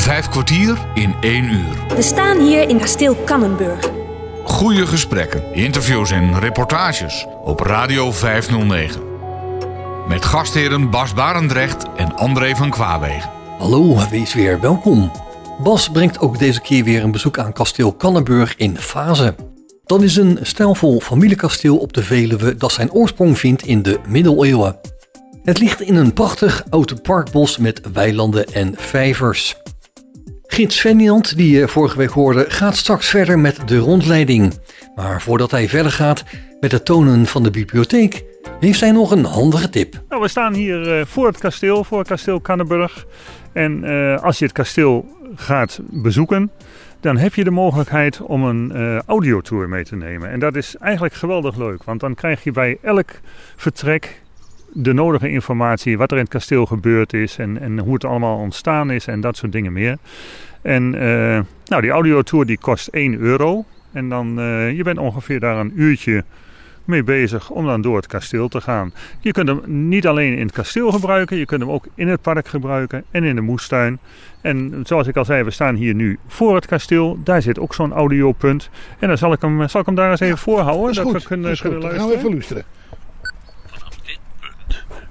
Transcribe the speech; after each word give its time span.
Vijf 0.00 0.28
kwartier 0.28 0.78
in 0.94 1.14
één 1.20 1.44
uur. 1.44 1.94
We 1.96 2.02
staan 2.02 2.40
hier 2.40 2.68
in 2.68 2.78
kasteel 2.78 3.14
Kannenburg. 3.14 3.90
Goede 4.44 4.86
gesprekken, 4.86 5.54
interviews 5.54 6.10
en 6.10 6.38
reportages 6.38 7.26
op 7.44 7.60
Radio 7.60 8.12
509. 8.12 9.00
Met 10.08 10.24
gastheren 10.24 10.90
Bas 10.90 11.14
Barendrecht 11.14 11.84
en 11.96 12.16
André 12.16 12.54
van 12.56 12.70
Kwaabegen. 12.70 13.30
Hallo, 13.58 14.08
wees 14.10 14.34
weer 14.34 14.60
welkom. 14.60 15.10
Bas 15.62 15.90
brengt 15.90 16.18
ook 16.18 16.38
deze 16.38 16.60
keer 16.60 16.84
weer 16.84 17.02
een 17.02 17.12
bezoek 17.12 17.38
aan 17.38 17.52
kasteel 17.52 17.92
Kannenburg 17.92 18.56
in 18.56 18.78
Fase. 18.78 19.34
Dat 19.84 20.02
is 20.02 20.16
een 20.16 20.38
stijlvol 20.42 21.00
familiekasteel 21.00 21.76
op 21.76 21.92
de 21.92 22.02
Veluwe 22.02 22.56
dat 22.56 22.72
zijn 22.72 22.92
oorsprong 22.92 23.38
vindt 23.38 23.62
in 23.62 23.82
de 23.82 24.00
middeleeuwen. 24.08 24.76
Het 25.44 25.58
ligt 25.58 25.80
in 25.80 25.94
een 25.94 26.12
prachtig 26.12 26.64
oud 26.70 27.02
parkbos 27.02 27.58
met 27.58 27.80
weilanden 27.92 28.46
en 28.46 28.74
vijvers. 28.76 29.56
Gids 30.52 30.80
Ferdinand, 30.80 31.36
die 31.36 31.58
je 31.58 31.68
vorige 31.68 31.96
week 31.96 32.10
hoorde, 32.10 32.44
gaat 32.48 32.76
straks 32.76 33.08
verder 33.08 33.38
met 33.38 33.68
de 33.68 33.78
rondleiding. 33.78 34.54
Maar 34.94 35.22
voordat 35.22 35.50
hij 35.50 35.68
verder 35.68 35.92
gaat 35.92 36.24
met 36.60 36.72
het 36.72 36.84
tonen 36.84 37.26
van 37.26 37.42
de 37.42 37.50
bibliotheek, 37.50 38.24
heeft 38.60 38.80
hij 38.80 38.90
nog 38.90 39.10
een 39.10 39.24
handige 39.24 39.68
tip. 39.68 40.02
Nou, 40.08 40.22
we 40.22 40.28
staan 40.28 40.54
hier 40.54 40.98
eh, 40.98 41.06
voor 41.06 41.26
het 41.26 41.38
kasteel, 41.38 41.84
voor 41.84 42.04
kasteel 42.04 42.40
Kannenburg. 42.40 43.06
En 43.52 43.84
eh, 43.84 44.22
als 44.22 44.38
je 44.38 44.44
het 44.44 44.54
kasteel 44.54 45.06
gaat 45.34 45.80
bezoeken, 45.82 46.50
dan 47.00 47.16
heb 47.16 47.34
je 47.34 47.44
de 47.44 47.50
mogelijkheid 47.50 48.20
om 48.20 48.44
een 48.44 49.02
audiotour 49.06 49.68
mee 49.68 49.84
te 49.84 49.96
nemen. 49.96 50.30
En 50.30 50.40
dat 50.40 50.56
is 50.56 50.76
eigenlijk 50.76 51.14
geweldig 51.14 51.56
leuk, 51.56 51.84
want 51.84 52.00
dan 52.00 52.14
krijg 52.14 52.44
je 52.44 52.52
bij 52.52 52.78
elk 52.82 53.10
vertrek 53.56 54.22
de 54.72 54.92
nodige 54.92 55.30
informatie 55.30 55.98
wat 55.98 56.10
er 56.10 56.16
in 56.16 56.22
het 56.22 56.32
kasteel 56.32 56.66
gebeurd 56.66 57.12
is 57.12 57.36
en, 57.36 57.60
en 57.60 57.78
hoe 57.78 57.94
het 57.94 58.04
allemaal 58.04 58.38
ontstaan 58.38 58.90
is 58.90 59.06
en 59.06 59.20
dat 59.20 59.36
soort 59.36 59.52
dingen 59.52 59.72
meer. 59.72 59.98
En 60.62 60.94
uh, 60.94 61.40
nou, 61.64 61.82
die 61.82 61.90
audiotour 61.90 62.46
die 62.46 62.58
kost 62.58 62.88
1 62.88 63.18
euro. 63.18 63.64
En 63.92 64.08
dan, 64.08 64.40
uh, 64.40 64.76
je 64.76 64.82
bent 64.82 64.98
ongeveer 64.98 65.40
daar 65.40 65.56
een 65.56 65.72
uurtje 65.74 66.24
mee 66.84 67.02
bezig 67.02 67.50
om 67.50 67.66
dan 67.66 67.80
door 67.80 67.96
het 67.96 68.06
kasteel 68.06 68.48
te 68.48 68.60
gaan. 68.60 68.92
Je 69.20 69.32
kunt 69.32 69.48
hem 69.48 69.60
niet 69.88 70.06
alleen 70.06 70.36
in 70.36 70.46
het 70.46 70.52
kasteel 70.52 70.90
gebruiken, 70.92 71.36
je 71.36 71.44
kunt 71.44 71.60
hem 71.60 71.70
ook 71.70 71.86
in 71.94 72.08
het 72.08 72.22
park 72.22 72.48
gebruiken 72.48 73.04
en 73.10 73.24
in 73.24 73.34
de 73.34 73.40
moestuin. 73.40 73.98
En 74.40 74.82
zoals 74.84 75.06
ik 75.06 75.16
al 75.16 75.24
zei, 75.24 75.42
we 75.42 75.50
staan 75.50 75.74
hier 75.74 75.94
nu 75.94 76.18
voor 76.26 76.54
het 76.54 76.66
kasteel. 76.66 77.18
Daar 77.24 77.42
zit 77.42 77.58
ook 77.58 77.74
zo'n 77.74 77.92
audiopunt. 77.92 78.70
En 78.98 79.08
dan 79.08 79.18
zal 79.18 79.32
ik 79.32 79.40
hem, 79.40 79.68
zal 79.68 79.80
ik 79.80 79.86
hem 79.86 79.94
daar 79.94 80.10
eens 80.10 80.20
even 80.20 80.34
ja, 80.34 80.40
voorhouden, 80.42 80.94
dat, 80.94 81.12
dat 81.12 81.22
we 81.22 81.28
kunnen, 81.28 81.48
dat 81.48 81.60
kunnen 81.60 81.80
luisteren. 81.80 81.90
Dan 81.90 82.00
gaan 82.00 82.08
we 82.08 82.16
even 82.16 82.30
luisteren. 82.30 82.64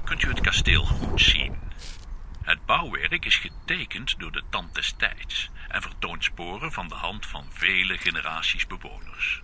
Kunt 0.10 0.24
u 0.24 0.28
het 0.28 0.42
kasteel 0.42 0.86
goed 0.86 1.22
zien. 1.22 1.58
Het 2.42 2.66
bouwwerk 2.66 3.26
is 3.26 3.36
getekend 3.36 4.20
door 4.20 4.32
de 4.32 4.44
tand 4.50 4.76
des 4.76 4.94
tijds 4.98 5.50
en 5.68 5.82
vertoont 5.82 6.24
sporen 6.24 6.72
van 6.72 6.88
de 6.88 6.96
hand 6.96 7.26
van 7.26 7.46
vele 7.50 7.98
generaties 7.98 8.68
bewoners. 8.68 9.42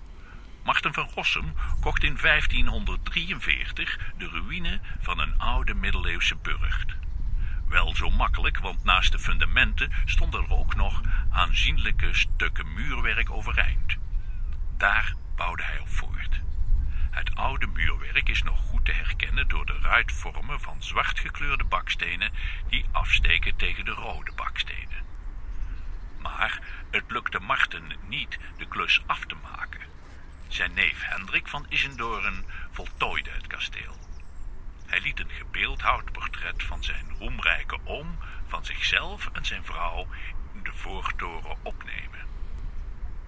Marten 0.63 0.93
van 0.93 1.09
Rossum 1.15 1.53
kocht 1.79 2.03
in 2.03 2.17
1543 2.21 3.99
de 4.17 4.27
ruïne 4.27 4.79
van 4.99 5.19
een 5.19 5.37
oude 5.37 5.73
middeleeuwse 5.73 6.35
burcht. 6.35 6.95
Wel 7.67 7.95
zo 7.95 8.09
makkelijk, 8.09 8.57
want 8.59 8.83
naast 8.83 9.11
de 9.11 9.19
fundamenten 9.19 9.91
stonden 10.05 10.43
er 10.43 10.53
ook 10.53 10.75
nog 10.75 11.01
aanzienlijke 11.29 12.13
stukken 12.13 12.73
muurwerk 12.73 13.31
overeind. 13.31 13.97
Daar 14.77 15.15
bouwde 15.35 15.63
hij 15.63 15.79
op 15.79 15.89
voort. 15.89 16.44
Het 17.15 17.35
oude 17.35 17.67
muurwerk 17.67 18.29
is 18.29 18.43
nog 18.43 18.59
goed 18.59 18.85
te 18.85 18.91
herkennen 18.91 19.47
door 19.47 19.65
de 19.65 19.79
ruitvormen 19.81 20.61
van 20.61 20.83
zwart 20.83 21.19
gekleurde 21.19 21.63
bakstenen 21.63 22.31
die 22.69 22.85
afsteken 22.91 23.55
tegen 23.55 23.85
de 23.85 23.91
rode 23.91 24.31
bakstenen. 24.31 25.05
Maar 26.19 26.59
het 26.91 27.03
lukte 27.11 27.39
Marten 27.39 27.91
niet 28.07 28.39
de 28.57 28.67
klus 28.67 29.03
af 29.05 29.25
te 29.25 29.35
maken. 29.35 29.81
Zijn 30.47 30.73
neef 30.73 31.01
Hendrik 31.01 31.47
van 31.47 31.65
Isendoren 31.69 32.45
voltooide 32.71 33.29
het 33.29 33.47
kasteel. 33.47 33.97
Hij 34.85 35.01
liet 35.01 35.19
een 35.19 35.31
gebeeldhouwd 35.31 36.11
portret 36.11 36.63
van 36.63 36.83
zijn 36.83 37.15
roemrijke 37.19 37.79
oom, 37.83 38.17
van 38.47 38.65
zichzelf 38.65 39.29
en 39.33 39.45
zijn 39.45 39.65
vrouw 39.65 40.07
in 40.53 40.63
de 40.63 40.73
voortoren 40.73 41.57
opnemen. 41.63 42.14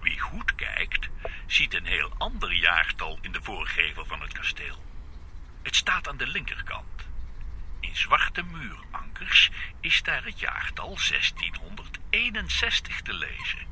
Wie 0.00 0.20
goed 0.20 0.54
kijkt, 0.54 1.08
ziet 1.46 1.74
een 1.74 1.86
heel 1.86 2.12
ander 2.18 2.52
jaartal 2.52 3.18
in 3.20 3.32
de 3.32 3.42
voorgevel 3.42 4.04
van 4.04 4.20
het 4.20 4.32
kasteel. 4.32 4.84
Het 5.62 5.76
staat 5.76 6.08
aan 6.08 6.16
de 6.16 6.26
linkerkant. 6.26 7.06
In 7.80 7.96
zwarte 7.96 8.42
muurankers 8.42 9.50
is 9.80 10.02
daar 10.02 10.24
het 10.24 10.40
jaartal 10.40 10.96
1661 11.08 13.00
te 13.00 13.12
lezen. 13.12 13.66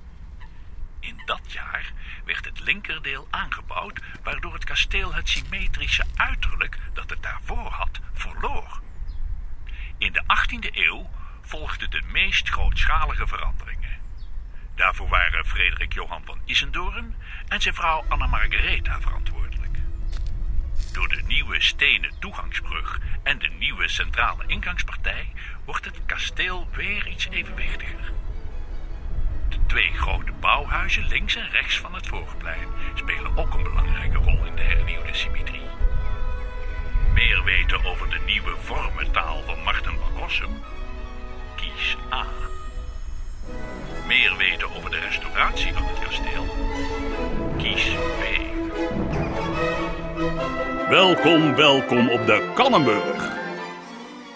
In 1.01 1.23
dat 1.25 1.53
jaar 1.53 1.93
werd 2.25 2.45
het 2.45 2.61
linkerdeel 2.61 3.29
aangebouwd, 3.31 4.01
waardoor 4.23 4.53
het 4.53 4.65
kasteel 4.65 5.15
het 5.15 5.29
symmetrische 5.29 6.05
uiterlijk 6.17 6.79
dat 6.93 7.11
het 7.11 7.23
daarvoor 7.23 7.71
had, 7.71 8.01
verloor. 8.13 8.81
In 9.99 10.13
de 10.13 10.23
18e 10.23 10.71
eeuw 10.71 11.11
volgden 11.43 11.91
de 11.91 12.03
meest 12.13 12.49
grootschalige 12.49 13.27
veranderingen. 13.27 13.96
Daarvoor 14.77 15.09
waren 15.09 15.45
Frederik 15.45 15.93
Johan 15.93 16.23
van 16.25 16.39
Isendoren 16.45 17.15
en 17.49 17.61
zijn 17.61 17.75
vrouw 17.75 18.05
Anna 18.09 18.27
Margaretha 18.27 19.01
verantwoordelijk. 19.01 19.79
Door 20.93 21.09
de 21.09 21.23
nieuwe 21.27 21.61
stenen 21.61 22.19
toegangsbrug 22.19 23.01
en 23.23 23.39
de 23.39 23.49
nieuwe 23.49 23.89
centrale 23.89 24.43
ingangspartij 24.47 25.33
wordt 25.65 25.85
het 25.85 26.01
kasteel 26.07 26.69
weer 26.73 27.07
iets 27.07 27.29
evenwichtiger. 27.29 28.13
De 29.49 29.59
twee 29.67 29.93
grote 29.93 30.33
bouwhuizen 30.33 31.07
links 31.07 31.37
en 31.37 31.51
rechts 31.51 31.79
van 31.79 31.95
het 31.95 32.07
voorplein 32.07 32.69
spelen 32.95 33.37
ook 33.37 33.55
een 33.55 33.63
belangrijke 33.63 34.19
rol 34.19 34.45
in 34.45 34.55
de 34.55 34.63
hernieuwde 34.63 35.15
symmetrie. 35.15 35.69
Meer 37.13 37.45
weten 37.45 37.85
over 37.85 38.11
de 38.11 38.21
nieuwe 38.27 38.57
vormentaal 38.57 39.43
van 39.43 39.63
Marten 39.63 39.99
van 39.99 40.17
Rossum? 40.17 40.63
Kies 41.57 41.97
A. 42.13 42.27
Meer 44.07 44.37
weten 44.37 44.77
over 44.77 44.91
de 44.91 44.99
restauratie 44.99 45.73
van 45.73 45.83
het 45.83 45.99
kasteel? 45.99 46.47
Kies 47.57 47.89
B. 48.19 48.23
Welkom, 50.89 51.55
welkom 51.55 52.09
op 52.09 52.27
de 52.27 52.51
Kannenburg. 52.55 53.35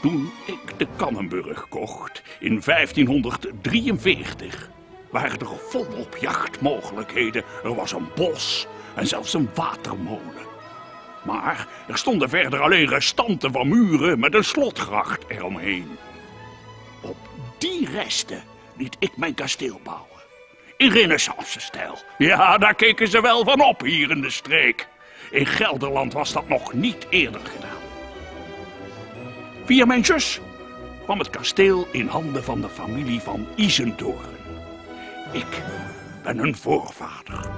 Toen 0.03 0.32
ik 0.47 0.78
de 0.78 0.87
Kannenburg 0.97 1.69
kocht 1.69 2.22
in 2.38 2.62
1543 2.65 4.71
waren 5.10 5.38
er 5.38 5.59
volop 5.69 6.16
jachtmogelijkheden. 6.21 7.44
Er 7.62 7.75
was 7.75 7.92
een 7.92 8.09
bos 8.15 8.66
en 8.94 9.06
zelfs 9.06 9.34
een 9.34 9.50
watermolen. 9.54 10.48
Maar 11.25 11.69
er 11.88 11.98
stonden 11.98 12.28
verder 12.28 12.60
alleen 12.60 12.88
restanten 12.88 13.53
van 13.53 13.69
muren 13.69 14.19
met 14.19 14.34
een 14.34 14.44
slotgracht 14.44 15.25
eromheen. 15.28 15.98
Op 17.00 17.16
die 17.59 17.91
resten 17.91 18.42
liet 18.80 18.96
ik 18.98 19.16
mijn 19.16 19.34
kasteel 19.34 19.80
bouwen. 19.82 20.20
In 20.76 20.91
renaissance-stijl. 20.91 21.98
Ja, 22.18 22.58
daar 22.58 22.74
keken 22.74 23.08
ze 23.08 23.20
wel 23.20 23.44
van 23.44 23.60
op 23.60 23.80
hier 23.80 24.10
in 24.10 24.20
de 24.20 24.30
streek. 24.30 24.88
In 25.30 25.46
Gelderland 25.46 26.12
was 26.12 26.32
dat 26.32 26.48
nog 26.48 26.72
niet 26.72 27.06
eerder 27.10 27.41
gedaan. 27.41 27.82
Via 29.64 29.84
mijn 29.84 30.04
zus 30.04 30.41
kwam 31.04 31.18
het 31.18 31.30
kasteel 31.30 31.88
in 31.91 32.06
handen 32.06 32.44
van 32.44 32.60
de 32.60 32.68
familie 32.68 33.20
van 33.20 33.46
Isendoren. 33.54 34.36
Ik 35.32 35.62
ben 36.22 36.38
een 36.38 36.56
voorvader, 36.56 37.50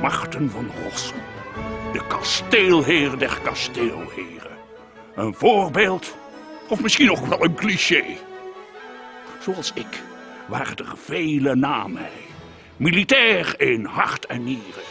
Marten 0.00 0.50
van 0.50 0.70
Rossum, 0.82 1.22
de 1.92 2.06
kasteelheer 2.06 3.18
der 3.18 3.38
kasteelheren. 3.42 4.58
Een 5.14 5.34
voorbeeld, 5.34 6.16
of 6.68 6.82
misschien 6.82 7.10
ook 7.10 7.26
wel 7.26 7.44
een 7.44 7.54
cliché. 7.54 8.04
Zoals 9.40 9.72
ik 9.74 10.02
waren 10.50 10.76
er 10.76 10.92
vele 10.96 11.54
na 11.54 11.86
mij, 11.86 12.20
militair 12.76 13.60
in 13.60 13.84
hart 13.84 14.26
en 14.26 14.44
nieren. 14.44 14.82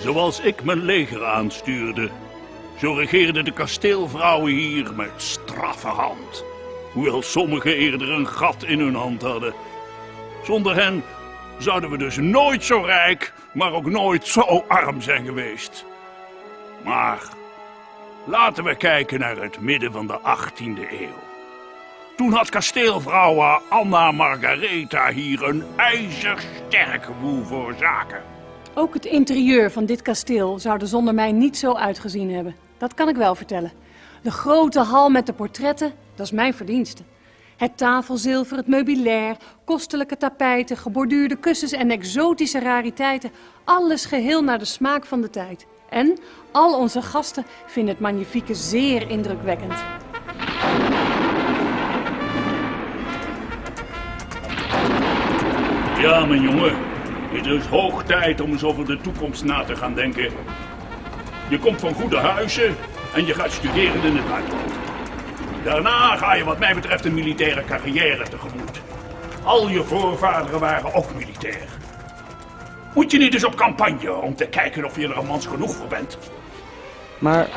Zoals 0.00 0.40
ik 0.40 0.64
mijn 0.64 0.84
leger 0.84 1.24
aanstuurde, 1.24 2.10
zo 2.78 2.92
regeerden 2.92 3.44
de 3.44 3.52
kasteelvrouwen 3.52 4.52
hier 4.52 4.94
met 4.94 5.10
straffe 5.16 5.86
hand. 5.86 6.44
Hoewel 6.92 7.22
sommigen 7.22 7.76
eerder 7.76 8.10
een 8.10 8.26
gat 8.26 8.64
in 8.64 8.78
hun 8.78 8.94
hand 8.94 9.22
hadden. 9.22 9.54
Zonder 10.44 10.74
hen 10.74 11.04
zouden 11.58 11.90
we 11.90 11.98
dus 11.98 12.16
nooit 12.16 12.64
zo 12.64 12.80
rijk, 12.80 13.32
maar 13.52 13.72
ook 13.72 13.86
nooit 13.86 14.26
zo 14.26 14.64
arm 14.68 15.00
zijn 15.00 15.24
geweest. 15.24 15.84
Maar 16.84 17.22
laten 18.24 18.64
we 18.64 18.76
kijken 18.76 19.18
naar 19.18 19.36
het 19.36 19.60
midden 19.60 19.92
van 19.92 20.06
de 20.06 20.18
18e 20.18 20.90
eeuw. 20.90 21.31
Toen 22.16 22.32
had 22.32 22.48
kasteelvrouwen 22.48 23.60
Anna 23.68 24.12
Margaretha 24.12 25.12
hier 25.12 25.42
een 25.42 25.64
ijzersterk 25.76 27.04
gevoel 27.04 27.44
voor 27.44 27.74
zaken. 27.78 28.22
Ook 28.74 28.94
het 28.94 29.04
interieur 29.04 29.70
van 29.70 29.86
dit 29.86 30.02
kasteel 30.02 30.58
zou 30.58 30.80
er 30.80 30.86
zonder 30.86 31.14
mij 31.14 31.32
niet 31.32 31.56
zo 31.56 31.74
uitgezien 31.74 32.34
hebben. 32.34 32.56
Dat 32.78 32.94
kan 32.94 33.08
ik 33.08 33.16
wel 33.16 33.34
vertellen. 33.34 33.72
De 34.22 34.30
grote 34.30 34.80
hal 34.80 35.10
met 35.10 35.26
de 35.26 35.32
portretten, 35.32 35.92
dat 36.14 36.26
is 36.26 36.32
mijn 36.32 36.54
verdienste. 36.54 37.02
Het 37.56 37.76
tafelzilver, 37.76 38.56
het 38.56 38.66
meubilair, 38.66 39.36
kostelijke 39.64 40.16
tapijten, 40.16 40.76
geborduurde 40.76 41.36
kussens 41.36 41.72
en 41.72 41.90
exotische 41.90 42.60
rariteiten. 42.60 43.30
Alles 43.64 44.04
geheel 44.04 44.44
naar 44.44 44.58
de 44.58 44.64
smaak 44.64 45.06
van 45.06 45.20
de 45.20 45.30
tijd. 45.30 45.66
En 45.90 46.18
al 46.52 46.78
onze 46.78 47.02
gasten 47.02 47.44
vinden 47.66 47.94
het 47.94 48.02
magnifieke 48.02 48.54
zeer 48.54 49.10
indrukwekkend. 49.10 49.74
Ja, 56.02 56.24
mijn 56.24 56.42
jongen. 56.42 56.74
Het 57.32 57.46
is 57.46 57.66
hoog 57.66 58.02
tijd 58.02 58.40
om 58.40 58.50
eens 58.50 58.64
over 58.64 58.84
de 58.84 59.00
toekomst 59.00 59.44
na 59.44 59.64
te 59.64 59.76
gaan 59.76 59.94
denken. 59.94 60.28
Je 61.48 61.58
komt 61.58 61.80
van 61.80 61.94
goede 61.94 62.16
huizen 62.16 62.76
en 63.14 63.26
je 63.26 63.34
gaat 63.34 63.52
studeren 63.52 64.02
in 64.02 64.16
het 64.16 64.28
buitenland. 64.28 64.72
Daarna 65.64 66.16
ga 66.16 66.34
je 66.34 66.44
wat 66.44 66.58
mij 66.58 66.74
betreft 66.74 67.04
een 67.04 67.14
militaire 67.14 67.64
carrière 67.64 68.28
tegemoet. 68.28 68.80
Al 69.42 69.68
je 69.68 69.82
voorvaderen 69.82 70.60
waren 70.60 70.94
ook 70.94 71.14
militair. 71.14 71.68
Moet 72.94 73.10
je 73.10 73.18
niet 73.18 73.34
eens 73.34 73.44
op 73.44 73.54
campagne 73.54 74.12
om 74.12 74.34
te 74.34 74.46
kijken 74.46 74.84
of 74.84 74.96
je 74.96 75.08
er 75.08 75.18
een 75.18 75.26
mans 75.26 75.46
genoeg 75.46 75.74
voor 75.74 75.88
bent? 75.88 76.18
Maar, 77.18 77.48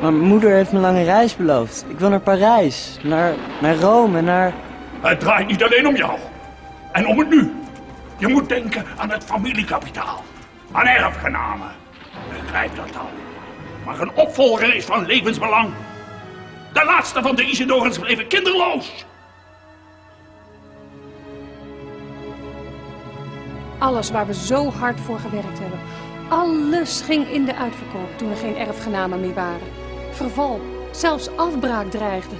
maar 0.00 0.12
mijn 0.12 0.28
moeder 0.28 0.50
heeft 0.50 0.70
me 0.70 0.76
een 0.76 0.84
lange 0.84 1.04
reis 1.04 1.36
beloofd. 1.36 1.84
Ik 1.88 1.98
wil 1.98 2.08
naar 2.08 2.20
Parijs, 2.20 2.98
naar, 3.02 3.34
naar 3.60 3.76
Rome, 3.76 4.20
naar... 4.20 4.52
Het 5.00 5.20
draait 5.20 5.46
niet 5.46 5.64
alleen 5.64 5.86
om 5.86 5.96
jou. 5.96 6.18
En 6.98 7.06
om 7.06 7.18
het 7.18 7.28
nu. 7.28 7.52
Je 8.16 8.28
moet 8.28 8.48
denken 8.48 8.84
aan 8.96 9.10
het 9.10 9.24
familiekapitaal. 9.24 10.24
Aan 10.72 10.86
erfgenamen. 10.86 11.70
Begrijp 12.42 12.76
dat 12.76 12.92
dan. 12.92 13.06
Maar 13.84 14.00
een 14.00 14.14
opvolger 14.14 14.74
is 14.74 14.84
van 14.84 15.06
levensbelang. 15.06 15.70
De 16.72 16.84
laatste 16.84 17.22
van 17.22 17.36
de 17.36 17.44
Isidorens 17.44 17.98
bleven 17.98 18.26
kinderloos. 18.26 19.04
Alles 23.78 24.10
waar 24.10 24.26
we 24.26 24.34
zo 24.34 24.70
hard 24.70 25.00
voor 25.00 25.18
gewerkt 25.18 25.58
hebben. 25.58 25.80
Alles 26.28 27.00
ging 27.00 27.28
in 27.28 27.44
de 27.44 27.54
uitverkoop 27.54 28.18
toen 28.18 28.30
er 28.30 28.36
geen 28.36 28.56
erfgenamen 28.56 29.20
meer 29.20 29.34
waren. 29.34 29.68
Verval, 30.10 30.60
zelfs 30.90 31.36
afbraak 31.36 31.90
dreigde. 31.90 32.36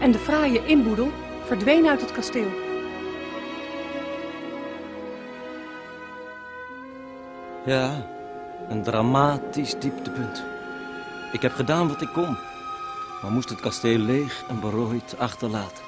En 0.00 0.10
de 0.10 0.18
fraaie 0.18 0.66
inboedel 0.66 1.10
verdween 1.44 1.86
uit 1.88 2.00
het 2.00 2.12
kasteel. 2.12 2.65
Ja, 7.66 8.06
een 8.68 8.82
dramatisch 8.82 9.78
dieptepunt. 9.78 10.44
Ik 11.32 11.42
heb 11.42 11.52
gedaan 11.52 11.88
wat 11.88 12.02
ik 12.02 12.08
kon, 12.12 12.36
maar 13.22 13.30
moest 13.30 13.48
het 13.48 13.60
kasteel 13.60 13.98
leeg 13.98 14.44
en 14.48 14.60
berooid 14.60 15.14
achterlaten. 15.18 15.84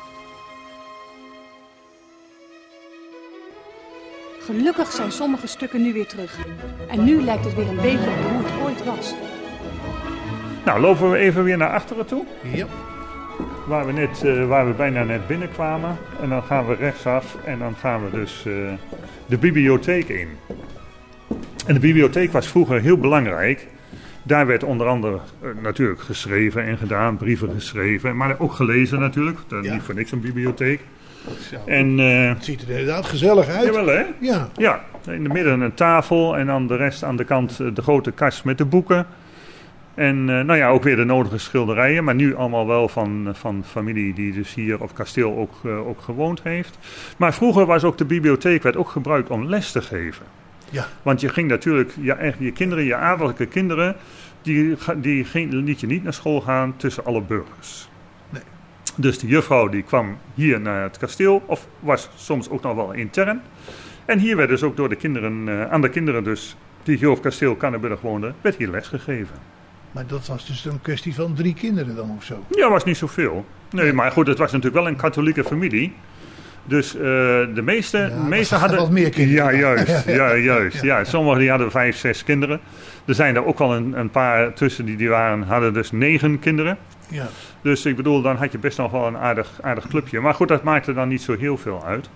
Gelukkig 4.41 4.93
zijn 4.93 5.13
sommige 5.13 5.47
stukken 5.47 5.83
nu 5.83 5.93
weer 5.93 6.07
terug. 6.07 6.39
En 6.89 7.05
nu 7.05 7.23
lijkt 7.23 7.45
het 7.45 7.55
weer 7.55 7.69
een 7.69 7.77
beetje 7.77 8.11
op 8.11 8.31
hoe 8.31 8.45
het 8.45 8.63
ooit 8.63 8.85
was. 8.85 9.15
Nou, 10.65 10.81
lopen 10.81 11.11
we 11.11 11.17
even 11.17 11.45
weer 11.45 11.57
naar 11.57 11.73
achteren 11.73 12.07
toe. 12.07 12.25
Ja. 12.53 12.67
Waar 13.67 13.87
we, 13.87 13.93
net, 13.93 14.25
eh, 14.25 14.47
waar 14.47 14.67
we 14.67 14.73
bijna 14.73 15.03
net 15.03 15.27
binnenkwamen. 15.27 15.99
En 16.21 16.29
dan 16.29 16.43
gaan 16.43 16.67
we 16.67 16.75
rechtsaf 16.75 17.37
en 17.45 17.59
dan 17.59 17.75
gaan 17.75 18.05
we 18.05 18.11
dus 18.11 18.47
eh, 18.47 18.73
de 19.27 19.39
bibliotheek 19.39 20.09
in. 20.09 20.29
En 21.69 21.75
de 21.75 21.81
bibliotheek 21.81 22.33
was 22.33 22.47
vroeger 22.47 22.81
heel 22.81 22.99
belangrijk. 22.99 23.67
Daar 24.23 24.47
werd 24.47 24.65
onder 24.65 24.87
andere 24.87 25.19
eh, 25.43 25.49
natuurlijk 25.63 26.01
geschreven 26.01 26.65
en 26.65 26.79
gedaan, 26.79 27.17
brieven 27.17 27.51
geschreven, 27.55 28.17
maar 28.17 28.37
ook 28.39 28.53
gelezen 28.53 29.01
natuurlijk. 29.01 29.39
Dat 29.49 29.65
Ja. 29.65 29.73
Niet 29.73 29.83
voor 29.83 29.95
niks 29.95 30.13
een 30.13 30.21
bibliotheek. 30.21 30.81
Zo. 31.51 31.57
En 31.67 32.01
eh, 32.01 32.29
Het 32.29 32.45
ziet 32.45 32.63
er 32.63 32.71
inderdaad 32.71 33.07
gezellig 33.07 33.49
uit. 33.49 33.65
jawel 33.65 33.87
hè? 33.87 34.05
Ja. 34.21 34.49
Ja, 34.57 34.85
in 35.07 35.23
de 35.23 35.29
midden 35.29 35.61
een 35.61 35.75
tafel 35.75 36.37
en 36.37 36.47
dan 36.47 36.67
de 36.67 36.77
rest 36.77 37.05
aan 37.05 37.17
de 37.17 37.25
kant 37.25 37.61
eh, 37.61 37.67
de 37.75 37.83
grote 37.83 38.11
kast 38.11 38.45
met 38.45 38.59
de 38.59 38.65
boeken. 38.65 39.07
En 39.95 40.25
nou 40.25 40.57
ja, 40.57 40.69
ook 40.69 40.83
weer 40.83 40.97
de 40.97 41.05
nodige 41.05 41.39
schilderijen, 41.39 42.05
maar 42.05 42.15
nu 42.15 42.35
allemaal 42.35 42.67
wel 42.67 42.89
van, 42.89 43.29
van 43.33 43.65
familie 43.67 44.15
die 44.15 44.33
dus 44.33 44.55
hier 44.55 44.83
op 44.83 44.95
kasteel 44.95 45.37
ook, 45.37 45.71
ook 45.87 46.01
gewoond 46.01 46.43
heeft. 46.43 46.79
Maar 47.17 47.35
vroeger 47.35 47.67
was 47.67 47.85
ook 47.85 47.99
de 47.99 48.05
bibliotheek 48.05 48.63
werd 48.63 48.77
ook 48.77 48.89
gebruikt 48.89 49.31
om 49.31 49.49
les 49.49 49.73
te 49.73 49.83
geven. 49.83 50.38
Ja. 50.71 50.87
Want 51.03 51.21
je 51.21 51.29
ging 51.29 51.49
natuurlijk, 51.49 51.93
je, 52.01 52.35
je 52.39 52.53
kinderen, 52.53 52.85
je 52.85 52.97
adellijke 52.97 53.47
kinderen, 53.47 53.97
die, 54.43 54.77
die 54.97 55.25
ging, 55.25 55.53
liet 55.53 55.81
je 55.81 55.87
niet 55.87 56.03
naar 56.03 56.15
school 56.15 56.41
gaan 56.41 56.77
tussen 56.77 57.05
alle 57.05 57.23
burgers. 57.23 57.89
Nee. 58.31 58.43
Dus 58.97 59.19
de 59.19 59.27
juffrouw 59.27 59.69
die 59.69 59.83
kwam 59.83 60.19
hier 60.35 60.61
naar 60.61 60.83
het 60.83 60.99
kasteel, 60.99 61.43
of 61.47 61.67
was 61.81 62.11
soms 62.15 62.49
ook 62.49 62.63
nog 62.63 62.75
wel 62.75 62.93
intern. 62.93 63.43
En 64.05 64.19
hier 64.19 64.37
werd 64.37 64.49
dus 64.49 64.63
ook 64.63 64.77
door 64.77 64.89
de 64.89 64.97
kinderen, 64.97 65.49
eh, 65.49 65.71
aan 65.71 65.81
de 65.81 65.89
kinderen 65.89 66.25
dus, 66.25 66.57
die 66.83 66.97
hier 66.97 67.11
op 67.11 67.23
kasteel 67.23 67.57
Kannenburg 67.57 68.01
woonden, 68.01 68.35
werd 68.41 68.57
hier 68.57 68.71
les 68.71 68.89
gegeven. 68.89 69.37
Maar 69.93 70.07
dat 70.07 70.27
was 70.27 70.47
dus 70.47 70.65
een 70.65 70.81
kwestie 70.81 71.15
van 71.15 71.35
drie 71.35 71.55
kinderen 71.55 71.97
dan 71.97 72.11
of 72.17 72.25
zo. 72.25 72.45
Ja, 72.51 72.71
was 72.71 72.85
niet 72.85 72.97
zoveel. 72.97 73.47
Nee, 73.71 73.93
maar 73.93 74.13
goed, 74.13 74.27
het 74.27 74.39
was 74.39 74.53
natuurlijk 74.53 74.83
wel 74.83 74.93
een 74.93 74.97
katholieke 74.97 75.45
familie. 75.45 75.93
Dus 76.69 76.95
eh, 76.95 77.01
de 77.55 77.63
meeste, 77.65 77.99
Ja, 77.99 78.23
meeste 78.23 78.55
hadden 78.55 78.79
wat 78.79 78.91
meer 78.91 79.11
kinderen. 79.11 79.55
Ja, 79.55 79.59
juist. 79.59 80.05
Ja, 80.19 80.37
juist. 80.37 80.83
Ja, 80.83 81.05
sommigen 81.05 81.39
die 81.39 81.51
hadden 81.51 81.71
vijf, 81.71 81.97
zes 81.97 82.25
kinderen. 82.25 82.61
Er 83.05 83.15
zijn 83.15 83.37
er 83.37 83.45
ook 83.45 83.59
wel 83.59 83.75
een, 83.75 83.99
een 83.99 84.11
paar 84.11 84.53
tussen 84.53 84.85
die, 84.85 84.97
die 84.97 85.09
waren, 85.09 85.43
hadden 85.43 85.73
dus 85.75 85.93
negen 85.93 86.39
kinderen. 86.39 86.79
Ja. 87.09 87.27
Dus 87.63 87.87
ik 87.87 87.97
bedoel, 87.97 88.23
dan 88.23 88.37
had 88.37 88.53
je 88.53 88.59
best 88.59 88.79
nog 88.79 88.91
wel 88.91 89.07
een 89.07 89.17
aardig, 89.17 89.51
aardig 89.63 89.89
clubje. 89.89 90.21
Maar 90.21 90.35
goed, 90.35 90.49
dat 90.49 90.63
maakte 90.63 90.93
dan 90.93 91.09
niet 91.09 91.23
zo 91.23 91.37
heel 91.37 91.57
veel 91.57 91.85
uit. 91.85 92.11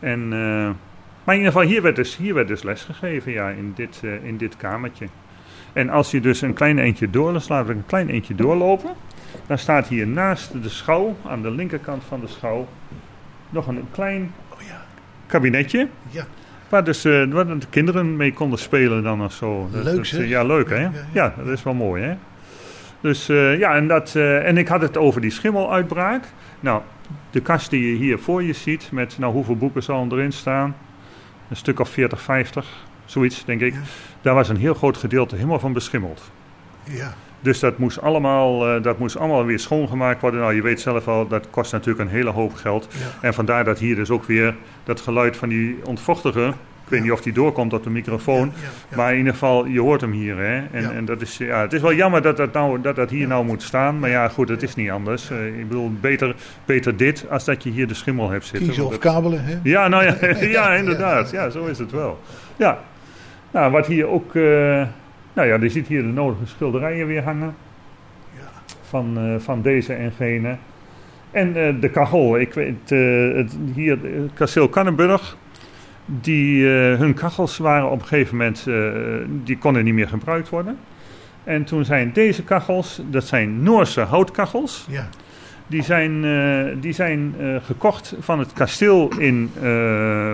En, 0.00 0.20
eh, 0.22 0.70
maar 1.24 1.34
in 1.34 1.40
ieder 1.40 1.52
geval, 1.52 1.68
hier 1.68 1.82
werd 1.82 1.96
dus, 1.96 2.16
hier 2.16 2.34
werd 2.34 2.48
dus 2.48 2.62
les 2.62 2.82
gegeven, 2.82 3.32
ja, 3.32 3.48
in 3.48 3.72
dit, 3.74 4.00
eh, 4.04 4.24
in 4.24 4.36
dit 4.36 4.56
kamertje. 4.56 5.06
En 5.72 5.90
als 5.90 6.10
je 6.10 6.20
dus 6.20 6.40
een 6.40 6.52
klein 6.52 6.78
eentje 6.78 7.10
door, 7.10 7.32
dus 7.32 7.48
laten 7.48 7.66
we 7.66 7.72
een 7.72 7.86
klein 7.86 8.08
eentje 8.08 8.34
doorlopen. 8.34 8.90
Dan 9.46 9.58
staat 9.58 9.88
hier 9.88 10.06
naast 10.06 10.62
de 10.62 10.68
schouw, 10.68 11.16
aan 11.26 11.42
de 11.42 11.50
linkerkant 11.50 12.02
van 12.08 12.20
de 12.20 12.26
schouw, 12.26 12.68
nog 13.52 13.66
een 13.66 13.86
klein 13.90 14.32
Oh 14.48 14.60
ja. 14.60 14.84
kabinetje. 15.26 15.88
Ja. 16.10 16.24
Waar 16.68 16.84
dus 16.84 17.04
eh, 17.04 17.24
waar 17.24 17.46
de 17.58 17.66
kinderen 17.70 18.16
mee 18.16 18.32
konden 18.32 18.58
spelen 18.58 19.02
dan 19.02 19.24
of 19.24 19.32
zo. 19.32 19.68
Leuk, 19.72 19.96
dat, 19.96 20.06
zeg. 20.06 20.28
Ja, 20.28 20.42
leuk 20.44 20.68
hè? 20.68 20.76
Ja, 20.76 20.82
Ja, 20.82 20.90
ja, 21.12 21.24
ja. 21.36 21.44
dat 21.44 21.46
is 21.46 21.62
wel 21.62 21.74
mooi 21.74 22.02
hè? 22.02 22.14
Dus 23.00 23.28
eh, 23.28 23.58
ja, 23.58 23.74
en, 23.74 23.88
dat, 23.88 24.14
eh, 24.14 24.48
en 24.48 24.58
ik 24.58 24.68
had 24.68 24.80
het 24.80 24.96
over 24.96 25.20
die 25.20 25.30
schimmeluitbraak. 25.30 26.24
Nou, 26.60 26.82
de 27.30 27.40
kast 27.40 27.70
die 27.70 27.90
je 27.90 27.96
hier 27.96 28.18
voor 28.18 28.42
je 28.42 28.52
ziet, 28.52 28.88
met 28.92 29.18
nou, 29.18 29.32
hoeveel 29.32 29.56
boeken 29.56 29.82
zal 29.82 30.06
erin 30.10 30.32
staan? 30.32 30.76
Een 31.48 31.56
stuk 31.56 31.80
of 31.80 31.88
40, 31.88 32.20
50, 32.20 32.66
zoiets 33.04 33.44
denk 33.44 33.60
ik. 33.60 33.74
Daar 34.20 34.34
was 34.34 34.48
een 34.48 34.56
heel 34.56 34.74
groot 34.74 34.96
gedeelte 34.96 35.34
helemaal 35.34 35.58
van 35.58 35.72
beschimmeld. 35.72 36.30
Ja. 36.84 37.14
Dus 37.42 37.60
dat 37.60 37.78
moest, 37.78 38.00
allemaal, 38.00 38.68
eh, 38.68 38.82
dat 38.82 38.98
moest 38.98 39.18
allemaal 39.18 39.44
weer 39.44 39.58
schoongemaakt 39.58 40.20
worden. 40.20 40.40
Nou, 40.40 40.54
je 40.54 40.62
weet 40.62 40.80
zelf 40.80 41.08
al, 41.08 41.26
dat 41.28 41.46
kost 41.50 41.72
natuurlijk 41.72 42.08
een 42.08 42.16
hele 42.16 42.30
hoop 42.30 42.54
geld. 42.54 42.88
Ja. 42.90 43.26
En 43.26 43.34
vandaar 43.34 43.64
dat 43.64 43.78
hier 43.78 43.94
dus 43.94 44.10
ook 44.10 44.24
weer 44.24 44.54
dat 44.84 45.00
geluid 45.00 45.36
van 45.36 45.48
die 45.48 45.78
ontvochtiger... 45.84 46.54
Ik 46.84 46.98
weet 46.98 47.02
niet 47.06 47.18
of 47.18 47.22
die 47.22 47.32
doorkomt 47.32 47.72
op 47.72 47.82
de 47.82 47.90
microfoon. 47.90 48.52
Maar 48.96 49.12
in 49.12 49.18
ieder 49.18 49.32
geval, 49.32 49.66
je 49.66 49.80
hoort 49.80 50.00
hem 50.00 50.12
hier. 50.12 50.36
Hè? 50.36 50.62
En, 50.72 50.94
en 50.94 51.04
dat 51.04 51.20
is, 51.20 51.36
ja, 51.36 51.60
het 51.60 51.72
is 51.72 51.80
wel 51.80 51.94
jammer 51.94 52.22
dat 52.22 52.36
dat, 52.36 52.52
nou, 52.52 52.80
dat, 52.80 52.96
dat 52.96 53.10
hier 53.10 53.26
nou 53.26 53.44
moet 53.44 53.62
staan. 53.62 53.98
Maar 53.98 54.10
ja, 54.10 54.28
goed, 54.28 54.48
het 54.48 54.62
is 54.62 54.74
niet 54.74 54.90
anders. 54.90 55.30
Eh, 55.30 55.46
ik 55.46 55.68
bedoel, 55.68 55.92
beter, 56.00 56.34
beter 56.64 56.96
dit 56.96 57.26
als 57.30 57.44
dat 57.44 57.62
je 57.62 57.70
hier 57.70 57.86
de 57.88 57.94
schimmel 57.94 58.30
hebt 58.30 58.44
zitten. 58.44 58.66
Kiezen 58.66 58.86
of 58.86 58.98
kabelen, 58.98 59.44
hè? 59.44 59.58
ja, 59.62 59.88
nou 59.88 60.04
ja, 60.04 60.16
ja, 60.58 60.74
inderdaad. 60.74 61.30
Ja, 61.30 61.50
zo 61.50 61.64
is 61.64 61.78
het 61.78 61.90
wel. 61.90 62.20
Ja. 62.56 62.78
Nou, 63.50 63.72
wat 63.72 63.86
hier 63.86 64.06
ook... 64.06 64.34
eh, 64.34 64.82
nou 65.32 65.48
ja, 65.48 65.56
je 65.60 65.68
ziet 65.68 65.86
hier 65.86 66.02
de 66.02 66.08
nodige 66.08 66.46
schilderijen 66.46 67.06
weer 67.06 67.22
hangen. 67.22 67.54
Ja. 68.34 68.74
Van, 68.82 69.18
eh, 69.18 69.34
van 69.38 69.62
deze 69.62 69.92
en 69.92 70.12
gene. 70.12 70.56
En 71.30 71.56
eh, 71.56 71.80
de 71.80 71.88
kachel. 71.88 72.38
Ik 72.38 72.54
weet, 72.54 72.92
eh, 72.92 73.34
het, 73.34 73.56
hier, 73.74 73.98
kasteel 74.34 74.68
Kannenburg... 74.68 75.36
Die, 76.04 76.66
hun 76.66 77.14
kachels 77.14 77.58
waren 77.58 77.90
op 77.90 78.00
een 78.00 78.06
gegeven 78.06 78.36
moment... 78.36 78.66
die 79.44 79.58
konden 79.58 79.84
niet 79.84 79.94
meer 79.94 80.08
gebruikt 80.08 80.48
worden. 80.48 80.78
En 81.44 81.64
toen 81.64 81.84
zijn 81.84 82.12
deze 82.12 82.44
kachels... 82.44 83.02
Dat 83.10 83.24
zijn 83.24 83.62
Noorse 83.62 84.00
houtkachels. 84.00 84.86
Ja. 84.90 85.08
Die 85.66 85.82
zijn, 85.82 86.24
die 86.80 86.92
zijn 86.92 87.34
gekocht 87.64 88.14
van 88.20 88.38
het 88.38 88.52
kasteel 88.52 89.10
in 89.18 89.50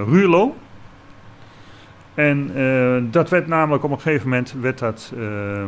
Ruurlo. 0.07 0.55
En 2.19 2.51
eh, 2.55 3.13
dat 3.13 3.29
werd 3.29 3.47
namelijk 3.47 3.85
op 3.85 3.91
een 3.91 4.01
gegeven 4.01 4.29
moment 4.29 4.55
werd 4.61 4.79
dat 4.79 5.13
eh, 5.19 5.65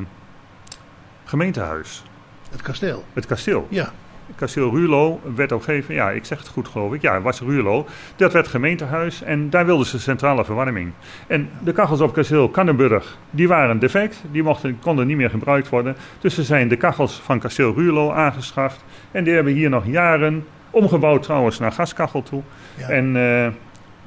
gemeentehuis. 1.24 2.02
Het 2.50 2.62
kasteel. 2.62 3.04
Het 3.12 3.26
kasteel. 3.26 3.66
Ja. 3.68 3.92
Kasteel 4.36 4.70
Ruurlo 4.70 5.20
werd 5.34 5.52
op 5.52 5.58
een 5.58 5.64
gegeven 5.64 5.94
ja, 5.94 6.10
ik 6.10 6.24
zeg 6.24 6.38
het 6.38 6.48
goed 6.48 6.68
geloof 6.68 6.92
ik, 6.92 7.02
ja, 7.02 7.20
was 7.20 7.40
Ruurlo. 7.40 7.86
Dat 8.16 8.32
werd 8.32 8.48
gemeentehuis 8.48 9.22
en 9.22 9.50
daar 9.50 9.66
wilden 9.66 9.86
ze 9.86 10.00
centrale 10.00 10.44
verwarming. 10.44 10.92
En 11.26 11.48
de 11.64 11.72
kachels 11.72 12.00
op 12.00 12.12
kasteel 12.12 12.48
Kannenburg, 12.48 13.18
die 13.30 13.48
waren 13.48 13.78
defect, 13.78 14.22
die 14.30 14.42
mochten, 14.42 14.78
konden 14.78 15.06
niet 15.06 15.16
meer 15.16 15.30
gebruikt 15.30 15.68
worden. 15.68 15.96
Dus 16.18 16.38
er 16.38 16.44
zijn 16.44 16.68
de 16.68 16.76
kachels 16.76 17.20
van 17.24 17.38
kasteel 17.38 17.74
Ruurlo 17.74 18.12
aangeschaft 18.12 18.84
en 19.10 19.24
die 19.24 19.34
hebben 19.34 19.52
hier 19.52 19.70
nog 19.70 19.86
jaren 19.86 20.44
Omgebouwd 20.70 21.22
trouwens 21.22 21.58
naar 21.58 21.72
gaskachel 21.72 22.22
toe. 22.22 22.42
Ja. 22.76 22.88
En 22.88 23.16
eh, 23.16 23.52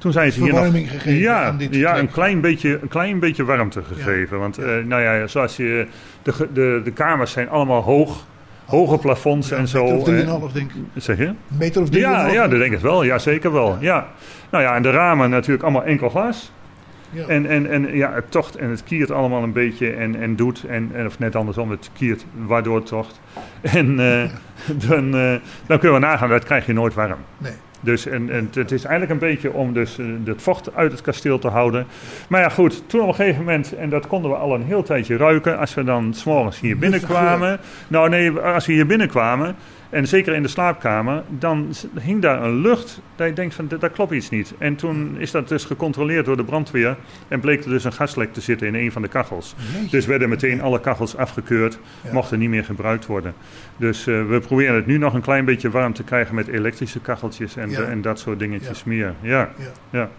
toen 0.03 0.11
zijn 0.11 0.31
ze 0.31 0.43
hier 0.43 0.53
nog... 0.53 0.65
Gegeven 0.65 1.13
ja, 1.13 1.43
aan 1.43 1.57
dit 1.57 1.75
ja 1.75 1.97
een, 1.97 2.11
klein 2.11 2.41
beetje, 2.41 2.79
een 2.81 2.87
klein 2.87 3.19
beetje 3.19 3.43
warmte 3.43 3.83
gegeven. 3.83 4.39
Want 4.39 4.57
eh, 4.57 4.65
nou 4.85 5.01
ja, 5.01 5.27
zoals 5.27 5.55
je... 5.55 5.87
De, 6.21 6.47
de, 6.53 6.81
de 6.83 6.91
kamers 6.91 7.31
zijn 7.31 7.49
allemaal 7.49 7.81
hoog. 7.81 8.25
Hoge 8.65 8.97
plafonds 8.97 9.49
Ja, 9.49 9.55
en 9.55 9.61
een 9.61 9.67
zo. 9.67 9.83
meter 9.83 9.97
of 9.97 10.05
hè. 10.05 10.11
drieënhalf, 10.11 10.51
denk 10.51 10.71
ik. 10.71 11.01
Zeg 11.03 11.17
je? 11.17 11.25
Een 11.25 11.37
meter 11.57 11.81
of 11.81 11.89
drie. 11.89 12.01
Ja, 12.01 12.27
ja, 12.27 12.47
dat 12.47 12.59
denk 12.59 12.73
ik 12.73 12.79
wel. 12.79 13.03
Ja, 13.03 13.17
zeker 13.17 13.51
wel. 13.51 13.77
Ja. 13.79 14.07
Nou 14.49 14.63
ja, 14.63 14.75
en 14.75 14.81
de 14.81 14.91
ramen 14.91 15.29
natuurlijk 15.29 15.63
allemaal 15.63 15.83
enkel 15.83 16.09
glas. 16.09 16.51
Ja. 17.09 17.25
En, 17.27 17.45
en, 17.45 17.69
en 17.69 17.95
ja, 17.95 18.13
het 18.13 18.31
tocht 18.31 18.55
en 18.55 18.69
het 18.69 18.83
kiert 18.83 19.11
allemaal 19.11 19.43
een 19.43 19.53
beetje 19.53 19.91
en, 19.91 20.15
en 20.15 20.35
doet. 20.35 20.63
En, 20.63 20.91
en, 20.93 21.05
of 21.05 21.19
net 21.19 21.35
andersom, 21.35 21.71
het 21.71 21.89
kiert 21.93 22.25
waardoor 22.45 22.75
het 22.75 22.85
tocht. 22.85 23.19
En 23.61 23.99
eh, 23.99 24.29
dan, 24.87 25.15
eh, 25.15 25.35
dan 25.65 25.79
kunnen 25.79 25.99
we 25.99 26.05
nagaan, 26.05 26.29
dat 26.29 26.43
krijg 26.43 26.65
je 26.65 26.73
nooit 26.73 26.93
warm. 26.93 27.19
Nee. 27.37 27.53
Dus 27.83 28.05
en, 28.05 28.29
en 28.29 28.49
het 28.53 28.71
is 28.71 28.83
eigenlijk 28.83 29.11
een 29.11 29.27
beetje 29.29 29.53
om 29.53 29.73
dus, 29.73 29.97
eh, 29.97 30.05
het 30.25 30.41
vocht 30.41 30.75
uit 30.75 30.91
het 30.91 31.01
kasteel 31.01 31.39
te 31.39 31.47
houden. 31.47 31.85
Maar 32.29 32.41
ja, 32.41 32.49
goed, 32.49 32.83
toen 32.85 33.01
op 33.01 33.07
een 33.07 33.13
gegeven 33.13 33.39
moment, 33.39 33.75
en 33.75 33.89
dat 33.89 34.07
konden 34.07 34.31
we 34.31 34.37
al 34.37 34.55
een 34.55 34.63
heel 34.63 34.83
tijdje 34.83 35.17
ruiken, 35.17 35.57
als 35.59 35.73
we 35.73 35.83
dan 35.83 36.13
s'morgens 36.13 36.59
hier 36.59 36.77
binnenkwamen. 36.77 37.59
Nou 37.87 38.09
nee, 38.09 38.31
als 38.31 38.65
we 38.65 38.73
hier 38.73 38.85
binnenkwamen, 38.85 39.55
en 39.93 40.07
zeker 40.07 40.33
in 40.35 40.41
de 40.43 40.47
slaapkamer, 40.49 41.23
dan 41.29 41.73
hing 42.01 42.21
daar 42.21 42.43
een 42.43 42.61
lucht 42.61 43.01
dat 43.15 43.27
je 43.27 43.33
denkt 43.33 43.55
van, 43.55 43.67
dat, 43.67 43.81
dat 43.81 43.91
klopt 43.91 44.11
iets 44.11 44.29
niet. 44.29 44.53
En 44.57 44.75
toen 44.75 45.15
is 45.17 45.31
dat 45.31 45.47
dus 45.47 45.65
gecontroleerd 45.65 46.25
door 46.25 46.37
de 46.37 46.43
brandweer 46.43 46.97
en 47.27 47.39
bleek 47.39 47.63
er 47.63 47.69
dus 47.69 47.83
een 47.83 47.93
gaslek 47.93 48.33
te 48.33 48.41
zitten 48.41 48.67
in 48.67 48.75
een 48.75 48.91
van 48.91 49.01
de 49.01 49.07
kachels. 49.07 49.55
Jeetje. 49.73 49.89
Dus 49.89 50.05
werden 50.05 50.29
meteen 50.29 50.61
alle 50.61 50.79
kachels 50.79 51.17
afgekeurd, 51.17 51.79
Ja. 52.03 52.13
mochten 52.13 52.39
niet 52.39 52.49
meer 52.49 52.63
gebruikt 52.65 53.05
worden. 53.05 53.33
Dus 53.77 54.07
eh, 54.07 54.27
we 54.27 54.39
proberen 54.39 54.75
het 54.75 54.85
nu 54.85 54.97
nog 54.97 55.13
een 55.13 55.21
klein 55.21 55.45
beetje 55.45 55.69
warm 55.69 55.93
te 55.93 56.03
krijgen 56.03 56.35
met 56.35 56.47
elektrische 56.47 56.99
kacheltjes 56.99 57.55
en, 57.55 57.69
Ja. 57.69 57.81
en 57.81 58.01
dat 58.01 58.19
soort 58.19 58.39
dingetjes 58.39 58.77
Ja. 58.77 58.83
meer. 58.85 59.13
Ja. 59.21 59.49
Ja. 59.57 59.71
Ja. 59.89 60.09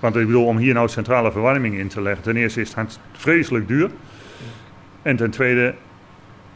Want 0.00 0.16
ik 0.16 0.26
bedoel, 0.26 0.46
om 0.46 0.56
hier 0.56 0.74
nou 0.74 0.88
centrale 0.88 1.32
verwarming 1.32 1.78
in 1.78 1.88
te 1.88 2.02
leggen, 2.02 2.22
ten 2.22 2.36
eerste 2.36 2.60
is 2.60 2.74
het 2.74 2.98
vreselijk 3.12 3.68
duur. 3.68 3.90
En 5.02 5.16
ten 5.16 5.30
tweede, 5.30 5.74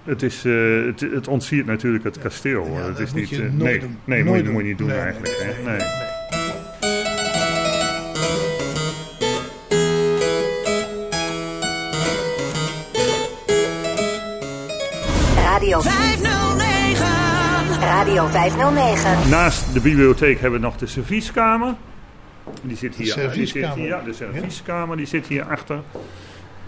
het, 0.09 0.23
is, 0.23 0.45
eh, 0.45 0.53
het, 0.87 1.01
het 1.01 1.29
ontsiert 1.29 1.67
natuurlijk 1.67 2.05
het 2.05 2.19
kasteel. 2.19 2.67
Ja, 2.73 2.89
het 2.89 2.99
is 2.99 3.11
moet 3.13 3.21
niet, 3.21 3.29
je 3.29 3.37
eh, 3.37 3.43
nooit 3.43 3.59
nee, 3.59 3.79
doen. 3.79 3.99
nee, 4.05 4.19
moet, 4.25 4.33
Nooit 4.33 4.45
je, 4.45 4.51
moet 4.51 4.63
je 4.63 4.69
niet 4.69 4.79
doen 4.79 4.87
Nee, 4.89 4.99
eigenlijk. 4.99 5.37
nee, 5.45 5.55
hè. 5.55 5.63
nee, 5.63 5.65
Nee. 5.65 5.77
nee. 5.79 6.07
Radio 15.45 15.81
509. 15.81 17.07
Radio 17.81 18.27
509. 18.27 19.31
Naast 19.31 19.73
de 19.73 19.81
bibliotheek 19.81 20.41
hebben 20.41 20.61
we 20.61 20.67
nog 20.67 20.77
de 20.77 20.87
servieskamer. 20.87 21.75
Die 22.63 22.77
zit 22.77 22.97
De 22.97 23.03
hier. 23.03 23.15
Die 23.15 23.23
zit 23.23 23.33
servieskamer. 23.33 23.77
hier 23.77 23.87
ja, 23.87 24.03
de 24.05 24.13
servieskamer 24.13 24.97
die 24.97 25.07
zit 25.07 25.27
hier 25.27 25.45
achter. 25.45 25.81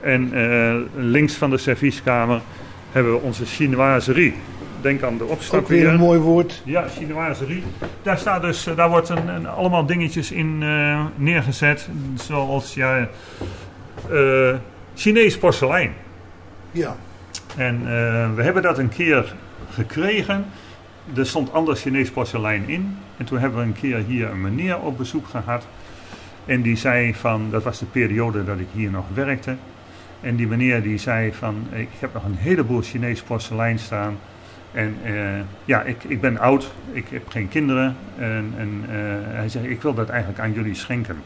En 0.00 0.30
eh, 0.32 0.76
links 0.96 1.34
van 1.34 1.50
de 1.50 1.58
servieskamer 1.58 2.40
hebben 2.92 3.12
we 3.12 3.18
onze 3.20 3.44
chinoiserie. 3.46 4.34
Denk 4.80 5.02
aan 5.02 5.18
de 5.18 5.24
opstap 5.24 5.60
Ook 5.60 5.68
weer 5.68 5.88
een 5.88 5.98
mooi 5.98 6.18
woord. 6.18 6.62
Ja, 6.64 6.88
chinoiserie. 6.88 7.62
Daar, 8.02 8.18
staat 8.18 8.42
dus, 8.42 8.66
eh, 8.66 8.76
daar 8.76 8.88
wordt 8.88 9.08
een, 9.08 9.28
een- 9.28 9.46
allemaal 9.46 9.86
dingetjes 9.86 10.30
in 10.32 10.58
eh, 10.62 11.04
neergezet. 11.16 11.88
Zoals 12.14 12.74
ja, 12.74 13.08
eh, 14.10 14.54
Chinees 14.94 15.38
porselein. 15.38 15.92
Ja. 16.70 16.96
En 17.56 17.84
we 18.34 18.42
hebben 18.42 18.62
dat 18.62 18.78
een 18.78 18.88
keer 18.88 19.34
gekregen. 19.70 20.44
Er 21.16 21.26
stond 21.26 21.52
anders 21.52 21.80
Chinees 21.80 22.10
porselein 22.10 22.68
in. 22.68 22.96
En 23.16 23.24
toen 23.24 23.38
hebben 23.38 23.58
we 23.58 23.64
een 23.64 23.72
keer 23.80 24.04
hier 24.06 24.30
een 24.30 24.40
meneer 24.40 24.78
op 24.78 24.98
bezoek 24.98 25.26
gehad. 25.28 25.66
En 26.46 26.62
die 26.62 26.76
zei 26.76 27.14
van, 27.14 27.48
dat 27.50 27.62
was 27.62 27.78
de 27.78 27.84
periode 27.86 28.44
dat 28.44 28.58
ik 28.58 28.66
hier 28.72 28.90
nog 28.90 29.04
werkte. 29.14 29.56
En 30.20 30.36
die 30.36 30.46
meneer 30.46 30.82
die 30.82 30.98
zei 30.98 31.32
van, 31.32 31.66
ik 31.72 31.88
heb 31.98 32.14
nog 32.14 32.24
een 32.24 32.36
heleboel 32.36 32.80
Chinees 32.80 33.22
porselein 33.22 33.78
staan. 33.78 34.18
En 34.72 34.96
eh, 35.04 35.12
ja, 35.64 35.82
ik, 35.82 36.04
ik 36.04 36.20
ben 36.20 36.38
oud, 36.38 36.72
ik 36.92 37.06
heb 37.10 37.28
geen 37.28 37.48
kinderen. 37.48 37.96
En, 38.18 38.54
en 38.58 38.84
eh, 38.88 38.96
hij 39.36 39.48
zegt, 39.48 39.64
ik 39.64 39.82
wil 39.82 39.94
dat 39.94 40.08
eigenlijk 40.08 40.40
aan 40.40 40.52
jullie 40.52 40.74
schenken. 40.74 41.16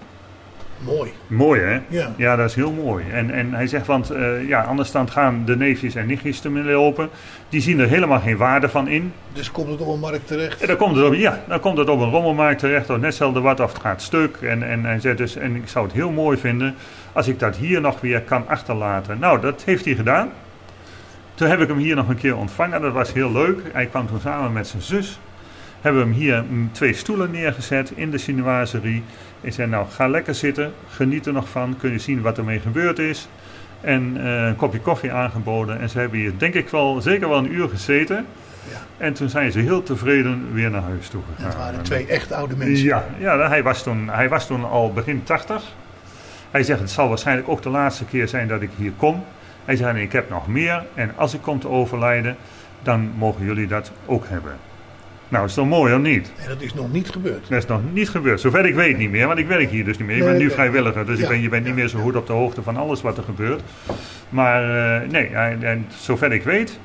Mooi. 0.79 1.13
Mooi 1.27 1.61
hè? 1.61 1.81
Ja. 1.89 2.13
Ja, 2.17 2.37
dat 2.37 2.49
is 2.49 2.55
heel 2.55 2.73
mooi. 2.73 3.05
En, 3.13 3.31
en 3.31 3.55
hij 3.55 3.67
zegt, 3.67 3.87
want 3.87 4.11
eh, 4.11 4.49
ja, 4.49 4.63
anders 4.63 4.91
dan 4.91 5.11
gaan 5.11 5.43
de 5.45 5.57
neefjes 5.57 5.95
en 5.95 6.07
nichtjes 6.07 6.45
ermee 6.45 6.63
lopen. 6.63 7.09
Die 7.49 7.61
zien 7.61 7.79
er 7.79 7.89
helemaal 7.89 8.21
geen 8.21 8.37
waarde 8.37 8.69
van 8.69 8.89
in. 8.89 9.13
Dus 9.33 9.51
komt 9.51 9.69
het 9.69 9.81
op 9.81 9.89
een 9.89 10.01
markt 10.01 10.27
terecht. 10.27 10.61
En 10.61 10.67
dan 10.67 10.77
komt 10.77 10.97
het 10.97 11.05
op, 11.05 11.15
ja, 11.15 11.43
dan 11.49 11.61
komt 11.61 11.79
het 11.79 11.89
op 11.89 12.01
een 12.01 12.11
rommelmarkt 12.11 12.59
terecht, 12.59 12.91
of 12.91 12.97
net 12.97 13.05
hetzelfde 13.05 13.41
wat, 13.41 13.61
of 13.61 13.73
het 13.73 13.83
gaat 13.83 14.03
stuk. 14.03 14.37
En, 14.37 14.63
en 14.63 14.85
hij 14.85 15.01
zegt 15.01 15.19
dus, 15.19 15.37
en 15.37 15.57
ik 15.57 15.69
zou 15.69 15.85
het 15.85 15.95
heel 15.95 16.11
mooi 16.11 16.39
vinden 16.39 16.75
als 17.15 17.29
ik 17.29 17.39
dat 17.39 17.57
hier 17.57 17.81
nog 17.81 18.01
weer 18.01 18.21
kan 18.23 18.49
achterlaten. 18.49 19.19
Nou, 19.19 19.41
dat 19.41 19.63
heeft 19.65 19.85
hij 19.85 19.95
gedaan. 19.95 20.31
Toen 21.35 21.49
heb 21.49 21.61
ik 21.61 21.69
hem 21.69 21.77
hier 21.77 21.97
nog 21.97 22.09
een 22.09 22.17
keer 22.17 22.37
ontvangen, 22.37 22.81
dat 22.81 22.93
was 22.93 23.13
heel 23.13 23.33
leuk. 23.33 23.61
Hij 23.73 23.87
kwam 23.87 24.07
toen 24.07 24.21
samen 24.21 24.53
met 24.53 24.67
zijn 24.67 24.83
zus. 24.83 25.19
Hebben 25.81 26.03
we 26.03 26.09
hem 26.09 26.19
hier 26.19 26.45
twee 26.73 26.95
stoelen 26.95 27.31
neergezet 27.31 27.93
in 27.95 28.11
de 28.11 28.19
chinoiserie. 28.19 29.03
Ik 29.41 29.53
zei, 29.53 29.69
nou, 29.69 29.87
ga 29.91 30.09
lekker 30.09 30.35
zitten, 30.35 30.73
geniet 30.89 31.27
er 31.27 31.33
nog 31.33 31.49
van, 31.49 31.77
kun 31.79 31.91
je 31.91 31.99
zien 31.99 32.21
wat 32.23 32.39
ermee 32.39 32.61
gebeurd 32.61 32.99
is. 32.99 33.29
En 33.81 34.17
eh, 34.17 34.47
een 34.47 34.57
kopje 34.57 34.81
koffie 34.81 35.13
aangeboden. 35.13 35.81
En 35.81 35.89
ze 35.89 35.99
hebben 35.99 36.19
hier 36.19 36.33
denk 36.39 36.55
ik 36.55 36.69
wel, 36.69 37.01
zeker 37.01 37.29
wel 37.29 37.39
een 37.39 37.53
uur 37.53 37.69
gezeten. 37.69 38.27
Ja. 38.71 38.79
En 38.97 39.13
toen 39.13 39.29
zijn 39.29 39.53
ze 39.53 39.59
heel 39.59 39.83
tevreden 39.83 40.53
weer 40.53 40.71
naar 40.71 40.83
huis 40.83 41.09
toe 41.09 41.21
En 41.29 41.35
gegaan. 41.35 41.51
het 41.51 41.59
waren 41.59 41.83
twee 41.83 42.07
echt 42.07 42.33
oude 42.33 42.57
mensen. 42.57 42.87
Ja, 42.87 43.05
ja 43.19 43.49
hij, 43.49 43.63
was 43.63 43.83
toen, 43.83 44.09
hij 44.09 44.29
was 44.29 44.47
toen 44.47 44.65
al 44.65 44.93
begin 44.93 45.23
80. 45.23 45.63
Hij 46.55 46.63
zegt, 46.63 46.81
het 46.81 46.91
zal 46.91 47.09
waarschijnlijk 47.09 47.49
ook 47.49 47.63
de 47.63 47.69
laatste 47.69 48.05
keer 48.05 48.29
zijn 48.29 48.49
dat 48.49 48.63
ik 48.63 48.71
hier 48.77 48.93
kom. 48.97 49.25
Hij 49.65 49.77
zei, 49.77 50.03
ik 50.03 50.13
heb 50.13 50.31
nog 50.31 50.49
meer. 50.49 50.85
En 50.95 51.13
als 51.17 51.35
ik 51.35 51.43
kom 51.43 51.59
te 51.61 51.69
overlijden, 51.69 52.37
dan 52.83 53.11
mogen 53.19 53.45
jullie 53.45 53.67
dat 53.67 53.93
ook 54.07 54.25
hebben. 54.29 54.53
Nou, 55.29 55.47
is 55.47 55.55
toch 55.55 55.69
mooi 55.69 55.95
of 55.95 56.01
niet? 56.01 56.33
En 56.37 56.49
dat 56.49 56.61
is 56.61 56.75
nog 56.75 56.93
niet 56.93 57.11
gebeurd. 57.11 57.49
Dat 57.49 57.59
is 57.59 57.67
nog 57.67 57.81
niet 57.93 58.09
gebeurd. 58.09 58.41
Zover 58.41 58.67
ik 58.67 58.75
weet 58.75 58.99
niet 58.99 59.11
meer, 59.11 59.27
want 59.27 59.39
ik 59.39 59.47
werk 59.47 59.71
hier 59.71 59.85
dus 59.85 59.99
niet 59.99 60.07
meer. 60.07 60.17
Ik 60.17 60.23
ben 60.23 60.31
Nee, 60.31 60.41
nu 60.41 60.47
nee. 60.47 60.55
vrijwilliger, 60.55 61.07
dus 61.07 61.17
Ja, 61.19 61.23
ik 61.23 61.29
ben, 61.29 61.41
je 61.41 61.49
bent 61.49 61.65
niet 61.65 61.75
meer 61.75 61.89
zo 61.89 61.99
goed 61.99 62.17
op 62.17 62.27
de 62.27 62.33
hoogte 62.33 62.63
van 62.63 62.77
alles 62.77 63.03
wat 63.03 63.17
er 63.17 63.25
gebeurt. 63.25 63.63
Maar 64.29 64.63
eh, 65.03 65.09
nee, 65.11 65.27
en 65.27 65.87
zover 65.89 66.33
ik 66.33 66.43
weet, 66.43 66.79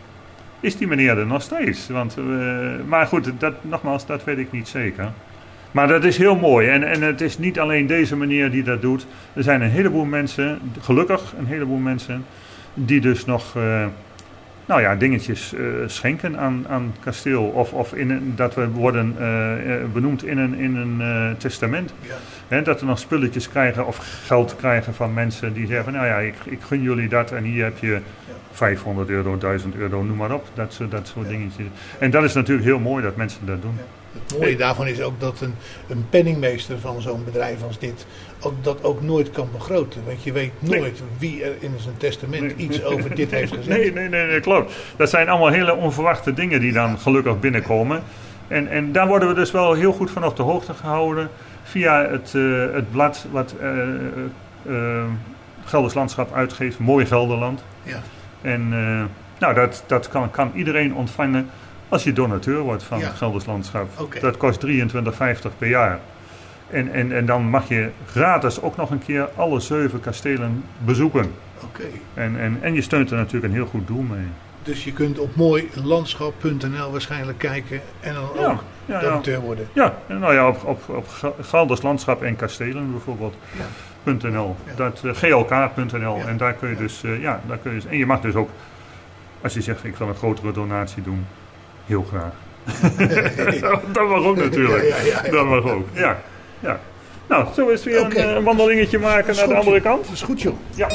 is 0.60 0.78
die 0.78 0.88
meneer 0.88 1.18
er 1.18 1.28
nog 1.28 1.42
steeds. 1.42 1.88
Want, 1.90 2.18
eh, 2.18 2.24
maar 2.88 3.06
goed, 3.08 3.32
dat, 3.38 3.54
nogmaals, 3.62 4.06
dat 4.06 4.24
weet 4.24 4.38
ik 4.38 4.52
niet 4.52 4.68
zeker. 4.68 5.12
Maar 5.72 5.88
dat 5.88 6.04
is 6.04 6.18
heel 6.18 6.36
mooi. 6.36 6.68
En, 6.68 6.84
en 6.84 7.02
het 7.02 7.22
is 7.22 7.38
niet 7.38 7.60
alleen 7.60 7.88
deze 7.88 8.16
meneer 8.16 8.52
die 8.52 8.64
dat 8.64 8.82
doet. 8.82 9.08
Er 9.34 9.44
zijn 9.44 9.62
een 9.62 9.70
heleboel 9.70 10.06
mensen, 10.06 10.60
gelukkig 10.82 11.34
een 11.40 11.46
heleboel 11.46 11.78
mensen, 11.78 12.26
die 12.74 13.02
dus 13.02 13.26
nog 13.26 13.56
eh, 13.56 13.86
nou 14.66 14.82
ja, 14.82 14.96
dingetjes 14.96 15.54
eh, 15.54 15.62
schenken 15.86 16.38
aan, 16.40 16.66
aan 16.70 16.94
kasteel. 17.00 17.44
Of, 17.44 17.74
of 17.74 17.94
in 17.94 18.10
een, 18.10 18.34
dat 18.36 18.56
we 18.56 18.70
worden 18.70 19.16
eh, 19.20 19.76
benoemd 19.94 20.26
in 20.26 20.38
een, 20.38 20.54
in 20.56 20.76
een 20.76 21.02
testament. 21.38 21.94
Ja. 22.48 22.62
Dat 22.62 22.80
we 22.80 22.86
nog 22.86 23.00
spulletjes 23.00 23.50
krijgen 23.50 23.88
of 23.88 24.22
geld 24.26 24.56
krijgen 24.56 24.94
van 24.94 25.14
mensen 25.14 25.54
die 25.54 25.68
zeggen: 25.68 25.94
Nou 25.94 26.06
ja, 26.06 26.18
ik, 26.18 26.36
ik 26.46 26.60
gun 26.62 26.82
jullie 26.82 27.10
dat 27.10 27.32
en 27.32 27.44
hier 27.44 27.64
heb 27.64 27.78
je 27.78 28.00
500 28.52 29.10
euro, 29.10 29.38
1000 29.38 29.76
euro, 29.76 30.04
noem 30.04 30.18
maar 30.18 30.34
op. 30.34 30.48
Dat, 30.54 30.74
soort- 30.74 30.92
dat 30.92 31.08
soort 31.08 31.28
dingetjes. 31.28 31.66
En 32.00 32.12
dat 32.12 32.24
is 32.24 32.34
natuurlijk 32.34 32.68
heel 32.68 32.80
mooi 32.80 33.04
dat 33.04 33.16
mensen 33.16 33.46
dat 33.46 33.62
doen. 33.62 33.78
Het 34.30 34.40
mooie 34.40 34.56
daarvan 34.56 34.88
is 34.88 35.02
ook 35.02 35.20
dat 35.20 35.42
een, 35.42 35.54
een 35.88 36.06
penningmeester 36.10 36.80
van 36.80 37.02
zo'n 37.02 37.24
bedrijf 37.24 37.64
als 37.64 37.80
dit 37.80 38.06
ook, 38.40 38.54
dat 38.62 38.84
ook 38.84 39.02
nooit 39.02 39.32
kan 39.32 39.50
begroten. 39.52 40.02
Want 40.06 40.24
je 40.24 40.32
weet 40.32 40.52
Nee. 40.60 40.80
nooit 40.80 41.02
wie 41.18 41.44
er 41.44 41.54
in 41.60 41.74
zijn 41.78 41.98
testament 41.98 42.42
Nee. 42.42 42.56
iets 42.56 42.84
over 42.84 43.16
dit 43.16 43.32
heeft 43.32 43.54
gezegd. 43.56 43.78
Nee, 43.78 43.94
nee, 43.94 44.10
nee, 44.10 44.26
nee, 44.28 44.40
klopt. 44.40 44.74
Dat 44.96 45.10
zijn 45.10 45.30
allemaal 45.30 45.50
hele 45.50 45.76
onverwachte 45.76 46.34
dingen 46.34 46.60
die 46.60 46.72
dan 46.74 47.00
gelukkig 47.00 47.40
binnenkomen. 47.40 48.04
En, 48.48 48.68
en 48.68 48.92
daar 48.92 49.08
worden 49.08 49.28
we 49.28 49.34
dus 49.34 49.52
wel 49.52 49.74
heel 49.74 49.92
goed 49.94 50.12
van 50.12 50.24
op 50.24 50.36
de 50.36 50.44
hoogte 50.44 50.74
gehouden 50.74 51.30
via 51.64 52.10
het, 52.10 52.34
eh, 52.36 52.74
het 52.74 52.92
blad 52.92 53.26
wat 53.32 53.56
eh 53.62 53.68
eh, 54.70 55.04
Gelders 55.66 55.94
Landschap 55.94 56.34
uitgeeft, 56.34 56.80
Mooi 56.80 57.06
Gelderland. 57.06 57.64
Ja. 57.84 58.02
En 58.42 58.70
nou, 59.40 59.54
dat, 59.54 59.84
dat 59.88 60.10
kan, 60.10 60.32
kan 60.32 60.52
iedereen 60.56 60.96
ontvangen 60.96 61.50
als 61.90 62.04
je 62.04 62.14
donateur 62.14 62.60
wordt 62.60 62.84
van 62.84 63.00
Ja. 63.00 63.10
Gelders 63.10 63.46
Landschap. 63.46 63.88
Dat 64.22 64.38
kost 64.38 64.66
23,50 64.66 64.72
per 65.58 65.68
jaar. 65.68 66.00
En, 66.70 66.92
en, 66.94 67.12
en 67.12 67.26
dan 67.26 67.44
mag 67.50 67.68
je 67.68 67.90
gratis 68.06 68.62
ook 68.62 68.76
nog 68.78 68.90
een 68.90 69.04
keer 69.06 69.30
alle 69.36 69.60
zeven 69.60 70.00
kastelen 70.00 70.64
bezoeken. 70.78 71.32
Oké. 71.64 71.84
En, 72.14 72.40
en, 72.40 72.58
en 72.62 72.74
je 72.74 72.82
steunt 72.82 73.12
er 73.12 73.18
natuurlijk 73.18 73.46
een 73.46 73.60
heel 73.60 73.66
goed 73.70 73.88
doel 73.88 74.02
mee. 74.02 74.26
Dus 74.64 74.84
je 74.84 74.94
kunt 74.94 75.20
op 75.20 75.36
mooilandschap.nl 75.36 76.92
waarschijnlijk 76.92 77.38
kijken 77.38 77.82
en 78.00 78.14
dan 78.14 78.24
Ja, 78.36 78.48
ook 78.52 78.64
ja, 78.86 78.96
ja. 78.96 79.00
donateur 79.00 79.40
worden. 79.40 79.68
Ja, 79.74 79.94
nou 80.08 80.34
ja, 80.34 80.48
op, 80.48 80.64
op, 80.66 80.90
op 80.90 81.36
Galders 81.42 81.82
Landschap 81.82 82.24
en 82.24 82.36
Kastelen 82.36 82.92
bijvoorbeeld. 82.92 83.36
Ja. 83.58 83.66
.nl, 84.30 84.56
Ja. 84.66 84.72
dat, 84.76 85.02
eh, 85.06 85.12
glk.nl. 85.14 86.22
En 86.28 86.38
daar 86.38 86.54
kun 86.54 86.70
je 86.70 86.76
dus, 86.76 87.04
eh, 87.04 87.22
ja, 87.22 87.42
daar 87.48 87.58
kun 87.58 87.74
je, 87.74 87.82
en 87.90 87.98
je 87.98 88.06
mag 88.06 88.22
dus 88.22 88.34
ook, 88.36 88.50
als 89.42 89.54
je 89.54 89.62
zegt 89.62 89.84
ik 89.84 89.96
wil 89.96 90.08
een 90.08 90.16
grotere 90.16 90.52
donatie 90.52 91.04
doen, 91.04 91.26
heel 91.90 92.06
graag. 92.10 92.34
dat 93.94 94.08
mag 94.08 94.24
ook 94.24 94.38
natuurlijk. 94.38 94.90
Ja, 94.90 94.96
ja, 94.98 95.26
ja. 95.26 95.32
Dat 95.32 95.46
mag 95.46 95.64
ook, 95.64 95.88
ja. 95.94 96.22
ja. 96.60 96.80
Nou, 97.28 97.48
we 97.66 97.72
eens 97.72 97.84
weer 97.84 98.02
een, 98.02 98.12
eh, 98.12 98.44
wandelingetje 98.44 99.00
maken 99.00 99.36
naar 99.36 99.48
de 99.48 99.56
andere 99.56 99.82
kant? 99.82 100.04
Dat 100.04 100.14
is 100.14 100.22
goed, 100.22 100.42
joh. 100.42 100.56
Ja. 100.76 100.88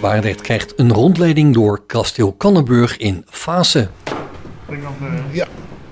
Bas 0.00 0.08
Barendrecht 0.08 0.40
krijgt 0.40 0.78
een 0.78 0.92
rondleiding 0.92 1.54
door 1.54 1.80
kasteel 1.86 2.32
Kannenburg 2.32 2.96
in 2.96 3.24
Fase. 3.28 3.88
Eh, 4.68 5.34
Ja, 5.34 5.46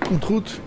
komt 0.07 0.23
goed. 0.25 0.59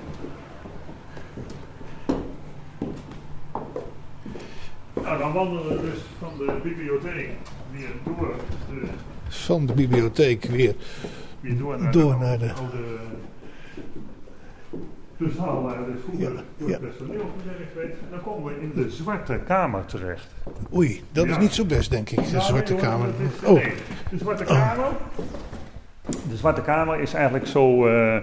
nou, 5.02 5.18
dan 5.18 5.32
wandelen 5.32 5.68
we 5.68 5.80
dus 5.90 6.00
van 6.18 6.32
de 6.38 6.52
bibliotheek 6.62 7.30
weer 7.72 7.88
door 8.04 8.34
de 8.70 8.86
Van 9.28 9.66
de 9.66 9.72
bibliotheek 9.72 10.44
weer. 10.44 10.74
Weer 11.40 11.58
door 11.58 11.80
naar 11.80 11.92
Door 11.92 12.12
de, 12.12 12.18
naar 12.18 12.38
de- 12.38 12.52
oude, 12.52 12.76
de 15.22 15.30
zaal 15.36 15.62
waar 15.62 15.76
dus 15.92 16.00
vroeger 16.08 16.34
Ja, 16.34 16.42
door 16.58 16.68
ja. 16.68 16.74
het 16.74 16.82
personeel 16.88 17.30
gewerkt 17.42 17.74
werd. 17.74 17.94
Dan 18.10 18.22
komen 18.22 18.54
we 18.54 18.60
in 18.60 18.72
de 18.74 18.90
Zwarte 18.90 19.38
Kamer 19.46 19.84
terecht. 19.86 20.26
Oei, 20.74 21.02
dat 21.12 21.26
is 21.26 21.32
Ja. 21.34 21.38
niet 21.40 21.52
zo 21.54 21.64
best, 21.64 21.90
denk 21.90 22.10
ik. 22.10 22.30
De 22.30 22.40
Zwarte 22.40 22.74
Kamer. 22.74 23.08
Oh, 23.44 23.54
nee, 23.54 23.72
de 24.10 24.18
Zwarte 24.18 24.44
Kamer. 24.44 24.84
De 26.28 26.36
Zwarte 26.36 26.62
Kamer 26.62 27.00
is 27.00 27.14
eigenlijk 27.14 27.46
zo. 27.46 27.86
eh, 27.86 28.16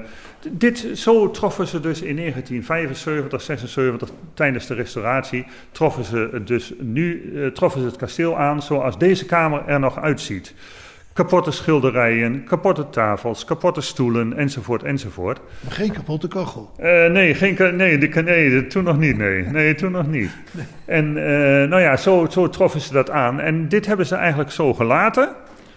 dit, 0.52 0.88
zo 0.94 1.32
troffen 1.32 1.68
ze 1.68 1.80
dus 1.80 2.02
in 2.02 2.16
1975, 2.16 3.42
76 3.42 4.10
tijdens 4.34 4.66
de 4.68 4.74
restauratie. 4.74 5.46
Troffen 5.72 6.04
ze 6.04 6.30
het 6.32 6.48
dus 6.48 6.74
nu 6.80 7.32
eh, 7.36 7.48
troffen 7.48 7.82
ze 7.82 7.88
het 7.88 7.96
kasteel 7.96 8.38
aan 8.38 8.62
zoals 8.62 8.98
deze 8.98 9.26
kamer 9.26 9.64
er 9.68 9.80
nog 9.80 10.00
uitziet. 10.00 10.54
Kapotte 11.20 11.52
schilderijen, 11.52 12.44
kapotte 12.44 12.90
tafels, 12.90 13.46
kapotte 13.46 13.82
stoelen, 13.82 14.38
enzovoort, 14.38 14.84
enzovoort. 14.84 15.40
maar 15.64 15.72
geen 15.72 15.92
kapotte 15.92 16.28
kachel. 16.28 16.72
Eh, 16.78 17.06
nee, 17.06 17.34
geen, 17.34 17.76
nee, 17.76 17.98
de, 17.98 18.08
nee, 18.22 18.68
toen 18.68 18.84
nog 18.84 18.98
niet. 18.98 19.18
Nee, 19.18 19.44
nee 19.44 19.76
toen 19.76 19.92
nog 19.92 20.08
niet. 20.08 20.32
En 20.86 21.18
eh, 21.18 21.70
nou 21.70 21.82
ja, 21.82 21.98
zo, 21.98 22.28
zo 22.30 22.50
troffen 22.50 22.82
ze 22.82 22.94
dat 22.94 23.10
aan. 23.10 23.40
En 23.40 23.68
dit 23.68 23.86
hebben 23.86 24.06
ze 24.06 24.16
eigenlijk 24.16 24.52
zo 24.52 24.74
gelaten. 24.74 25.30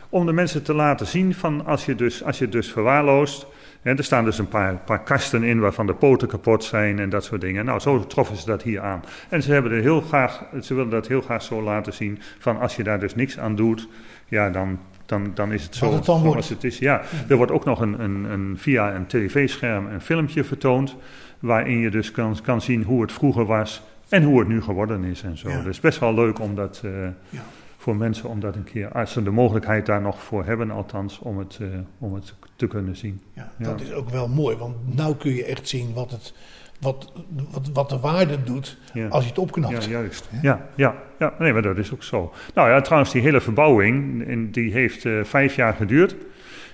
Om 0.09 0.27
de 0.27 0.33
mensen 0.33 0.63
te 0.63 0.75
laten 0.75 1.07
zien 1.07 1.35
van 1.35 1.67
als 1.67 1.85
je 1.85 1.95
dus, 1.95 2.25
als 2.25 2.39
je 2.39 2.49
dus 2.49 2.73
verwaarloost. 2.73 3.47
Hè, 3.83 3.97
er 3.97 4.05
staan 4.05 4.25
dus 4.25 4.39
een 4.39 4.49
paar, 4.49 4.77
paar 4.77 5.03
kasten 5.03 5.43
in 5.43 5.61
waarvan 5.61 5.87
de 5.87 5.95
poten 5.95 6.29
kapot 6.29 6.65
zijn 6.65 6.99
en 6.99 7.09
dat 7.09 7.25
soort 7.25 7.41
dingen. 7.41 7.65
Nou, 7.65 7.81
zo 7.81 8.07
troffen 8.07 8.37
ze 8.37 8.47
dat 8.47 8.63
hier 8.63 8.81
aan. 8.81 9.05
En 9.29 9.43
ze, 9.43 9.53
hebben 9.53 9.73
er 9.73 9.81
heel 9.81 10.01
graag, 10.01 10.45
ze 10.61 10.75
willen 10.75 10.91
dat 10.91 11.09
heel 11.09 11.21
graag 11.21 11.43
zo 11.43 11.63
laten 11.63 11.93
zien. 11.93 12.19
Van 12.39 12.61
als 12.61 12.77
je 12.77 12.83
daar 12.83 13.01
dus 13.01 13.15
niks 13.15 13.39
aan 13.39 13.57
doet, 13.57 13.89
ja, 14.29 14.51
dan, 14.51 14.79
dan, 15.13 15.31
dan 15.35 15.53
is 15.53 15.63
het 15.63 15.75
zo 15.75 15.85
het 15.85 15.95
dan 16.05 16.19
zoals 16.19 16.23
wordt. 16.35 16.49
het 16.49 16.65
is. 16.65 16.79
Ja, 16.79 17.03
er 17.29 17.37
wordt 17.37 17.53
ook 17.53 17.65
nog 17.65 17.81
een, 17.81 18.01
een, 18.03 18.25
een, 18.25 18.59
via 18.59 18.95
een 18.95 19.07
tv-scherm 19.07 19.87
een 19.87 20.01
filmpje 20.01 20.45
vertoond. 20.45 20.97
Waarin 21.39 21.79
je 21.79 21.91
dus 21.91 22.11
kan, 22.11 22.37
kan 22.43 22.61
zien 22.61 22.83
hoe 22.83 23.03
het 23.03 23.13
vroeger 23.13 23.45
was 23.45 23.83
en 24.09 24.23
hoe 24.23 24.39
het 24.39 24.49
nu 24.49 24.63
geworden 24.63 25.05
is 25.05 25.23
en 25.23 25.39
zo. 25.39 25.49
Ja. 25.49 25.63
Dus 25.63 25.81
best 25.81 25.99
wel 25.99 26.15
leuk 26.15 26.41
om 26.41 26.55
dat, 26.55 26.81
eh, 26.85 26.91
Ja. 27.29 27.43
voor 27.77 27.97
mensen 27.97 28.29
om 28.29 28.41
dat 28.41 28.55
een 28.57 28.65
keer, 28.65 28.93
als 28.93 29.13
ze 29.13 29.23
de 29.23 29.31
mogelijkheid 29.31 29.87
daar 29.87 30.01
nog 30.01 30.23
voor 30.23 30.45
hebben 30.45 30.71
althans, 30.71 31.19
om 31.19 31.39
het, 31.39 31.59
eh, 31.61 31.67
om 31.99 32.15
het 32.15 32.35
te 32.57 32.67
kunnen 32.67 32.97
zien. 32.97 33.21
Ja, 33.33 33.53
Ja. 33.59 33.65
dat 33.65 33.81
is 33.81 33.93
ook 33.93 34.11
wel 34.11 34.29
mooi, 34.29 34.57
want 34.57 34.97
nou 34.97 35.17
kun 35.17 35.35
je 35.35 35.45
echt 35.45 35.69
zien 35.69 35.93
wat, 35.95 36.11
het, 36.11 36.35
wat, 36.83 37.13
wat, 37.51 37.71
wat 37.73 37.89
de 37.89 37.99
waarde 37.99 38.43
doet 38.43 38.79
Ja. 38.93 39.09
als 39.09 39.23
je 39.25 39.29
het 39.31 39.39
opknapt. 39.39 39.85
Ja, 39.85 39.91
juist. 39.91 40.29
Ja, 40.43 40.67
ja, 40.75 40.95
ja, 41.19 41.35
nee, 41.39 41.53
maar 41.53 41.63
dat 41.63 41.79
is 41.79 41.93
ook 41.93 42.03
zo. 42.03 42.33
Nou 42.55 42.69
ja, 42.71 42.81
trouwens, 42.81 43.13
die 43.13 43.23
hele 43.23 43.41
verbouwing, 43.41 44.53
die 44.53 44.73
heeft 44.73 45.05
eh, 45.05 45.13
vijf 45.25 45.55
jaar 45.57 45.75
geduurd. 45.75 46.17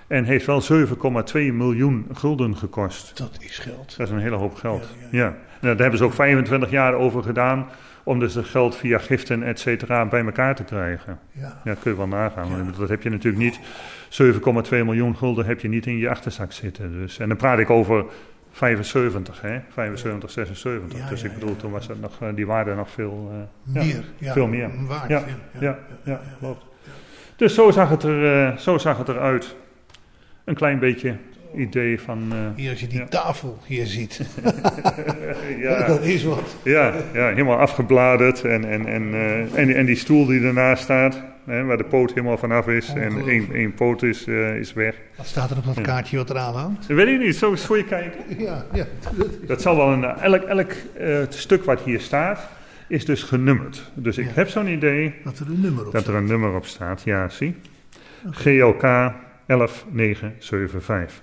En 0.07 0.25
heeft 0.25 0.47
wel 0.47 0.63
7,2 0.63 1.53
miljoen 1.53 2.07
gulden 2.13 2.57
gekost. 2.57 3.19
Dat 3.19 3.37
is 3.41 3.59
geld. 3.59 3.95
Dat 3.97 4.07
is 4.07 4.13
een 4.13 4.19
hele 4.21 4.37
hoop 4.37 4.55
geld. 4.55 4.89
Ja, 5.11 5.19
Ja, 5.19 5.27
En 5.27 5.37
daar 5.61 5.77
hebben 5.77 5.99
ze 5.99 6.05
ook 6.05 6.13
25 6.13 6.71
jaar 6.71 6.95
over 6.95 7.23
gedaan. 7.23 7.67
Om 8.05 8.19
dus 8.19 8.35
het 8.35 8.47
geld 8.47 8.77
via 8.77 8.99
giften, 8.99 9.43
et 9.43 9.61
cetera, 9.61 10.07
bij 10.07 10.25
elkaar 10.25 10.55
te 10.55 10.65
krijgen. 10.65 11.19
Ja. 11.33 11.61
Ja, 11.65 11.75
kun 11.75 11.91
je 11.91 11.97
wel 11.97 12.07
nagaan. 12.07 12.49
Want 12.51 12.77
Dat 12.77 12.89
heb 12.89 13.03
je 13.03 13.11
natuurlijk 13.11 13.43
niet. 13.43 13.61
7,2 14.71 14.71
miljoen 14.71 15.17
gulden 15.17 15.47
heb 15.47 15.61
je 15.61 15.69
niet 15.69 15.87
in 15.87 15.97
je 15.99 16.09
achterzak 16.09 16.53
zitten. 16.53 16.93
Dus. 16.93 17.19
En 17.19 17.29
dan 17.29 17.37
praat 17.37 17.59
ik 17.59 17.71
over 17.71 18.05
75, 18.59 19.41
hè? 19.41 19.59
75, 19.73 20.31
76. 20.31 20.99
Ja, 20.99 21.09
dus 21.09 21.23
ik 21.23 21.35
bedoel, 21.35 21.57
toen 21.57 21.71
was 21.71 21.87
het 21.89 22.01
nog, 22.01 22.13
eh, 22.23 22.29
die 22.35 22.47
waarde 22.47 22.75
nog 22.75 22.91
veel, 22.91 23.31
eh, 23.33 23.73
Meer, 23.83 24.05
veel 24.21 24.47
meer. 24.47 24.71
waard, 24.87 25.09
Ja, 25.09 25.23
ja, 25.61 25.79
ja, 26.05 26.21
klopt. 26.39 26.65
Dus 27.37 27.55
zo 27.55 27.71
zag 27.71 27.89
het, 27.89 28.03
er, 28.03 28.47
eh, 28.47 28.57
zo 28.57 28.79
zag 28.79 28.99
het 28.99 29.09
eruit. 29.09 29.57
Een 30.45 30.55
klein 30.55 30.79
beetje 30.79 31.15
idee 31.55 32.01
van... 32.01 32.33
Hier 32.57 32.71
als 32.71 32.81
je 32.81 32.87
die 32.87 32.99
Ja. 32.99 33.07
tafel 33.07 33.59
hier 33.67 33.87
ziet. 33.87 34.21
ja, 35.67 35.87
dat 35.87 36.03
is 36.03 36.25
wat. 36.25 36.57
Ja, 36.63 36.93
ja, 37.13 37.27
helemaal 37.29 37.59
afgebladerd 37.59 38.43
en, 38.45 38.65
en, 38.65 38.87
en, 38.87 39.15
en, 39.55 39.75
en 39.77 39.87
die 39.87 39.97
stoel 39.97 40.27
die 40.27 40.41
ernaast 40.43 40.83
staat, 40.83 41.23
hè, 41.49 41.65
waar 41.65 41.77
de 41.77 41.85
poot 41.85 42.09
helemaal 42.11 42.39
vanaf 42.39 42.69
is 42.69 42.89
en 42.95 43.29
één, 43.29 43.53
één 43.53 43.75
poot 43.75 44.03
is, 44.03 44.27
eh, 44.27 44.57
is 44.57 44.73
weg. 44.73 44.95
Wat 45.17 45.27
staat 45.27 45.51
er 45.51 45.57
op 45.57 45.65
dat 45.65 45.81
kaartje 45.81 46.17
wat 46.17 46.31
eraan 46.31 46.55
hangt? 46.55 46.89
Dat 46.89 46.97
weet 46.97 47.07
ik 47.09 47.19
niet, 47.19 47.37
zo 47.37 47.51
eens 47.51 47.65
voor 47.67 47.77
je 47.77 47.85
kijken. 47.85 48.21
Ja, 48.45 48.65
ja. 48.73 48.87
Dat 49.47 49.63
zal 49.63 49.77
wel 49.77 49.89
een, 49.93 50.05
elk, 50.05 50.43
elk 50.43 50.71
eh, 50.99 51.19
stuk 51.29 51.65
wat 51.65 51.81
hier 51.81 52.01
staat 52.01 52.49
is 52.89 53.05
dus 53.05 53.23
genummerd. 53.23 53.91
Dus 53.95 54.19
ik 54.19 54.27
Ja. 54.27 54.31
heb 54.35 54.49
zo'n 54.49 54.67
idee 54.69 55.15
Dat 55.25 55.39
er 55.39 55.47
een 55.47 55.61
nummer 55.61 55.87
op 55.87 55.93
dat 55.93 56.03
staat. 56.03 56.15
er 56.15 56.21
een 56.21 56.27
nummer 56.29 56.55
op 56.55 56.65
staat, 56.67 57.03
ja, 57.05 57.29
zie. 57.29 57.55
GLK 58.31 59.13
11975. 59.47 61.23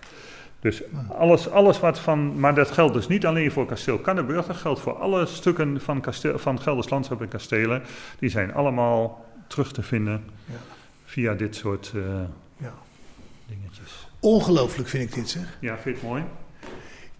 Dus 0.60 0.82
alles, 1.18 1.50
alles 1.50 1.80
wat 1.80 2.00
van. 2.00 2.40
Maar 2.40 2.56
dat 2.56 2.72
geldt 2.72 2.94
dus 2.94 3.08
niet 3.08 3.26
alleen 3.26 3.52
voor 3.52 3.66
kasteel 3.66 3.98
Kannenburg. 3.98 4.46
Dat 4.46 4.56
geldt 4.56 4.80
voor 4.80 4.94
alle 4.94 5.26
stukken 5.26 5.82
van, 5.82 6.02
kasteel, 6.02 6.40
van 6.40 6.62
Gelders 6.62 6.90
Landschap 6.90 7.22
en 7.22 7.28
Kastelen. 7.28 7.82
Die 8.20 8.30
zijn 8.30 8.54
allemaal 8.54 9.25
terug 9.48 9.72
te 9.74 9.82
vinden 9.84 10.24
Ja. 10.46 10.54
via 11.06 11.34
dit 11.34 11.56
soort 11.56 11.92
eh, 11.96 12.02
Ja. 12.58 12.74
dingetjes. 13.48 14.08
Ongelooflijk 14.20 14.90
vind 14.90 15.10
ik 15.10 15.16
dit 15.16 15.30
zeg. 15.30 15.58
Ja, 15.60 15.74
vind 15.78 15.84
je 15.84 15.92
het 16.02 16.10
mooi? 16.12 16.24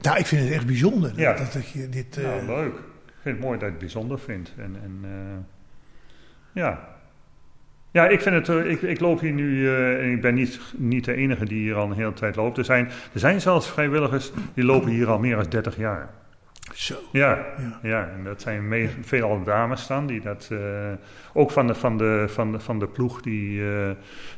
Nou, 0.02 0.18
ik 0.18 0.26
vind 0.26 0.44
het 0.44 0.52
echt 0.52 0.66
bijzonder. 0.66 1.12
Ja. 1.16 1.34
Dat, 1.34 1.54
dat 1.54 1.70
je 1.70 1.90
dit... 1.90 2.18
eh, 2.18 2.24
Nou, 2.24 2.46
leuk. 2.46 2.74
Ik 3.06 3.22
vind 3.22 3.36
het 3.38 3.40
mooi 3.46 3.52
dat 3.60 3.62
je 3.62 3.66
het 3.70 3.78
bijzonder 3.80 4.20
vindt. 4.20 4.52
En, 4.58 4.76
en 4.84 5.00
eh, 5.04 5.38
ja. 6.64 6.94
Ja, 7.92 8.08
ik 8.08 8.22
vind 8.22 8.48
het. 8.48 8.66
ik, 8.66 8.82
ik 8.82 9.00
loop 9.00 9.20
hier 9.20 9.32
nu. 9.32 9.70
en 10.00 10.12
ik 10.12 10.22
ben 10.22 10.34
niet, 10.34 10.60
niet 10.76 11.06
de 11.06 11.14
enige 11.14 11.46
die 11.46 11.60
hier 11.60 11.76
al 11.76 11.86
een 11.86 11.96
hele 11.98 12.14
tijd 12.14 12.36
loopt. 12.36 12.58
Er 12.58 12.66
zijn, 12.66 12.86
er 13.14 13.20
zijn 13.20 13.42
zelfs 13.42 13.68
vrijwilligers 13.70 14.32
die 14.54 14.64
lopen 14.64 14.90
hier 14.90 15.08
al 15.10 15.20
meer 15.20 15.36
dan 15.36 15.46
30 15.50 15.78
jaar. 15.78 16.10
Zo. 16.74 16.96
Ja, 17.12 17.30
Ja. 17.58 17.80
ja. 17.90 18.10
en 18.18 18.24
dat 18.24 18.42
zijn 18.42 18.68
me- 18.68 18.90
veelal 19.02 19.44
dames 19.44 19.88
dan, 19.88 20.08
die 20.08 20.22
dat, 20.22 20.48
eh, 20.52 20.58
ook 21.34 21.52
van 21.52 21.68
de, 21.68 21.76
van 21.76 21.98
de, 21.98 22.26
van 22.28 22.52
de, 22.52 22.60
van 22.60 22.80
de 22.80 22.88
ploeg 22.88 23.22
die, 23.22 23.62
eh, 23.62 23.90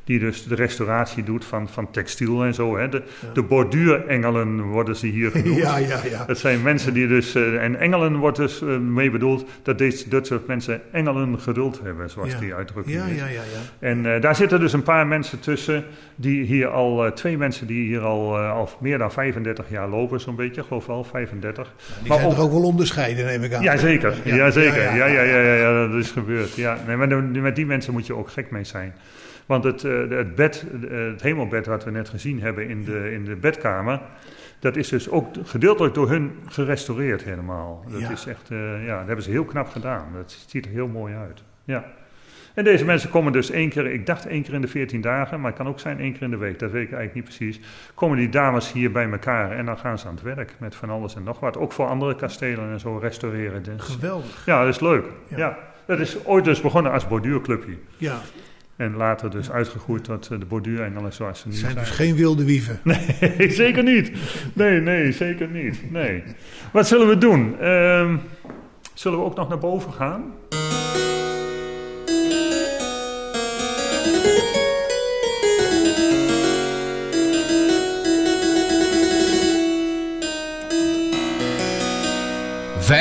die 0.04 0.20
dus 0.20 0.44
de 0.48 0.56
restauratie 0.56 1.24
doet 1.24 1.46
van, 1.46 1.70
van 1.70 1.92
textiel 1.92 2.44
en 2.44 2.54
zo. 2.54 2.78
Hè. 2.78 2.90
De, 2.90 3.04
de 3.34 3.44
borduurengelen 3.44 4.62
worden 4.62 4.96
ze 4.96 5.08
hier 5.08 5.32
genoemd. 5.42 5.58
Ja, 5.58 5.78
ja, 5.78 6.00
ja. 6.10 6.26
Dat 6.26 6.38
zijn 6.38 6.62
mensen 6.62 6.94
die 6.94 7.08
dus, 7.08 7.36
eh, 7.36 7.64
en 7.64 7.76
engelen 7.80 8.16
wordt 8.16 8.38
dus 8.38 8.60
mee 8.82 9.12
bedoeld 9.12 9.50
dat 9.64 9.78
deze, 9.78 10.10
dat 10.10 10.28
soort 10.28 10.48
mensen 10.48 10.82
engelen 10.92 11.40
geduld 11.40 11.80
hebben, 11.84 12.10
zoals 12.10 12.32
Ja. 12.32 12.40
die 12.40 12.54
uitdrukking 12.56 12.96
Ja, 12.98 13.06
is. 13.06 13.18
ja, 13.18 13.26
ja, 13.28 13.42
ja. 13.42 13.88
En 13.88 14.22
daar 14.22 14.36
zitten 14.36 14.60
dus 14.60 14.74
een 14.74 14.84
paar 14.84 15.08
mensen 15.08 15.40
tussen, 15.40 15.84
die 16.16 16.44
hier 16.44 16.68
al, 16.68 17.14
twee 17.14 17.38
mensen 17.38 17.68
die 17.68 17.86
hier 17.88 18.02
al, 18.02 18.38
al 18.38 18.70
meer 18.80 18.98
dan 18.98 19.12
35 19.12 19.70
jaar 19.70 19.88
lopen, 19.90 20.20
zo'n 20.20 20.36
beetje, 20.36 20.62
ik 20.62 20.68
geloof 20.68 20.86
wel 20.86 21.04
35. 21.04 21.74
Die 22.02 22.10
Maar 22.10 22.17
zijn 22.18 22.30
ook- 22.32 22.36
toch 22.36 22.46
ook 22.46 22.52
wel 22.52 22.64
onderscheiden, 22.64 23.26
neem 23.26 23.44
ik 23.44 23.54
aan. 23.54 23.64
Jazeker, 23.64 24.16
Ja, 24.24 24.52
zeker. 24.52 24.82
ja, 24.84 24.96
Ja, 24.96 25.06
ja, 25.06 25.22
ja, 25.22 25.40
ja, 25.42 25.54
ja, 25.54 25.88
dat 25.88 25.96
is 26.00 26.12
gebeurd. 26.12 26.56
Ja, 26.56 26.78
nee, 26.88 26.96
maar 26.96 27.24
met 27.24 27.56
die 27.56 27.66
mensen 27.66 27.94
moet 27.94 28.08
je 28.08 28.16
ook 28.16 28.30
gek 28.30 28.52
mee 28.52 28.64
zijn. 28.64 28.94
Want 29.46 29.64
het, 29.64 29.84
eh, 29.84 30.10
het 30.10 30.36
bed, 30.36 30.66
eh, 30.90 30.98
het 30.98 31.22
hemelbed 31.22 31.66
wat 31.66 31.84
we 31.84 31.92
net 31.92 32.10
gezien 32.10 32.42
hebben 32.42 32.70
in 32.70 32.84
de, 32.84 33.12
in 33.12 33.26
de 33.26 33.36
bedkamer, 33.36 34.02
dat 34.60 34.76
is 34.76 34.88
dus 34.90 35.10
ook 35.10 35.26
gedeeltelijk 35.44 35.94
door 35.94 36.10
hun 36.10 36.32
gerestaureerd 36.48 37.24
helemaal. 37.24 37.86
Dat 37.92 38.02
Ja. 38.02 38.10
is 38.12 38.26
echt, 38.26 38.50
eh, 38.52 38.86
ja, 38.86 38.98
dat 38.98 39.06
hebben 39.08 39.24
ze 39.26 39.32
heel 39.32 39.46
knap 39.46 39.68
gedaan. 39.68 40.06
Dat 40.16 40.38
ziet 40.48 40.66
er 40.66 40.72
heel 40.72 40.88
mooi 40.88 41.14
uit. 41.16 41.44
Ja. 41.64 41.86
En 42.58 42.64
deze 42.64 42.86
mensen 42.86 43.10
komen 43.10 43.32
dus 43.32 43.52
één 43.52 43.70
keer, 43.70 43.86
ik 43.86 44.06
dacht 44.06 44.26
één 44.26 44.44
keer 44.44 44.54
in 44.54 44.62
de 44.62 44.68
14 44.68 45.02
dagen, 45.02 45.40
maar 45.40 45.50
het 45.50 45.60
kan 45.60 45.68
ook 45.68 45.80
zijn 45.80 46.00
één 46.00 46.14
keer 46.14 46.22
in 46.22 46.30
de 46.30 46.38
week, 46.38 46.60
dat 46.60 46.72
weet 46.72 46.84
ik 46.84 46.94
eigenlijk 46.94 47.14
niet 47.14 47.38
precies. 47.38 47.60
Komen 47.94 48.18
die 48.18 48.30
dames 48.30 48.72
hier 48.72 48.92
bij 48.92 49.10
elkaar 49.12 49.52
en 49.52 49.66
dan 49.66 49.78
gaan 49.78 50.00
ze 50.00 50.08
aan 50.08 50.14
het 50.14 50.24
werk 50.24 50.56
met 50.60 50.76
van 50.76 50.90
alles 50.90 51.16
en 51.16 51.24
nog 51.24 51.40
wat. 51.40 51.58
Ook 51.58 51.72
voor 51.72 51.88
andere 51.88 52.16
kastelen 52.16 52.72
en 52.72 52.80
zo 52.80 52.98
restaureren. 52.98 53.64
Dus, 53.64 53.74
Geweldig. 53.84 54.46
Ja, 54.46 54.60
dat 54.66 54.74
is 54.74 54.80
leuk. 54.80 55.06
Ja. 55.28 55.38
Ja. 55.38 55.58
Dat 55.86 56.00
is 56.00 56.26
ooit 56.26 56.46
dus 56.46 56.62
begonnen 56.62 56.92
als 56.92 57.08
borduurclubje. 57.08 57.74
Ja, 57.98 58.22
En 58.76 58.96
later 58.96 59.30
dus 59.32 59.52
uitgegroeid 59.52 60.04
tot 60.04 60.28
eh, 60.32 60.40
de 60.40 60.46
borduurengelen 60.46 61.14
zoals 61.14 61.40
ze 61.40 61.48
nu 61.48 61.54
het 61.54 61.62
zijn. 61.62 61.74
zijn 61.74 61.86
dus 61.86 61.96
geen 61.96 62.16
wilde 62.16 62.46
wieven. 62.46 62.80
Nee, 62.84 63.50
zeker 63.64 63.84
niet. 63.84 64.12
Nee, 64.54 64.80
nee, 64.82 65.12
zeker 65.12 65.48
niet. 65.48 65.92
Nee. 65.92 66.24
Wat 66.72 66.88
zullen 66.88 67.08
we 67.08 67.18
doen? 67.18 67.60
Ehm, 67.60 68.16
zullen 68.94 69.20
we 69.20 69.26
ook 69.26 69.36
nog 69.36 69.50
naar 69.50 69.58
boven 69.60 69.94
gaan? 69.94 70.34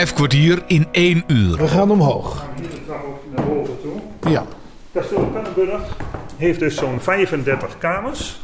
Vijf 0.07 0.19
kwartier 0.19 0.62
in 0.66 0.87
één 0.92 1.25
uur. 1.27 1.57
We 1.57 1.69
gaan 1.69 1.90
omhoog. 1.90 2.47
Hier 2.57 2.71
de 2.71 2.85
trap 2.85 3.05
ook 3.05 3.23
naar 3.37 3.47
boven 3.47 3.81
toe. 3.83 4.31
Ja. 4.31 4.47
Kasteel 4.92 5.27
Pannenburg 5.27 5.97
heeft 6.37 6.59
dus 6.59 6.77
zo'n 6.77 7.01
35 7.01 7.79
kamers. 7.79 8.40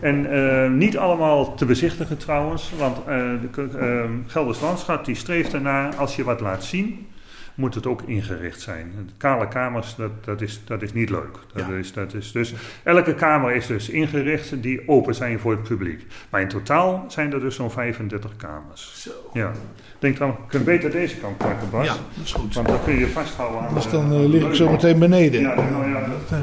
En 0.00 0.30
eh, 0.30 0.70
niet 0.70 0.98
allemaal 0.98 1.54
te 1.54 1.64
bezichtigen 1.64 2.16
trouwens, 2.16 2.72
want 2.78 2.98
eh, 2.98 3.04
de 3.04 3.78
eh, 3.78 4.10
Gelders 4.26 4.60
Landschap 4.60 5.04
die 5.04 5.14
streeft 5.14 5.52
ernaar, 5.52 5.94
als 5.94 6.16
je 6.16 6.24
wat 6.24 6.40
laat 6.40 6.64
zien, 6.64 7.06
moet 7.54 7.74
het 7.74 7.86
ook 7.86 8.02
ingericht 8.02 8.60
zijn. 8.60 9.10
Kale 9.16 9.48
kamers, 9.48 9.94
dat, 9.94 10.24
dat, 10.24 10.40
is, 10.40 10.60
dat 10.64 10.82
is 10.82 10.92
niet 10.92 11.10
leuk. 11.10 11.38
Dat 11.52 11.68
is, 11.68 11.92
dat 11.92 12.14
is 12.14 12.32
dus, 12.32 12.54
elke 12.82 13.14
kamer 13.14 13.54
is 13.54 13.66
dus 13.66 13.88
ingericht 13.88 14.62
die 14.62 14.88
open 14.88 15.14
zijn 15.14 15.38
voor 15.38 15.52
het 15.52 15.62
publiek. 15.62 16.06
Maar 16.30 16.40
in 16.40 16.48
totaal 16.48 17.04
zijn 17.08 17.32
er 17.32 17.40
dus 17.40 17.54
zo'n 17.54 17.70
35 17.70 18.36
kamers. 18.36 19.02
Zo. 19.02 19.10
Ja. 19.32 19.52
Ik 20.04 20.10
denk 20.16 20.18
dan, 20.18 20.28
we 20.30 20.48
kunnen 20.48 20.68
beter 20.68 20.90
deze 20.90 21.16
kant 21.16 21.36
pakken, 21.38 21.70
Bas. 21.70 21.86
Ja, 21.86 21.92
dat 21.92 22.24
is 22.24 22.32
goed. 22.32 22.54
Want 22.54 22.68
dan 22.68 22.78
kun 22.84 22.98
je 22.98 23.06
vasthouden 23.08 23.60
aan 23.60 23.74
de- 23.74 23.88
dan 23.90 24.12
eh, 24.12 24.18
lig 24.28 24.42
ik 24.46 24.54
zo 24.54 24.70
meteen 24.70 24.98
beneden. 24.98 25.40
Ja, 25.40 25.54
nou 25.54 25.88
ja, 25.90 26.00
dat, 26.28 26.38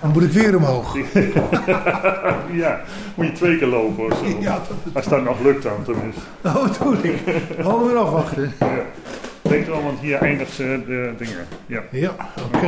Dan 0.00 0.10
moet 0.12 0.22
ik 0.22 0.30
weer 0.30 0.56
omhoog. 0.56 0.96
ja, 2.62 2.80
moet 3.14 3.26
je 3.26 3.32
twee 3.32 3.58
keer 3.58 3.66
lopen 3.68 4.04
of 4.04 4.18
zo. 4.18 4.24
Ja, 4.40 4.52
dat- 4.68 4.94
Als 4.94 5.08
dat 5.08 5.24
nog 5.24 5.40
lukt 5.42 5.62
dan 5.62 5.82
tenminste. 5.84 6.20
Oh, 6.44 6.66
doe 6.82 6.96
ik. 7.02 7.18
Gewoon 7.60 7.86
weer 7.86 7.96
afwachten. 7.96 8.52
Ja. 8.60 8.66
Denk 9.42 9.66
erom, 9.66 9.84
want 9.84 9.98
hier 10.00 10.16
eindigt 10.18 10.52
ze 10.52 10.80
de 10.86 11.10
dingen. 11.18 11.46
Ja. 11.66 11.82
Ja, 11.90 12.14
oké. 12.54 12.66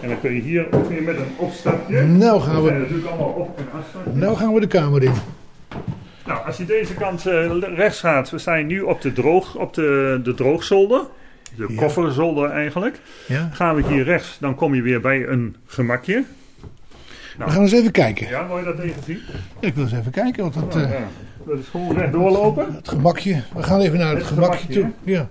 En 0.00 0.08
dan 0.08 0.20
kun 0.20 0.34
je 0.34 0.40
hier 0.40 0.66
ook 0.70 0.88
weer 0.88 1.02
met 1.02 1.16
een 1.16 1.32
opstapje. 1.36 2.02
Nou 2.02 2.40
gaan 2.40 2.54
Dat 2.54 2.64
we- 2.64 2.70
natuurlijk 2.70 3.06
allemaal 3.08 3.26
op- 3.28 3.58
en 3.58 3.66
afstapjes. 3.78 4.14
Nou 4.14 4.36
gaan 4.36 4.54
we 4.54 4.60
de 4.60 4.66
kamer 4.66 5.02
in. 5.02 5.12
Nou, 6.30 6.46
als 6.46 6.56
je 6.56 6.64
deze 6.64 6.94
kant 6.94 7.26
eh, 7.26 7.50
rechts 7.74 8.00
gaat, 8.00 8.30
we 8.30 8.38
zijn 8.38 8.66
nu 8.66 8.80
op 8.80 9.00
de, 9.00 9.12
droog, 9.12 9.56
op 9.56 9.74
de, 9.74 10.20
de 10.22 10.34
droogzolder. 10.34 11.00
De 11.56 11.66
Ja. 11.68 11.74
kofferzolder 11.76 12.50
eigenlijk. 12.50 13.00
Ja. 13.26 13.48
Gaan 13.52 13.74
we 13.74 13.82
hier 13.86 14.04
rechts, 14.04 14.36
dan 14.40 14.54
kom 14.54 14.74
je 14.74 14.82
weer 14.82 15.00
bij 15.00 15.26
een 15.28 15.56
gemakje. 15.66 16.24
We 17.38 17.50
gaan 17.50 17.62
eens 17.62 17.72
even 17.72 17.90
kijken. 17.90 18.28
Ja, 18.28 18.46
wil 18.46 18.58
je 18.58 18.64
dat 18.64 18.78
even 18.78 19.02
zien? 19.02 19.20
Ja, 19.60 19.68
ik 19.68 19.74
wil 19.74 19.84
eens 19.84 19.92
even 19.92 20.10
kijken. 20.12 20.42
Want 20.42 20.54
dat, 20.54 20.74
Nou. 20.74 20.88
Dat 21.46 21.58
is 21.58 21.68
gewoon 21.68 21.96
recht 21.96 22.12
doorlopen. 22.12 22.74
het 22.74 22.88
gemakje. 22.88 23.42
We 23.54 23.62
gaan 23.62 23.80
even 23.80 23.98
naar 23.98 24.08
het, 24.08 24.18
Het 24.18 24.26
gemakje, 24.26 24.58
gemakje, 24.58 24.80
toe. 24.80 24.90
Ja. 25.04 25.28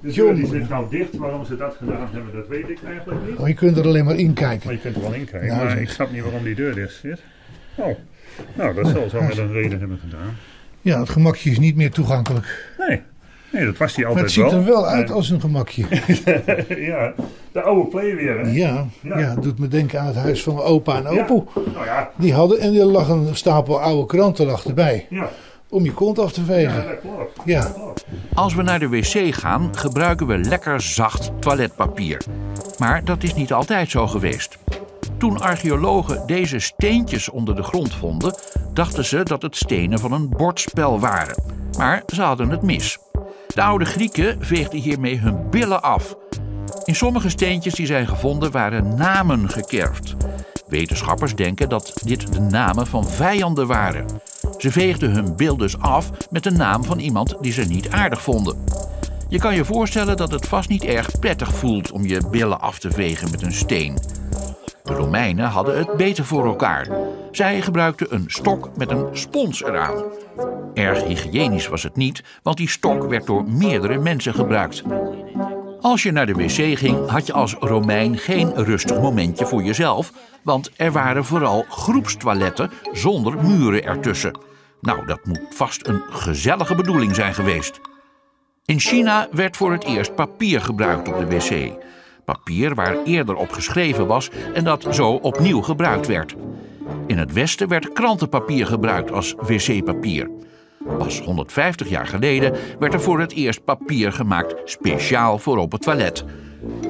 De 0.00 0.12
deur 0.12 0.34
die 0.34 0.46
zit 0.46 0.68
nou 0.68 0.86
dicht. 0.90 1.16
Waarom 1.16 1.44
ze 1.44 1.56
dat 1.56 1.74
gedaan 1.78 2.08
hebben, 2.12 2.34
dat 2.34 2.48
weet 2.48 2.68
ik 2.68 2.78
eigenlijk 2.86 3.20
niet. 3.28 3.38
Oh, 3.38 3.48
je 3.48 3.54
kunt 3.54 3.76
er 3.76 3.84
alleen 3.84 4.04
maar 4.04 4.16
in 4.16 4.26
Maar 4.26 4.34
kijken. 4.34 4.72
je 4.72 4.78
kunt 4.78 4.96
er 4.96 5.02
wel 5.02 5.12
in 5.12 5.24
kijken. 5.24 5.48
Nou, 5.48 5.64
maar 5.64 5.80
ik 5.80 5.88
snap 5.90 6.12
niet 6.12 6.22
waarom 6.22 6.44
die 6.44 6.54
deur 6.54 6.74
dicht 6.74 6.94
zit. 6.94 7.22
Oh, 7.74 7.98
nou, 8.54 8.74
dat 8.74 8.88
zal 8.88 9.08
zo 9.08 9.22
met 9.22 9.38
een 9.38 9.52
reden 9.52 9.78
hebben 9.80 9.98
gedaan. 9.98 10.36
Ja, 10.80 10.98
het 11.00 11.08
gemakje 11.08 11.50
is 11.50 11.58
niet 11.58 11.76
meer 11.76 11.90
toegankelijk. 11.90 12.72
Nee, 12.78 13.00
nee 13.52 13.64
dat 13.64 13.76
was 13.76 13.94
die 13.94 14.04
Maar 14.04 14.12
altijd 14.12 14.34
het 14.34 14.44
ziet 14.44 14.52
er 14.52 14.64
wel 14.64 14.86
uit 14.86 15.10
als 15.10 15.30
een 15.30 15.40
gemakje. 15.40 15.84
ja, 16.90 17.12
de 17.52 17.62
oude 17.62 17.88
play 17.88 18.14
weer, 18.16 18.38
hè? 18.38 18.50
Ja, 18.50 18.86
Ja. 19.02 19.18
ja. 19.18 19.30
het 19.30 19.42
doet 19.42 19.58
me 19.58 19.68
denken 19.68 20.00
aan 20.00 20.06
het 20.06 20.16
huis 20.16 20.42
van 20.42 20.54
mijn 20.54 20.66
opa 20.66 20.96
en 21.04 21.14
Ja. 21.14 21.22
opoe. 21.22 21.44
Nou 21.74 21.84
ja, 21.84 22.10
Die 22.16 22.34
hadden, 22.34 22.60
en 22.60 22.74
er 22.74 22.84
lag 22.84 23.08
een 23.08 23.28
stapel 23.36 23.80
oude 23.80 24.06
kranten 24.06 24.46
lag 24.46 24.64
erbij. 24.64 25.06
ja, 25.10 25.28
Om 25.68 25.84
je 25.84 25.92
kont 25.92 26.18
af 26.18 26.32
te 26.32 26.40
ja, 26.40 26.46
vegen. 26.46 26.74
dat 26.84 27.00
klopt. 27.00 27.40
Ja. 27.44 27.72
Als 28.34 28.54
we 28.54 28.62
naar 28.62 28.78
de 28.78 28.88
wc 28.88 29.34
gaan, 29.34 29.76
gebruiken 29.76 30.26
we 30.26 30.38
lekker 30.38 30.80
zacht 30.80 31.30
toiletpapier. 31.40 32.20
Maar 32.78 33.04
dat 33.04 33.22
is 33.22 33.34
niet 33.34 33.52
altijd 33.52 33.90
zo 33.90 34.06
geweest. 34.06 34.58
Toen 35.20 35.40
archeologen 35.40 36.26
deze 36.26 36.58
steentjes 36.58 37.28
onder 37.28 37.56
de 37.56 37.62
grond 37.62 37.94
vonden, 37.94 38.34
dachten 38.72 39.04
ze 39.04 39.22
dat 39.22 39.42
het 39.42 39.56
stenen 39.56 39.98
van 39.98 40.12
een 40.12 40.28
bordspel 40.28 41.00
waren. 41.00 41.42
Maar 41.78 42.02
ze 42.06 42.22
hadden 42.22 42.50
het 42.50 42.62
mis. 42.62 42.98
De 43.54 43.62
oude 43.62 43.84
Grieken 43.84 44.44
veegden 44.44 44.80
hiermee 44.80 45.18
hun 45.18 45.50
billen 45.50 45.82
af. 45.82 46.16
In 46.84 46.94
sommige 46.94 47.28
steentjes 47.28 47.74
die 47.74 47.86
zijn 47.86 48.06
gevonden 48.06 48.50
waren 48.50 48.94
namen 48.94 49.48
gekerfd. 49.48 50.16
Wetenschappers 50.68 51.34
denken 51.34 51.68
dat 51.68 51.92
dit 52.04 52.32
de 52.32 52.40
namen 52.40 52.86
van 52.86 53.04
vijanden 53.08 53.66
waren. 53.66 54.06
Ze 54.58 54.70
veegden 54.70 55.10
hun 55.10 55.36
bil 55.36 55.56
dus 55.56 55.78
af 55.78 56.10
met 56.30 56.42
de 56.42 56.50
naam 56.50 56.84
van 56.84 56.98
iemand 56.98 57.36
die 57.40 57.52
ze 57.52 57.62
niet 57.62 57.90
aardig 57.90 58.22
vonden. 58.22 58.64
Je 59.28 59.38
kan 59.38 59.54
je 59.54 59.64
voorstellen 59.64 60.16
dat 60.16 60.32
het 60.32 60.48
vast 60.48 60.68
niet 60.68 60.84
erg 60.84 61.18
prettig 61.18 61.54
voelt 61.54 61.90
om 61.90 62.06
je 62.06 62.28
billen 62.30 62.60
af 62.60 62.78
te 62.78 62.90
vegen 62.90 63.30
met 63.30 63.42
een 63.42 63.52
steen. 63.52 63.98
De 64.90 64.96
Romeinen 64.96 65.46
hadden 65.46 65.78
het 65.78 65.96
beter 65.96 66.24
voor 66.24 66.46
elkaar. 66.46 66.88
Zij 67.30 67.60
gebruikten 67.60 68.14
een 68.14 68.24
stok 68.26 68.76
met 68.76 68.90
een 68.90 69.06
spons 69.12 69.64
eraan. 69.64 70.02
Erg 70.74 71.04
hygiënisch 71.04 71.68
was 71.68 71.82
het 71.82 71.96
niet, 71.96 72.22
want 72.42 72.56
die 72.56 72.68
stok 72.68 73.04
werd 73.04 73.26
door 73.26 73.44
meerdere 73.44 73.98
mensen 73.98 74.34
gebruikt. 74.34 74.82
Als 75.80 76.02
je 76.02 76.10
naar 76.10 76.26
de 76.26 76.32
wc 76.32 76.78
ging, 76.78 77.08
had 77.08 77.26
je 77.26 77.32
als 77.32 77.54
Romein 77.54 78.18
geen 78.18 78.54
rustig 78.54 79.00
momentje 79.00 79.46
voor 79.46 79.62
jezelf, 79.62 80.12
want 80.42 80.70
er 80.76 80.92
waren 80.92 81.24
vooral 81.24 81.64
groepstoiletten 81.68 82.70
zonder 82.92 83.44
muren 83.44 83.84
ertussen. 83.84 84.38
Nou, 84.80 85.06
dat 85.06 85.24
moet 85.24 85.46
vast 85.50 85.86
een 85.86 86.02
gezellige 86.10 86.74
bedoeling 86.74 87.14
zijn 87.14 87.34
geweest. 87.34 87.80
In 88.64 88.80
China 88.80 89.28
werd 89.32 89.56
voor 89.56 89.72
het 89.72 89.84
eerst 89.84 90.14
papier 90.14 90.60
gebruikt 90.60 91.08
op 91.08 91.18
de 91.18 91.26
wc. 91.26 91.72
Papier 92.32 92.74
waar 92.74 92.96
eerder 93.04 93.36
op 93.36 93.52
geschreven 93.52 94.06
was 94.06 94.30
en 94.54 94.64
dat 94.64 94.86
zo 94.90 95.10
opnieuw 95.12 95.60
gebruikt 95.60 96.06
werd. 96.06 96.34
In 97.06 97.18
het 97.18 97.32
Westen 97.32 97.68
werd 97.68 97.92
krantenpapier 97.92 98.66
gebruikt 98.66 99.12
als 99.12 99.34
wc-papier. 99.38 100.30
Pas 100.98 101.20
150 101.20 101.88
jaar 101.88 102.06
geleden 102.06 102.52
werd 102.78 102.94
er 102.94 103.00
voor 103.00 103.20
het 103.20 103.32
eerst 103.32 103.64
papier 103.64 104.12
gemaakt 104.12 104.54
speciaal 104.64 105.38
voor 105.38 105.56
op 105.58 105.72
het 105.72 105.82
toilet. 105.82 106.24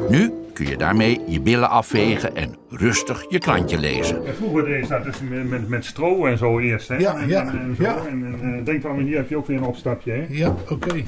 Nu 0.08 0.32
kun 0.52 0.66
je 0.66 0.76
daarmee 0.76 1.20
je 1.26 1.40
billen 1.40 1.70
afvegen 1.70 2.36
en 2.36 2.56
rustig 2.68 3.24
je 3.28 3.38
krantje 3.38 3.78
lezen. 3.78 4.26
En 4.26 4.34
vroeger 4.34 4.64
deed 4.64 4.88
dat 4.88 5.04
dus 5.04 5.20
met, 5.20 5.48
met, 5.48 5.68
met 5.68 5.84
stro 5.84 6.26
en 6.26 6.38
zo 6.38 6.58
eerst, 6.58 6.88
hè? 6.88 6.96
Ja, 6.96 7.14
en, 7.16 7.28
ja, 7.28 7.40
en, 7.40 7.60
en 7.60 7.76
zo. 7.76 7.82
ja. 7.82 7.96
En, 7.96 8.38
en 8.42 8.58
eh, 8.58 8.64
denk 8.64 8.82
dan, 8.82 8.98
hier 8.98 9.16
heb 9.16 9.28
je 9.28 9.36
ook 9.36 9.46
weer 9.46 9.56
een 9.56 9.64
opstapje, 9.64 10.12
hè? 10.12 10.26
Ja, 10.28 10.54
oké. 10.68 10.94
Hier, 10.94 11.04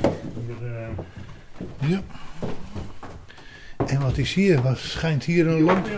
eh, 0.61 1.90
Ja. 1.90 2.01
En 3.87 4.01
wat 4.01 4.18
is 4.18 4.35
hier? 4.35 4.62
Wat 4.62 4.79
schijnt 4.79 5.25
hier 5.25 5.47
een 5.47 5.62
lamp? 5.62 5.87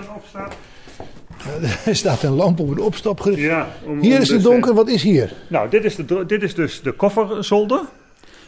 Er 1.84 1.96
staat 1.96 2.22
een 2.22 2.32
lamp 2.32 2.60
op 2.60 2.70
een 2.70 2.78
opstapgericht. 2.80 3.40
Ja, 3.40 3.68
om- 3.84 4.00
Hier 4.00 4.14
om 4.16 4.20
is 4.22 4.28
het 4.28 4.36
dus, 4.36 4.46
eh, 4.46 4.52
donker. 4.52 4.74
Wat 4.74 4.88
is 4.88 5.02
hier? 5.02 5.32
Nou, 5.48 5.68
dit 5.70 5.84
is, 5.84 5.96
de, 5.96 6.24
dit 6.26 6.42
is 6.42 6.54
dus 6.54 6.82
de 6.82 6.92
kofferzolder. 6.92 7.80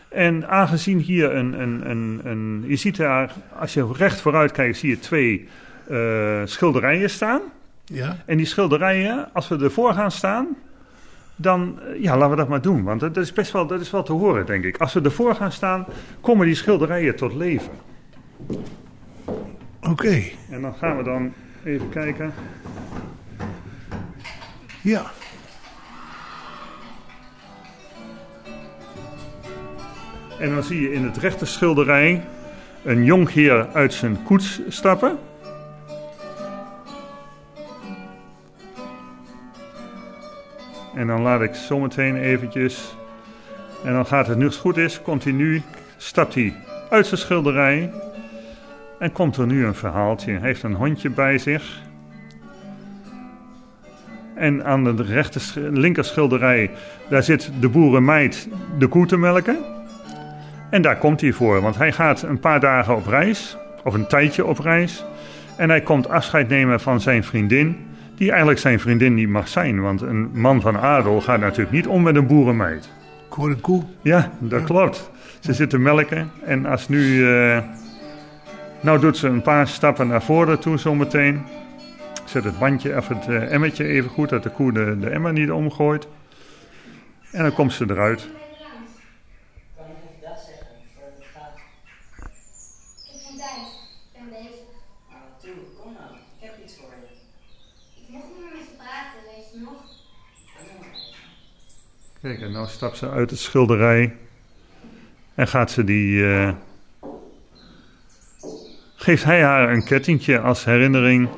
En 0.09 0.49
aangezien 0.49 0.99
hier 0.99 1.35
een, 1.35 1.61
een, 1.61 1.91
een, 1.91 2.21
een... 2.25 2.65
Je 2.67 2.77
ziet 2.77 2.97
daar, 2.97 3.33
als 3.59 3.75
je 3.75 3.89
recht 3.93 4.21
vooruit 4.21 4.53
kijkt, 4.53 4.77
zie 4.79 4.89
je 4.91 4.99
twee 4.99 5.49
eh, 5.89 6.41
schilderijen 6.45 7.11
staan. 7.11 7.41
Ja. 7.85 8.17
En 8.27 8.37
die 8.37 8.47
schilderijen, 8.47 9.29
als 9.33 9.49
we 9.49 9.57
ervoor 9.59 9.93
gaan 9.93 10.11
staan, 10.11 10.47
dan 11.37 11.79
eh, 11.81 12.03
ja, 12.03 12.13
laten 12.17 12.31
we 12.31 12.37
dat 12.37 12.49
maar 12.49 12.63
doen. 12.63 12.83
Want 12.85 13.01
dat 13.01 13.17
is 13.17 13.33
best 13.33 13.53
wel, 13.53 13.67
dat 13.67 13.81
is 13.81 13.91
wel 13.91 14.03
te 14.03 14.13
horen, 14.13 14.47
denk 14.47 14.65
ik. 14.65 14.77
Als 14.77 14.93
we 14.93 15.01
ervoor 15.01 15.35
gaan 15.35 15.53
staan, 15.53 15.87
komen 16.21 16.47
die 16.47 16.55
schilderijen 16.55 17.17
tot 17.17 17.35
leven. 17.35 17.71
Oké. 19.91 20.23
En 20.51 20.61
dan 20.61 20.75
gaan 20.75 20.97
we 20.97 21.03
dan 21.03 21.33
even 21.65 21.89
kijken. 21.89 22.33
Ja. 24.83 25.11
En 30.39 30.51
dan 30.51 30.63
zie 30.63 30.81
je 30.81 30.93
in 30.93 31.05
het 31.05 31.17
rechter 31.17 31.47
schilderij 31.47 32.25
een 32.85 33.05
jonkheer 33.05 33.69
uit 33.73 33.95
zijn 33.95 34.23
koets 34.23 34.61
stappen. 34.69 35.19
En 40.95 41.07
dan 41.07 41.23
laat 41.23 41.41
ik 41.41 41.55
zometeen 41.55 42.17
eventjes. 42.17 42.97
En 43.85 43.93
dan 43.93 44.07
gaat 44.07 44.27
het 44.27 44.39
nu 44.39 44.51
goed 44.51 44.77
is, 44.77 45.03
continu 45.03 45.63
stapt 45.97 46.35
hij 46.35 46.55
uit 46.91 47.07
zijn 47.07 47.21
schilderij. 47.21 47.91
En 48.99 49.13
komt 49.13 49.37
er 49.37 49.47
nu 49.47 49.67
een 49.67 49.75
verhaaltje. 49.75 50.33
Hij 50.33 50.41
heeft 50.41 50.63
een 50.63 50.75
hondje 50.75 51.11
bij 51.11 51.39
zich. 51.39 51.81
En 54.35 54.65
aan 54.65 54.85
de 54.85 55.03
rechter, 55.03 55.43
linker 55.73 56.05
schilderij, 56.05 56.71
daar 57.09 57.23
zit 57.23 57.51
de 57.61 57.69
boerenmeid 57.69 58.49
de 58.79 58.87
koe 58.87 59.07
te 59.07 59.17
melken. 59.17 59.57
En 60.71 60.83
daar 60.83 60.97
komt 60.97 61.21
hij 61.21 61.33
voor, 61.33 61.61
want 61.61 61.77
hij 61.77 61.93
gaat 61.93 62.23
een 62.23 62.41
paar 62.41 62.61
dagen 62.61 62.97
op 62.97 63.07
reis, 63.07 63.57
of 63.85 63.95
een 63.95 64.07
tijdje 64.07 64.45
op 64.45 64.59
reis. 64.59 65.05
En 65.57 65.69
hij 65.69 65.81
komt 65.81 66.09
afscheid 66.09 66.49
nemen 66.49 66.81
van 66.81 67.01
zijn 67.01 67.25
vriendin, 67.25 67.77
die 68.15 68.29
eigenlijk 68.29 68.61
zijn 68.61 68.81
vriendin 68.81 69.15
niet 69.15 69.29
mag 69.29 69.49
zijn. 69.49 69.81
Want 69.81 70.01
een 70.01 70.31
man 70.33 70.61
van 70.61 70.79
adel 70.79 71.21
gaat 71.21 71.41
natuurlijk 71.41 71.71
niet 71.71 71.87
om 71.87 72.03
met 72.03 72.17
een 72.17 72.27
boerenmeid. 72.27 72.91
Koe 73.29 73.51
en 73.51 73.61
koe. 73.61 73.83
Ja, 74.03 74.31
dat 74.39 74.65
klopt. 74.65 75.11
Ze 75.41 75.53
zit 75.53 75.71
te 75.71 75.79
melken 75.79 76.31
en 76.45 76.67
als 76.67 76.89
nu... 76.89 77.29
eh, 77.29 77.59
nou 78.87 79.01
doet 79.01 79.17
ze 79.17 79.29
een 79.29 79.43
paar 79.43 79.69
stappen 79.69 80.07
naar 80.07 80.23
voren 80.23 80.59
toe 80.59 80.79
zometeen. 80.79 81.45
Zet 82.25 82.45
het 82.45 82.59
bandje 82.59 82.97
of 82.97 83.09
het 83.09 83.27
eh, 83.27 83.53
emmertje 83.53 83.85
even 83.85 84.11
goed, 84.11 84.29
dat 84.29 84.43
de 84.43 84.51
koe 84.51 84.73
de, 84.73 84.99
de 84.99 85.11
emmer 85.11 85.33
niet 85.33 85.51
omgooit. 85.51 86.07
En 87.31 87.43
dan 87.43 87.53
komt 87.53 87.73
ze 87.73 87.85
eruit. 87.89 88.29
Kijk, 102.21 102.41
en 102.41 102.53
nou 102.53 102.69
stapt 102.69 102.97
ze 102.97 103.11
uit 103.11 103.31
het 103.31 103.39
schilderij. 103.39 104.17
En 105.35 105.49
gaat 105.49 105.71
ze 105.71 105.85
die... 105.85 106.35
eh, 106.35 106.53
geeft 109.07 109.25
hij 109.25 109.43
haar 109.43 109.73
een 109.73 109.85
kettingje 109.85 110.41
als 110.41 110.65
herinnering 110.65 111.29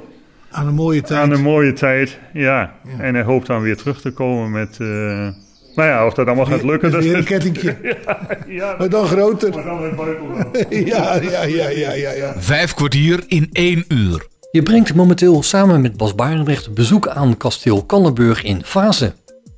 Aan 0.51 0.67
een 0.67 0.75
mooie 0.75 1.03
tijd. 1.03 1.21
aan 1.21 1.31
een 1.31 1.43
mooie 1.43 1.73
tijd. 1.73 2.19
Ja. 2.33 2.73
En 2.99 3.15
hij 3.15 3.23
hoopt 3.25 3.47
dan 3.47 3.61
weer 3.63 3.77
terug 3.77 4.01
te 4.01 4.11
komen 4.11 4.51
met... 4.51 4.77
eh, 4.81 4.87
nou 5.75 5.89
ja, 5.89 6.07
of 6.07 6.15
dat 6.15 6.27
allemaal 6.27 6.45
gaat 6.47 6.63
lukken. 6.63 6.91
Weer, 6.91 7.01
dat 7.01 7.09
weer 7.09 7.17
een 7.17 7.25
kettingje. 7.25 7.77
ja, 8.61 8.75
Maar 8.79 8.89
dan 8.89 9.07
groter. 9.07 9.55
Maar 9.55 9.65
dan 9.65 9.81
met 9.81 10.67
ja, 10.89 11.15
ja, 11.23 11.43
ja, 11.43 11.69
ja, 11.69 11.93
ja, 11.93 12.13
ja. 12.13 12.35
Vijf 12.39 12.75
kwartier 12.75 13.25
in 13.27 13.49
één 13.53 13.85
uur. 13.89 14.27
Je 14.51 14.63
brengt 14.63 14.95
momenteel 14.95 15.43
samen 15.43 15.81
met 15.81 15.97
Bas 15.97 16.15
Barendrecht 16.15 16.75
bezoek 16.75 17.09
aan 17.09 17.37
kasteel 17.37 17.85
Kannenburg 17.85 18.43
in 18.43 18.65
Fase. 18.65 19.13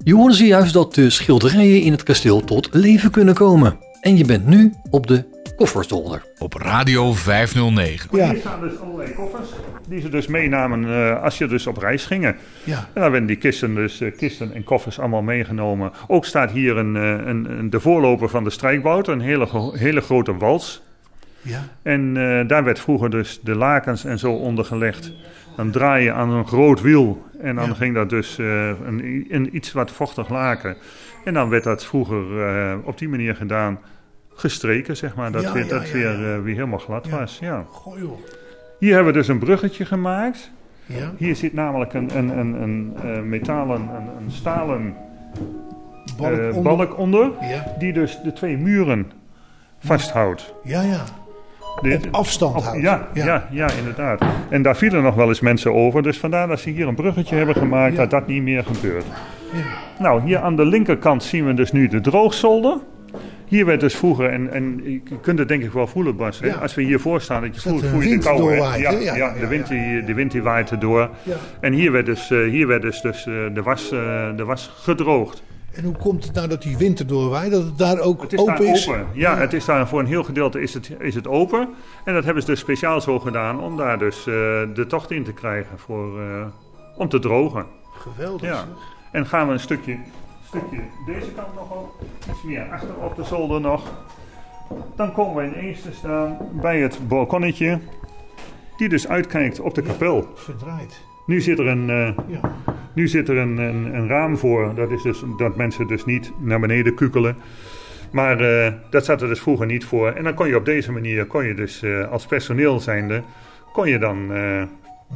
Je 0.04 0.14
hoorde 0.14 0.34
zojuist 0.34 0.72
dat 0.72 0.94
de 0.94 1.10
schilderijen 1.10 1.82
in 1.82 1.92
het 1.92 2.02
kasteel 2.02 2.44
tot 2.44 2.68
leven 2.72 3.10
kunnen 3.10 3.34
komen. 3.34 3.78
En 4.00 4.16
je 4.16 4.24
bent 4.24 4.46
nu 4.46 4.72
op 4.90 5.06
de 5.06 5.24
Koffersdolder. 5.60 6.22
Op 6.38 6.54
Radio 6.54 7.12
509. 7.12 8.08
Ja. 8.16 8.30
Hier 8.30 8.40
staan 8.40 8.60
dus 8.60 8.78
allerlei 8.78 9.14
koffers 9.14 9.48
die 9.88 10.00
ze 10.00 10.08
dus 10.08 10.26
meenamen 10.26 10.84
eh, 10.84 11.22
als 11.22 11.38
je 11.38 11.46
dus 11.46 11.66
op 11.66 11.76
reis 11.76 12.06
gingen. 12.06 12.36
Ja. 12.64 12.76
En 12.92 13.00
dan 13.00 13.10
werden 13.10 13.26
die 13.26 13.36
kisten, 13.36 13.74
dus, 13.74 14.00
eh, 14.00 14.16
kisten 14.16 14.54
en 14.54 14.64
koffers 14.64 14.98
allemaal 14.98 15.22
meegenomen. 15.22 15.92
Ook 16.06 16.24
staat 16.24 16.50
hier 16.50 16.76
een, 16.76 16.96
eh, 16.96 17.02
een, 17.26 17.58
een, 17.58 17.70
de 17.70 17.80
voorloper 17.80 18.28
van 18.28 18.44
de 18.44 18.50
strijkbout, 18.50 19.08
een 19.08 19.20
hele, 19.20 19.72
hele 19.74 20.00
grote 20.00 20.36
wals. 20.36 20.82
Ja. 21.42 21.62
En 21.82 22.16
eh, 22.16 22.48
daar 22.48 22.64
werd 22.64 22.80
vroeger 22.80 23.10
dus 23.10 23.40
de 23.42 23.54
lakens 23.54 24.04
en 24.04 24.18
zo 24.18 24.32
onder 24.32 24.64
gelegd. 24.64 25.12
Dan 25.56 25.70
draai 25.70 26.04
je 26.04 26.12
aan 26.12 26.30
een 26.30 26.46
groot 26.46 26.80
wiel 26.80 27.24
en 27.40 27.54
dan 27.56 27.66
Ja. 27.68 27.74
ging 27.74 27.94
dat 27.94 28.10
dus 28.10 28.38
eh, 28.38 28.68
een, 28.68 29.26
een 29.28 29.56
iets 29.56 29.72
wat 29.72 29.90
vochtig 29.90 30.28
laken. 30.28 30.76
En 31.24 31.34
dan 31.34 31.48
werd 31.48 31.64
dat 31.64 31.84
vroeger 31.84 32.42
eh, 32.46 32.74
op 32.84 32.98
die 32.98 33.08
manier 33.08 33.34
gedaan, 33.34 33.78
gestreken 34.40 34.96
zeg 34.96 35.14
maar, 35.14 35.32
dat, 35.32 35.42
Ja, 35.42 35.52
weer, 35.52 35.62
ja, 35.64 35.68
dat 35.70 35.86
ja, 35.88 35.92
weer, 35.92 36.20
ja. 36.20 36.34
eh, 36.36 36.42
weer 36.42 36.54
helemaal 36.54 36.78
glad 36.78 37.06
Ja. 37.10 37.18
was. 37.18 37.38
Ja. 37.40 37.64
Goh, 37.70 37.98
joh. 37.98 38.18
Hier 38.78 38.94
hebben 38.94 39.12
we 39.12 39.18
dus 39.18 39.28
een 39.28 39.38
bruggetje 39.38 39.84
gemaakt. 39.84 40.50
Ja. 40.86 41.12
Hier 41.16 41.36
zit 41.36 41.52
namelijk 41.52 41.94
een, 41.94 42.10
een, 42.16 42.38
een, 42.38 42.62
een 42.62 42.96
eh, 43.02 43.20
metalen, 43.22 43.80
een, 43.80 44.24
een 44.24 44.30
stalen 44.30 44.94
Balk 46.18 46.32
eh, 46.38 46.56
onder. 46.56 46.76
balk 46.76 46.98
onder, 46.98 47.30
Ja. 47.40 47.74
die 47.78 47.92
dus 47.92 48.20
de 48.24 48.32
twee 48.32 48.56
muren 48.56 49.12
vasthoudt. 49.78 50.54
Ja, 50.64 50.82
ja. 50.82 51.04
Op 51.76 52.08
afstand 52.10 52.56
op- 52.56 52.62
houdt. 52.62 52.80
Ja, 52.82 53.08
ja. 53.14 53.48
Ja, 53.50 53.70
inderdaad. 53.78 54.22
En 54.50 54.62
daar 54.62 54.76
vielen 54.76 55.02
nog 55.02 55.14
wel 55.14 55.28
eens 55.28 55.40
mensen 55.40 55.74
over, 55.74 56.02
dus 56.02 56.18
vandaar 56.18 56.48
dat 56.48 56.60
ze 56.60 56.70
hier 56.70 56.88
een 56.88 56.94
bruggetje 56.94 57.36
hebben 57.36 57.54
gemaakt 57.54 57.92
Ja. 57.92 57.98
dat 58.00 58.10
dat 58.10 58.26
niet 58.26 58.42
meer 58.42 58.64
gebeurt. 58.64 59.04
Ja. 59.52 59.62
Nou, 59.98 60.22
hier 60.22 60.38
aan 60.38 60.56
de 60.56 60.64
linkerkant 60.66 61.22
zien 61.22 61.46
we 61.46 61.54
dus 61.54 61.72
nu 61.72 61.88
de 61.88 62.00
droogzolder. 62.00 62.76
Hier 63.50 63.66
werd 63.66 63.80
dus 63.80 63.96
vroeger, 63.96 64.28
en, 64.30 64.52
en 64.52 64.80
je 64.84 65.18
kunt 65.20 65.38
het 65.38 65.48
denk 65.48 65.62
ik 65.62 65.72
wel 65.72 65.86
voelen 65.86 66.16
Bas, 66.16 66.40
hè? 66.40 66.46
Ja. 66.46 66.54
als 66.54 66.74
we 66.74 66.82
hiervoor 66.82 67.20
staan, 67.20 67.42
dat 67.42 67.54
je 67.54 67.60
voelt, 67.60 67.80
je 67.80 67.90
de 67.90 67.98
wind 67.98 68.24
kou. 68.24 68.38
doorwaait, 68.38 68.80
Ja, 68.80 69.14
ja, 69.14 69.34
de, 69.40 69.46
wind. 69.46 69.68
Die, 69.68 70.04
de 70.04 70.14
wind 70.14 70.32
die 70.32 70.42
waait 70.42 70.70
erdoor. 70.70 71.10
Ja. 71.22 71.36
En 71.60 71.72
hier 71.72 71.92
werd 71.92 72.06
dus, 72.06 72.30
eh, 72.30 72.42
hier 72.42 72.66
werd 72.66 72.82
dus, 72.82 73.00
dus 73.00 73.26
eh, 73.26 73.34
de, 73.54 73.62
was, 73.62 73.90
eh, 73.92 74.36
de 74.36 74.44
was 74.44 74.72
gedroogd. 74.76 75.42
En 75.72 75.84
hoe 75.84 75.96
komt 75.96 76.24
het 76.24 76.34
nou 76.34 76.48
dat 76.48 76.62
die 76.62 76.76
wind 76.76 77.00
erdoor 77.00 77.28
waait? 77.28 77.50
Dat 77.50 77.64
het 77.64 77.78
daar 77.78 77.98
ook 77.98 78.22
Het 78.22 78.32
is 78.32 78.38
open 78.38 78.64
daar 78.64 78.74
is? 78.74 78.88
open. 78.88 79.06
Ja, 79.12 79.36
het 79.36 79.52
is 79.52 79.64
daar 79.64 79.88
voor 79.88 80.00
een 80.00 80.06
heel 80.06 80.24
gedeelte 80.24 80.60
is 80.60 80.74
het, 80.74 80.90
is 80.98 81.14
het 81.14 81.28
open. 81.28 81.68
En 82.04 82.14
dat 82.14 82.24
hebben 82.24 82.42
ze 82.42 82.50
dus 82.50 82.60
speciaal 82.60 83.00
zo 83.00 83.18
gedaan 83.18 83.60
om 83.60 83.76
daar 83.76 83.98
dus 83.98 84.24
de 84.74 84.84
tocht 84.88 85.10
in 85.10 85.24
te 85.24 85.32
krijgen 85.32 85.78
voor, 85.78 86.20
om 86.96 87.08
te 87.08 87.18
drogen. 87.18 87.66
Geweldig. 87.98 88.48
Ja. 88.48 88.56
zeg. 88.56 88.98
En 89.12 89.26
gaan 89.26 89.46
we 89.46 89.52
een 89.52 89.60
stukje, 89.60 89.96
stukje 90.50 90.80
deze 91.06 91.32
kant 91.32 91.54
nog 91.54 91.70
op, 91.70 92.02
iets 92.30 92.42
meer 92.42 92.68
achter 92.70 92.96
op 93.04 93.16
de 93.16 93.24
zolder 93.24 93.60
nog. 93.60 94.04
Dan 94.96 95.12
komen 95.12 95.50
we 95.50 95.58
ineens 95.58 95.82
te 95.82 95.92
staan 95.92 96.36
bij 96.52 96.80
het 96.80 97.08
balkonnetje, 97.08 97.78
die 98.76 98.88
dus 98.88 99.08
uitkijkt 99.08 99.60
op 99.60 99.74
de 99.74 99.82
kapel. 99.82 100.28
Verdraaid. 100.34 101.00
Nu 101.26 101.40
zit 101.40 101.58
er 101.58 101.66
een, 101.66 101.90
eh, 101.90 102.16
Ja. 102.26 102.40
nu 102.92 103.08
zit 103.08 103.28
er 103.28 103.36
een, 103.36 103.58
een, 103.58 103.94
een 103.94 104.08
raam 104.08 104.36
voor. 104.36 104.74
Dat 104.74 104.90
is 104.90 105.02
dus 105.02 105.24
dat 105.38 105.56
mensen 105.56 105.86
dus 105.86 106.04
niet 106.04 106.32
naar 106.38 106.60
beneden 106.60 106.94
kukelen. 106.94 107.36
Maar 108.12 108.40
eh, 108.40 108.72
dat 108.90 109.04
zat 109.04 109.22
er 109.22 109.28
dus 109.28 109.40
vroeger 109.40 109.66
niet 109.66 109.84
voor. 109.84 110.08
En 110.10 110.24
dan 110.24 110.34
kon 110.34 110.48
je 110.48 110.56
op 110.56 110.64
deze 110.64 110.92
manier, 110.92 111.26
kon 111.26 111.44
je 111.44 111.54
dus 111.54 111.82
eh, 111.82 112.10
als 112.10 112.26
personeel 112.26 112.80
zijnde, 112.80 113.22
kon 113.72 113.88
je 113.88 113.98
dan 113.98 114.32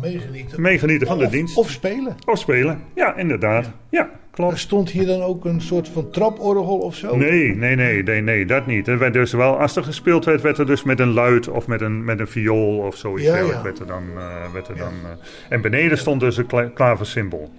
Meegenieten. 0.01 0.61
meegenieten 0.61 1.07
van 1.07 1.19
de 1.19 1.29
dienst. 1.29 1.57
Of 1.57 1.71
spelen. 1.71 2.17
Of 2.27 2.39
spelen. 2.39 2.81
Ja, 2.95 3.17
inderdaad. 3.17 3.71
Ja, 3.91 4.01
Er 4.03 4.11
klopt. 4.31 4.59
stond 4.59 4.91
hier 4.91 5.07
dan 5.07 5.23
ook 5.23 5.45
een 5.45 5.61
soort 5.61 5.89
van 5.89 6.11
traporgel 6.11 6.79
of 6.79 6.95
zo? 6.95 7.17
Nee, 7.17 7.55
nee, 7.57 7.75
nee, 7.77 8.03
nee, 8.03 8.21
nee, 8.23 8.47
dat 8.47 8.67
niet. 8.67 8.89
Er 8.89 8.99
werd 8.99 9.13
dus 9.13 9.33
wel, 9.33 9.59
als 9.61 9.77
er 9.77 9.85
gespeeld 9.85 10.25
werd, 10.25 10.41
werd 10.43 10.59
er 10.59 10.67
dus 10.67 10.83
met 10.83 11.01
een 11.01 11.13
luid 11.13 11.49
of 11.49 11.67
met 11.67 11.81
een, 11.81 12.05
met 12.05 12.21
een 12.21 12.27
viool 12.29 12.79
of 12.79 12.97
zoiets. 12.97 13.27
Ja, 13.27 13.37
ja. 13.37 13.63
Werd 13.63 13.79
er 13.79 13.87
dan, 13.87 14.03
eh, 14.17 14.53
werd 14.53 14.69
er 14.69 14.77
dan, 14.77 14.93
eh, 15.05 15.11
en 15.49 15.61
beneden 15.61 15.99
stond 15.99 16.21
dus 16.21 16.37
een 16.37 16.47
kla- 16.47 16.71
klaversymbol. 16.75 17.51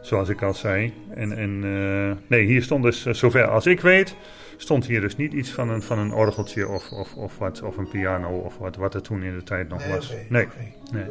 Zoals 0.00 0.28
ik 0.28 0.42
al 0.42 0.54
zei. 0.54 0.92
En, 1.14 1.36
en 1.38 1.60
eh, 1.64 2.16
nee, 2.26 2.44
hier 2.46 2.62
stond 2.62 2.82
dus, 2.82 3.02
zover 3.06 3.46
als 3.48 3.66
ik 3.66 3.80
weet, 3.80 4.16
stond 4.56 4.86
hier 4.86 5.00
dus 5.00 5.16
niet 5.16 5.32
iets 5.32 5.50
van 5.50 5.68
een, 5.70 5.82
van 5.82 5.98
een 5.98 6.12
orgeltje 6.12 6.68
of, 6.68 6.90
of, 6.90 7.14
of, 7.14 7.38
wat, 7.38 7.62
of 7.62 7.76
een 7.76 7.88
piano 7.88 8.28
of 8.38 8.58
wat, 8.58 8.76
wat 8.76 8.94
er 8.94 9.02
toen 9.02 9.22
in 9.22 9.34
de 9.36 9.42
tijd 9.42 9.68
nog 9.68 9.78
Nee, 9.86 9.94
was. 9.94 10.14
nee, 10.28 10.46
nee. 10.92 11.04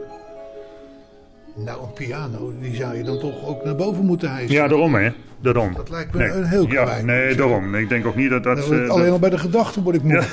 Nou, 1.55 1.81
een 1.83 1.93
piano, 1.93 2.53
die 2.61 2.75
zou 2.75 2.97
je 2.97 3.03
dan 3.03 3.19
toch 3.19 3.45
ook 3.47 3.63
naar 3.63 3.75
boven 3.75 4.05
moeten 4.05 4.31
hijsen. 4.31 4.55
Ja, 4.55 4.67
daarom 4.67 4.95
hè. 4.95 5.09
Daarom. 5.41 5.73
Dat 5.73 5.89
lijkt 5.89 6.13
me 6.13 6.19
nee. 6.19 6.29
een 6.31 6.45
heel 6.45 6.67
ja, 6.67 6.83
klein. 6.83 7.05
Nee, 7.05 7.35
daarom. 7.35 7.75
Ik 7.75 7.89
denk 7.89 8.05
ook 8.05 8.15
niet 8.15 8.29
dat 8.29 8.43
dat... 8.43 8.57
Ik 8.57 8.63
eh, 8.63 8.69
alleen 8.71 8.87
dat- 9.03 9.11
al 9.13 9.19
bij 9.19 9.29
de 9.29 9.37
gedachte 9.37 9.81
word 9.83 9.95
ik 9.95 10.03
moe. 10.03 10.23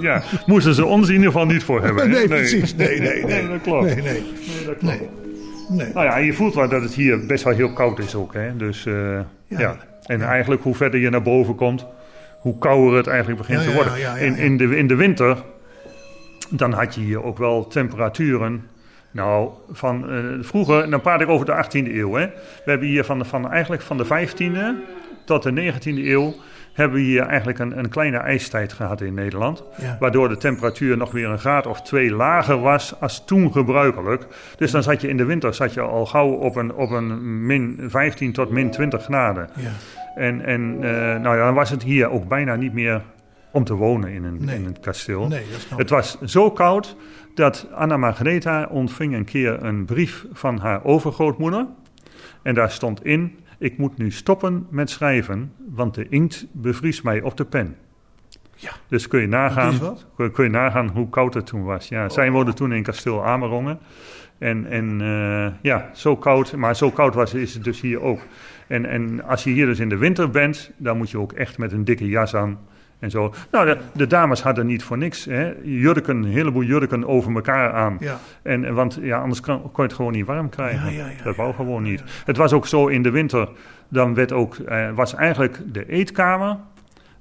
ja, 0.00 0.22
moesten 0.46 0.74
ze 0.74 0.84
ons 0.84 1.06
in 1.08 1.14
ieder 1.14 1.26
geval 1.30 1.46
niet 1.46 1.62
voor 1.64 1.82
hebben. 1.82 2.10
hè? 2.10 2.16
Nee, 2.18 2.28
precies. 2.28 2.74
Nee, 2.74 3.00
nee, 3.00 3.24
nee. 3.24 3.48
dat 3.48 3.60
klopt. 3.62 3.84
Nee, 3.84 3.94
nee. 3.94 4.02
Nee, 4.12 4.66
dat 4.66 4.76
klopt. 4.78 4.82
Nee. 4.82 5.08
Nee. 5.68 5.92
Nou 5.94 6.06
ja, 6.06 6.16
je 6.16 6.32
voelt 6.32 6.54
wel 6.54 6.68
dat 6.68 6.82
het 6.82 6.94
hier 6.94 7.26
best 7.26 7.44
wel 7.44 7.54
heel 7.54 7.72
koud 7.72 7.98
is 7.98 8.14
ook. 8.14 8.34
Hè? 8.34 8.56
Dus 8.56 8.86
eh, 8.86 9.18
ja. 9.46 9.76
En 10.06 10.22
eigenlijk 10.22 10.62
hoe 10.62 10.74
verder 10.74 11.00
je 11.00 11.10
naar 11.10 11.22
boven 11.22 11.54
komt, 11.54 11.86
hoe 12.38 12.58
kouder 12.58 12.96
het 12.96 13.06
eigenlijk 13.06 13.38
begint 13.38 13.58
Ja, 13.58 13.64
te 13.64 13.70
ja, 13.70 13.76
worden. 13.76 13.98
ja, 13.98 14.16
ja, 14.16 14.22
in, 14.22 14.32
ja. 14.32 14.38
in, 14.42 14.56
de, 14.56 14.76
in 14.76 14.86
de 14.86 14.94
winter, 14.94 15.42
dan 16.50 16.72
had 16.72 16.94
je 16.94 17.00
hier 17.00 17.22
ook 17.24 17.38
wel 17.38 17.66
temperaturen. 17.66 18.66
Nou, 19.14 19.50
van 19.70 20.10
eh, 20.10 20.18
vroeger, 20.40 20.90
dan 20.90 21.00
praat 21.00 21.20
ik 21.20 21.28
over 21.28 21.46
de 21.46 21.64
18e 21.64 21.94
eeuw. 21.94 22.14
Hè? 22.14 22.26
We 22.64 22.70
hebben 22.70 22.88
hier 22.88 23.04
van, 23.04 23.18
de- 23.18 23.24
van, 23.24 23.50
eigenlijk 23.50 23.82
van 23.82 23.96
de 23.96 24.04
15e 24.04 24.82
tot 25.24 25.42
de 25.42 25.72
19e 25.72 25.84
eeuw 25.84 26.34
hebben 26.72 26.96
we 26.98 27.04
hier 27.04 27.22
eigenlijk 27.22 27.58
een, 27.58 27.78
een 27.78 27.88
kleine 27.88 28.16
ijstijd 28.16 28.72
gehad 28.72 29.00
in 29.00 29.14
Nederland. 29.14 29.64
Ja. 29.80 29.96
Waardoor 30.00 30.28
de 30.28 30.36
temperatuur 30.36 30.96
nog 30.96 31.10
weer 31.10 31.28
een 31.28 31.38
graad 31.38 31.66
of 31.66 31.82
twee 31.82 32.10
lager 32.10 32.60
was 32.60 33.00
als 33.00 33.24
toen 33.24 33.52
gebruikelijk. 33.52 34.26
Dus 34.56 34.70
dan 34.70 34.82
zat 34.82 35.00
je 35.00 35.08
in 35.08 35.16
de 35.16 35.24
winter 35.24 35.54
zat 35.54 35.74
je 35.74 35.80
al 35.80 36.06
gauw 36.06 36.28
op 36.30 36.56
een, 36.56 36.74
op 36.74 36.90
een 36.90 37.46
min 37.46 37.80
15 37.88 38.32
tot 38.32 38.50
min 38.50 38.70
20 38.70 39.02
graden. 39.04 39.48
Ja. 39.56 39.70
En, 40.14 40.44
en 40.44 40.76
eh, 40.80 40.90
nou 41.20 41.36
ja, 41.36 41.44
dan 41.44 41.54
was 41.54 41.70
het 41.70 41.82
hier 41.82 42.10
ook 42.10 42.28
bijna 42.28 42.54
niet 42.56 42.72
meer 42.72 43.02
om 43.50 43.64
te 43.64 43.74
wonen 43.74 44.10
in 44.10 44.24
een, 44.24 44.38
Nee. 44.40 44.56
in 44.56 44.64
een 44.66 44.80
kasteel. 44.80 45.26
Nee, 45.28 45.44
het 45.76 45.90
was 45.90 46.18
zo 46.24 46.50
koud 46.50 46.96
dat 47.34 47.68
Anna 47.72 47.96
Margaretha 47.96 48.66
ontving 48.70 49.14
een 49.14 49.24
keer 49.24 49.62
een 49.62 49.84
brief 49.84 50.26
van 50.32 50.58
haar 50.58 50.84
overgrootmoeder. 50.84 51.66
En 52.42 52.54
daar 52.54 52.70
stond 52.70 53.04
in, 53.04 53.38
ik 53.58 53.78
moet 53.78 53.96
nu 53.96 54.10
stoppen 54.10 54.66
met 54.70 54.90
schrijven, 54.90 55.52
want 55.70 55.94
de 55.94 56.08
inkt 56.08 56.46
bevriest 56.52 57.04
mij 57.04 57.22
op 57.22 57.36
de 57.36 57.44
pen. 57.44 57.76
Ja. 58.56 58.70
Dus 58.88 59.08
kun 59.08 59.20
je, 59.20 59.26
nagaan, 59.26 59.78
kun, 60.32 60.44
je 60.44 60.50
nagaan 60.50 60.88
hoe 60.88 61.08
koud 61.08 61.34
het 61.34 61.46
toen 61.46 61.64
was. 61.64 61.88
Ja, 61.88 62.08
zij 62.08 62.30
woonden 62.30 62.54
toen 62.54 62.72
in 62.72 62.82
kasteel 62.82 63.24
Amerongen. 63.24 63.78
En, 64.38 64.66
en 64.66 65.00
eh, 65.00 65.52
ja, 65.62 65.90
zo 65.92 66.16
koud, 66.16 66.56
maar 66.56 66.76
zo 66.76 66.90
koud 66.90 67.14
was, 67.14 67.34
is 67.34 67.54
het 67.54 67.64
dus 67.64 67.80
hier 67.80 68.00
ook. 68.00 68.20
En, 68.66 68.86
en 68.86 69.24
als 69.24 69.44
je 69.44 69.50
hier 69.50 69.66
dus 69.66 69.78
in 69.78 69.88
de 69.88 69.96
winter 69.96 70.30
bent, 70.30 70.70
dan 70.76 70.96
moet 70.96 71.10
je 71.10 71.18
ook 71.18 71.32
echt 71.32 71.58
met 71.58 71.72
een 71.72 71.84
dikke 71.84 72.08
jas 72.08 72.34
aan. 72.34 72.58
En 72.98 73.10
zo. 73.10 73.34
Nou, 73.50 73.66
de, 73.66 73.78
de 73.92 74.06
dames 74.06 74.42
hadden 74.42 74.66
niet 74.66 74.82
voor 74.84 74.98
niks. 74.98 75.24
Hè. 75.24 75.52
Jurken, 75.62 76.16
een 76.16 76.24
heleboel 76.24 76.62
jurken 76.62 77.06
over 77.06 77.34
elkaar 77.34 77.72
aan. 77.72 77.96
Ja. 78.00 78.18
En, 78.42 78.64
en 78.64 78.74
want 78.74 78.98
ja, 79.02 79.18
anders 79.18 79.40
kon, 79.40 79.62
kon 79.62 79.72
je 79.74 79.82
het 79.82 79.92
gewoon 79.92 80.12
niet 80.12 80.26
warm 80.26 80.48
krijgen. 80.48 80.92
Ja, 80.92 80.98
ja, 81.04 81.10
ja, 81.10 81.22
dat 81.24 81.36
wou 81.36 81.54
gewoon 81.54 81.82
niet. 81.82 82.02
Het 82.24 82.36
was 82.36 82.52
ook 82.52 82.66
zo 82.66 82.86
in 82.86 83.02
de 83.02 83.10
winter. 83.10 83.48
Dan 83.88 84.14
werd 84.14 84.32
ook, 84.32 84.56
eh, 84.56 84.90
was 84.90 85.14
eigenlijk 85.14 85.60
de 85.72 85.88
eetkamer 85.88 86.56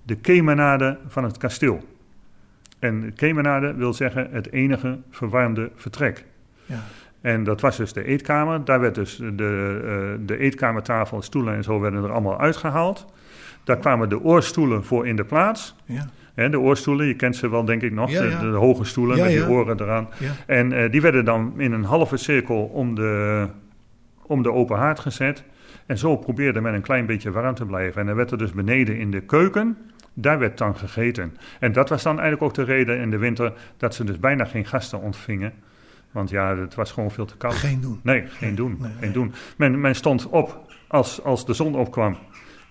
de 0.04 0.16
kemenade 0.16 0.98
van 1.08 1.24
het 1.24 1.38
kasteel. 1.38 1.84
En 2.80 3.14
kemenade 3.16 3.74
wil 3.74 3.94
zeggen 3.94 4.28
het 4.32 4.52
enige 4.52 5.00
verwarmde 5.10 5.72
vertrek. 5.76 6.26
Ja. 6.66 6.84
En 7.22 7.44
dat 7.44 7.62
was 7.62 7.78
dus 7.78 7.94
de 7.94 8.04
eetkamer. 8.04 8.66
Daar 8.66 8.80
werd 8.80 8.96
dus 8.96 9.16
de, 9.16 9.82
eh, 9.84 10.26
de 10.26 10.38
eetkamertafel, 10.38 11.22
stoelen 11.22 11.56
en 11.56 11.64
zo 11.64 11.80
werden 11.80 12.04
er 12.04 12.12
allemaal 12.12 12.40
uitgehaald. 12.40 13.06
Daar 13.64 13.78
kwamen 13.78 14.10
de 14.10 14.22
oorstoelen 14.24 14.84
voor 14.84 15.08
in 15.08 15.16
de 15.16 15.26
plaats. 15.26 15.76
Ja. 15.86 16.08
De 16.48 16.60
oorstoelen, 16.60 17.06
je 17.06 17.16
kent 17.16 17.36
ze 17.36 17.50
wel 17.50 17.66
denk 17.66 17.82
ik 17.82 17.92
nog, 17.92 18.12
Ja, 18.12 18.22
de, 18.22 18.30
ja. 18.30 18.40
de 18.40 18.48
hoge 18.48 18.84
stoelen 18.84 19.18
Ja, 19.18 19.24
met 19.24 19.32
die 19.32 19.48
oren 19.48 19.82
eraan. 19.82 20.10
En 20.46 20.72
eh, 20.72 20.92
die 20.92 21.02
werden 21.02 21.26
dan 21.26 21.54
in 21.58 21.72
een 21.72 21.84
halve 21.84 22.18
cirkel 22.18 22.64
om 22.64 22.96
de, 22.96 23.48
om 24.22 24.44
de 24.44 24.52
open 24.52 24.78
haard 24.78 25.00
gezet. 25.00 25.44
En 25.86 25.98
zo 25.98 26.18
probeerde 26.18 26.62
men 26.62 26.74
een 26.74 26.82
klein 26.82 27.06
beetje 27.06 27.32
warm 27.32 27.56
te 27.56 27.66
blijven. 27.66 28.02
En 28.02 28.08
dan 28.08 28.16
werd 28.16 28.32
er 28.32 28.38
dus 28.38 28.52
beneden 28.52 28.98
in 28.98 29.12
de 29.12 29.22
keuken, 29.22 29.78
daar 30.14 30.40
werd 30.40 30.58
dan 30.58 30.76
gegeten. 30.76 31.38
En 31.60 31.72
dat 31.72 31.90
was 31.90 32.04
dan 32.04 32.20
eigenlijk 32.20 32.44
ook 32.44 32.66
de 32.66 32.74
reden 32.74 33.00
in 33.00 33.10
de 33.10 33.18
winter 33.18 33.54
dat 33.78 33.96
ze 33.96 34.04
dus 34.04 34.20
bijna 34.20 34.46
geen 34.46 34.66
gasten 34.66 35.02
ontvingen. 35.02 35.54
Want 36.12 36.30
ja, 36.30 36.58
het 36.58 36.76
was 36.76 36.92
gewoon 36.92 37.12
veel 37.12 37.26
te 37.26 37.38
koud. 37.38 37.54
Geen 37.54 37.82
doen. 37.82 38.00
Nee, 38.04 38.24
geen 38.28 38.56
doen. 38.56 38.78
nee, 38.80 38.90
geen 38.92 39.00
nee. 39.00 39.12
doen. 39.12 39.34
Men, 39.58 39.82
men 39.82 39.96
stond 39.96 40.28
op 40.28 40.74
als, 40.88 41.24
als 41.24 41.46
de 41.46 41.54
zon 41.54 41.76
opkwam. 41.76 42.18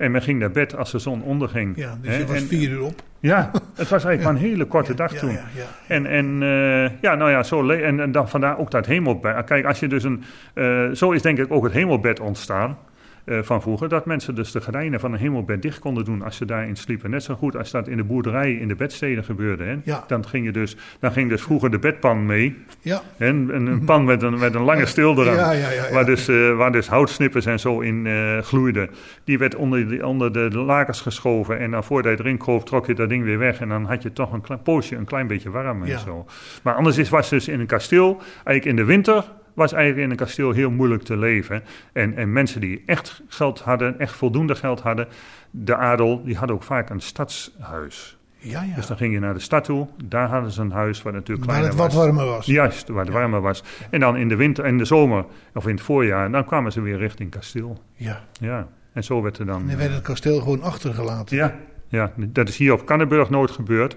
En 0.02 0.10
men 0.10 0.22
ging 0.22 0.38
naar 0.38 0.50
bed 0.50 0.76
als 0.76 0.90
de 0.90 0.98
zon 0.98 1.22
onderging. 1.22 1.76
Ja, 1.76 1.98
dus 2.02 2.16
je 2.16 2.26
was 2.26 2.36
en- 2.36 2.46
vier 2.46 2.70
uur 2.70 2.82
op. 2.82 3.02
ja, 3.20 3.50
het 3.52 3.88
was 3.88 4.04
eigenlijk 4.04 4.22
maar 4.22 4.32
een 4.32 4.48
hele 4.50 4.64
korte 4.74 4.94
dag 4.94 5.12
toen. 5.12 5.30
ja. 5.30 5.40
En, 5.88 6.06
en 6.06 6.42
eh, 6.42 6.90
ja, 7.00 7.14
nou 7.14 7.30
ja, 7.30 7.42
zo 7.42 7.68
en, 7.70 8.00
en 8.00 8.12
dan 8.12 8.28
vandaar 8.28 8.58
ook 8.58 8.70
dat 8.70 8.86
hemelbed. 8.86 9.44
Kijk, 9.44 9.64
als 9.64 9.80
je 9.80 9.88
dus 9.88 10.04
een. 10.04 10.22
eh, 10.54 10.88
zo 10.90 11.10
is 11.10 11.22
denk 11.22 11.38
ik 11.38 11.52
ook 11.52 11.64
het 11.64 11.72
hemelbed 11.72 12.20
ontstaan. 12.20 12.78
Eh, 13.24 13.38
van 13.42 13.62
vroeger, 13.62 13.88
dat 13.88 14.06
mensen 14.06 14.34
dus 14.34 14.52
de 14.52 14.60
gordijnen 14.60 15.00
van 15.00 15.12
een 15.12 15.18
hemelbed 15.18 15.62
dicht 15.62 15.78
konden 15.78 16.04
doen 16.04 16.22
als 16.22 16.36
ze 16.36 16.44
daarin 16.44 16.76
sliepen. 16.76 17.10
Net 17.10 17.22
zo 17.22 17.34
goed 17.34 17.56
als 17.56 17.70
dat 17.70 17.88
in 17.88 17.96
de 17.96 18.04
boerderij 18.04 18.52
in 18.52 18.68
de 18.68 18.74
bedsteden 18.74 19.24
gebeurde. 19.24 19.64
Hè? 19.64 19.76
Ja. 19.84 20.04
Dan, 20.06 20.26
ging 20.26 20.44
je 20.44 20.52
dus, 20.52 20.76
dan 21.00 21.12
ging 21.12 21.28
dus 21.28 21.42
vroeger 21.42 21.70
de 21.70 21.78
bedpan 21.78 22.26
mee. 22.26 22.56
Ja. 22.80 23.02
Hè? 23.16 23.26
En 23.26 23.66
een 23.66 23.84
pan 23.84 24.04
met 24.04 24.22
een, 24.22 24.38
met 24.38 24.54
een 24.54 24.62
lange 24.62 24.86
stil 24.94 25.20
eraan. 25.22 25.34
Ja, 25.34 25.52
ja, 25.52 25.70
ja, 25.70 25.84
ja. 25.86 25.92
Waar, 25.92 26.04
dus, 26.04 26.28
eh, 26.28 26.56
waar 26.56 26.72
dus 26.72 26.88
houtsnippers 26.88 27.46
en 27.46 27.60
zo 27.60 27.80
in 27.80 28.06
eh, 28.06 28.38
gloeiden. 28.38 28.90
Die 29.24 29.38
werd 29.38 29.54
onder, 29.54 29.88
de- 29.88 30.06
onder 30.06 30.32
de 30.32 30.58
lakens 30.58 31.00
geschoven. 31.00 31.58
En 31.58 31.70
dan 31.70 31.84
voordat 31.84 32.18
je 32.18 32.24
erin 32.24 32.38
kroop, 32.38 32.66
trok 32.66 32.86
je 32.86 32.94
dat 32.94 33.08
ding 33.08 33.24
weer 33.24 33.38
weg. 33.38 33.60
En 33.60 33.68
dan 33.68 33.84
had 33.84 34.02
je 34.02 34.12
toch 34.12 34.32
een 34.32 34.40
klein 34.40 34.62
poosje 34.62 34.96
een 34.96 35.04
klein 35.04 35.26
beetje 35.26 35.50
warm 35.50 35.82
en 35.82 35.98
zo. 35.98 36.26
Maar 36.62 36.74
anders 36.74 36.98
is, 36.98 37.08
was 37.08 37.28
dus 37.28 37.48
in 37.48 37.60
een 37.60 37.66
kasteel, 37.66 38.20
eigenlijk 38.34 38.64
in 38.64 38.76
de 38.76 38.84
winter... 38.84 39.24
was 39.54 39.72
eigenlijk 39.72 40.04
in 40.04 40.10
een 40.10 40.16
kasteel 40.16 40.50
heel 40.50 40.70
moeilijk 40.70 41.02
te 41.02 41.16
leven. 41.16 41.62
En, 41.92 42.16
en 42.16 42.32
mensen 42.32 42.60
die 42.60 42.82
echt 42.86 43.22
geld 43.28 43.60
hadden, 43.60 43.98
echt 43.98 44.14
voldoende 44.14 44.54
geld 44.54 44.80
hadden... 44.80 45.08
de 45.50 45.76
adel, 45.76 46.24
die 46.24 46.36
hadden 46.36 46.56
ook 46.56 46.62
vaak 46.62 46.90
een 46.90 47.00
stadshuis. 47.00 48.16
Ja, 48.38 48.62
ja. 48.62 48.74
Dus 48.74 48.86
dan 48.86 48.96
ging 48.96 49.12
je 49.12 49.20
naar 49.20 49.34
de 49.34 49.40
stad 49.40 49.64
toe. 49.64 49.88
Daar 50.04 50.28
hadden 50.28 50.50
ze 50.50 50.60
een 50.60 50.70
huis 50.70 51.02
waar 51.02 51.12
natuurlijk 51.12 51.46
Waar 51.46 51.58
kleiner 51.58 51.82
het 51.82 51.94
wat 51.94 52.04
warmer 52.04 52.26
was. 52.26 52.46
Juist, 52.46 52.88
waar 52.88 53.04
het 53.04 53.14
warmer 53.14 53.40
was. 53.40 53.62
En 53.90 54.00
dan 54.00 54.16
in 54.16 54.28
de 54.28 54.36
winter 54.36 54.64
en 54.64 54.78
de 54.78 54.84
zomer, 54.84 55.24
of 55.54 55.66
in 55.66 55.74
het 55.74 55.84
voorjaar, 55.84 56.30
dan 56.30 56.44
kwamen 56.44 56.72
ze 56.72 56.80
weer 56.80 56.98
richting 56.98 57.30
kasteel. 57.30 57.82
Ja. 57.94 58.24
Ja, 58.32 58.68
en 58.92 59.04
zo 59.04 59.22
werd 59.22 59.38
er 59.38 59.46
dan... 59.46 59.60
En 59.60 59.66
dan 59.66 59.76
werd 59.76 59.92
het 59.92 60.02
kasteel 60.02 60.38
gewoon 60.38 60.62
achtergelaten. 60.62 61.36
Ja, 61.36 61.54
ja, 61.88 62.12
dat 62.16 62.48
is 62.48 62.56
hier 62.56 62.72
op 62.72 62.84
Canneburg 62.84 63.30
nooit 63.30 63.50
gebeurd. 63.50 63.96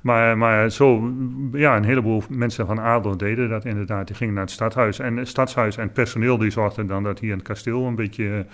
Maar, 0.00 0.38
maar 0.38 0.70
zo, 0.70 1.12
ja, 1.52 1.76
een 1.76 1.84
heleboel 1.84 2.22
mensen 2.28 2.66
van 2.66 2.80
adel 2.80 3.16
deden 3.16 3.48
dat 3.48 3.64
inderdaad. 3.64 4.06
Die 4.06 4.16
gingen 4.16 4.34
naar 4.34 4.42
het 4.42 4.52
stadhuis. 4.52 4.98
En 4.98 5.16
het 5.16 5.28
stadshuis 5.28 5.76
en 5.76 5.92
personeel 5.92 6.38
die 6.38 6.50
zorgden 6.50 6.86
dan 6.86 7.02
dat 7.02 7.18
hier 7.18 7.30
in 7.30 7.36
het 7.36 7.46
kasteel 7.46 7.84
een 7.84 7.94
beetje, 7.94 8.46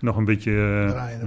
nog 0.00 0.16
een 0.16 0.24
beetje, 0.24 0.52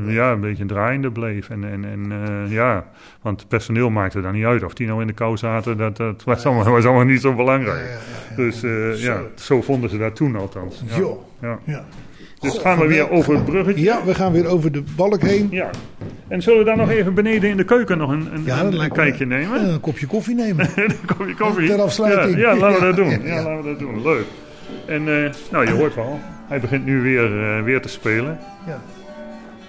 ja, 0.05 0.32
een 0.32 0.39
beetje 0.39 0.65
draaiende 0.65 1.12
bleef. 1.12 1.49
En, 1.49 1.63
en, 1.63 1.86
en 1.86 2.12
eh, 2.12 2.51
ja, 2.51 2.86
want 3.21 3.39
het 3.39 3.49
personeel 3.49 3.89
maakte 3.89 4.21
dan 4.21 4.34
niet 4.34 4.45
uit 4.45 4.63
of 4.63 4.73
die 4.73 4.88
nou 4.88 5.01
in 5.01 5.08
de 5.08 5.13
kou 5.13 5.38
zaten. 5.38 5.77
Dat, 5.77 5.97
dat 5.97 6.23
was, 6.23 6.45
allemaal, 6.45 6.71
was 6.71 6.86
allemaal 6.86 7.05
niet 7.05 7.21
zo 7.21 7.36
belangrijk. 7.36 7.99
Dus 8.36 8.63
eh, 8.63 9.01
ja, 9.01 9.21
zo 9.36 9.62
vonden 9.62 9.89
ze 9.89 9.97
dat 9.97 10.15
toen 10.15 10.36
althans. 10.36 10.84
Ja. 11.39 11.89
Dus 12.39 12.52
Goh, 12.52 12.62
gaan 12.62 12.80
we 12.80 12.88
weer 12.88 13.10
over 13.10 13.34
het 13.34 13.45
bruggetje. 13.45 13.84
Ja, 13.84 14.04
we 14.06 14.15
gaan 14.15 14.32
weer 14.32 14.47
over 14.47 14.71
de 14.71 14.84
balk 14.95 15.21
heen. 15.21 15.47
Ja. 15.52 15.69
En 16.28 16.41
zullen 16.41 16.60
we 16.60 16.65
dan 16.65 16.78
nog 16.78 16.89
even 16.89 17.13
beneden 17.13 17.49
in 17.49 17.58
de 17.58 17.63
keuken 17.63 17.97
nog 17.97 18.10
een, 18.12 18.28
een, 18.34 18.43
Ja, 18.45 18.60
een, 18.63 18.78
me- 18.78 18.89
kijkje 18.89 19.25
nemen? 19.25 19.60
En 19.60 19.69
een 19.69 19.80
kopje 19.80 20.08
koffie 20.08 20.36
nemen. 20.36 20.69
een 20.75 20.95
kopje 21.17 21.36
koffie. 21.36 21.67
Ter 21.67 21.82
afsluiting. 21.82 22.38
Ja, 22.39 22.52
ja, 22.52 22.58
laten 22.58 22.80
we 22.80 22.86
dat 22.86 22.95
doen. 22.95 23.21
ja, 23.28 23.36
laten 23.43 23.63
we 23.63 23.69
dat 23.69 23.80
doen. 23.80 24.02
Leuk. 24.02 24.25
En 24.86 25.23
eh, 25.23 25.32
nou, 25.52 25.65
je 25.65 25.71
hoort 25.71 25.95
wel. 25.95 26.19
Hij 26.47 26.60
begint 26.60 26.86
nu 26.86 27.02
weer, 27.02 27.41
eh, 27.58 27.63
weer 27.63 27.82
te 27.82 27.89
spelen. 27.89 28.39
Ja. 28.67 28.80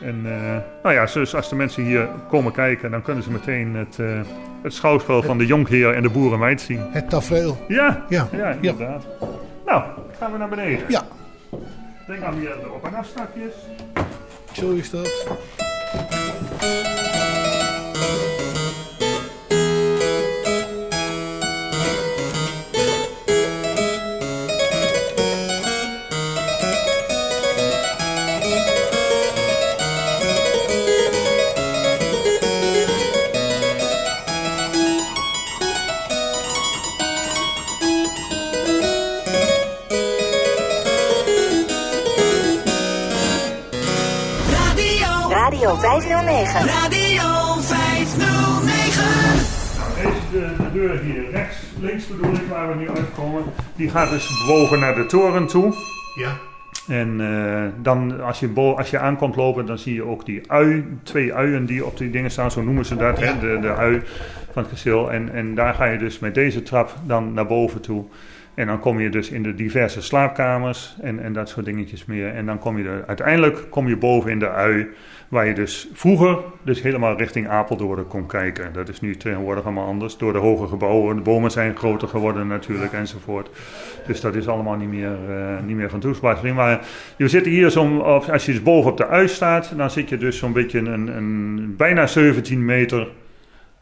En 0.06 0.20
eh, 0.24 0.56
nou 0.82 0.94
ja, 0.94 1.06
dus 1.14 1.34
als 1.34 1.48
de 1.48 1.54
mensen 1.56 1.82
hier 1.84 2.08
komen 2.28 2.52
kijken, 2.52 2.90
dan 2.90 3.02
kunnen 3.02 3.22
ze 3.22 3.30
meteen 3.30 3.74
het, 3.74 3.98
het 4.62 4.74
schouwspel 4.74 5.22
van 5.22 5.38
de 5.38 5.46
jonkheer 5.46 5.94
en 5.94 6.02
de 6.02 6.10
boerenmeid 6.10 6.60
zien. 6.60 6.80
Het 6.90 7.10
tafereel. 7.10 7.64
Ja, 7.68 8.04
Ja. 8.08 8.28
ja, 8.36 8.56
inderdaad. 8.60 9.06
Nou, 9.66 9.82
gaan 10.18 10.32
we 10.32 10.38
naar 10.38 10.48
beneden. 10.48 10.84
Ja. 10.88 11.02
Denk 12.10 12.22
aan 12.22 12.40
weer 12.40 12.54
de 12.62 12.70
op- 12.70 12.84
en 12.84 12.94
afstapjes. 12.94 13.52
Zo 14.52 14.70
is 14.70 14.90
dat. 14.90 15.26
Radio. 45.60 45.76
Radio 45.80 46.14
509. 46.14 46.66
Radio 46.66 47.60
509. 47.60 49.04
Deze 50.02 50.14
de, 50.32 50.62
de 50.62 50.72
deur 50.72 50.98
hier 50.98 51.30
rechts, 51.30 51.56
links 51.80 52.06
bedoel 52.06 52.34
ik, 52.34 52.40
waar 52.50 52.68
we 52.68 52.74
nu 52.74 52.88
uitkomen, 52.90 53.42
die 53.76 53.90
gaat 53.90 54.10
dus 54.10 54.44
boven 54.46 54.80
naar 54.80 54.94
de 54.94 55.06
toren 55.06 55.46
toe. 55.46 55.74
Ja. 56.14 56.36
En 56.88 57.20
eh, 57.20 57.62
dan 57.82 58.20
als 58.20 58.40
je, 58.40 58.48
bo- 58.48 58.74
als 58.74 58.90
je 58.90 58.98
aankomt 58.98 59.36
lopen, 59.36 59.66
dan 59.66 59.78
zie 59.78 59.94
je 59.94 60.04
ook 60.04 60.26
die 60.26 60.42
ui, 60.50 60.98
twee 61.02 61.34
uien 61.34 61.66
die 61.66 61.86
op 61.86 61.98
die 61.98 62.10
dingen 62.10 62.30
staan, 62.30 62.50
zo 62.50 62.62
noemen 62.62 62.84
ze 62.84 62.96
dat, 62.96 63.18
hè, 63.20 63.38
de, 63.38 63.58
de 63.60 63.72
ui 63.74 64.02
van 64.52 64.62
het 64.62 64.70
kasteel. 64.70 65.12
En, 65.12 65.32
en 65.32 65.54
daar 65.54 65.74
ga 65.74 65.84
je 65.84 65.98
dus 65.98 66.18
met 66.18 66.34
deze 66.34 66.62
trap 66.62 66.94
dan 67.06 67.32
naar 67.32 67.46
boven 67.46 67.80
toe. 67.80 68.04
En 68.54 68.66
dan 68.66 68.80
kom 68.80 69.00
je 69.00 69.10
dus 69.10 69.30
in 69.30 69.42
de 69.42 69.54
diverse 69.54 70.02
slaapkamers 70.02 70.96
en, 71.00 71.22
en 71.22 71.32
dat 71.32 71.48
soort 71.48 71.64
dingetjes 71.64 72.04
meer. 72.04 72.34
En 72.34 72.46
dan 72.46 72.58
kom 72.58 72.78
je 72.78 72.88
er, 72.88 73.04
uiteindelijk 73.06 73.66
kom 73.70 73.88
je 73.88 73.96
boven 73.96 74.30
in 74.30 74.38
de 74.38 74.48
ui, 74.48 74.88
waar 75.30 75.46
je 75.46 75.54
dus 75.54 75.88
vroeger 75.92 76.38
dus 76.62 76.82
helemaal 76.82 77.16
richting 77.16 77.48
Apeldoorn 77.48 78.06
kon 78.06 78.26
kijken. 78.26 78.72
Dat 78.72 78.88
is 78.88 79.00
nu 79.00 79.16
tegenwoordig 79.16 79.64
allemaal 79.64 79.86
anders, 79.86 80.16
door 80.16 80.32
de 80.32 80.38
hoge 80.38 80.66
gebouwen. 80.66 81.16
De 81.16 81.22
bomen 81.22 81.50
zijn 81.50 81.76
groter 81.76 82.08
geworden 82.08 82.46
natuurlijk 82.46 82.92
enzovoort. 82.92 83.50
Dus 84.06 84.20
dat 84.20 84.34
is 84.34 84.48
allemaal 84.48 84.76
niet 84.76 84.88
meer, 84.88 85.16
eh, 85.28 85.62
niet 85.66 85.76
meer 85.76 85.90
van 85.90 86.00
toepassing. 86.00 86.56
Maar 86.56 86.86
je 87.16 87.28
zit 87.28 87.46
hier 87.46 87.70
zo, 87.70 87.96
op, 87.96 88.24
als 88.24 88.46
je 88.46 88.52
dus 88.52 88.62
boven 88.62 88.90
op 88.90 88.96
de 88.96 89.06
ui 89.06 89.28
staat, 89.28 89.72
dan 89.76 89.90
zit 89.90 90.08
je 90.08 90.16
dus 90.16 90.38
zo'n 90.38 90.52
beetje 90.52 90.78
een, 90.78 91.16
een, 91.16 91.76
bijna 91.76 92.06
17 92.06 92.64
meter 92.64 93.08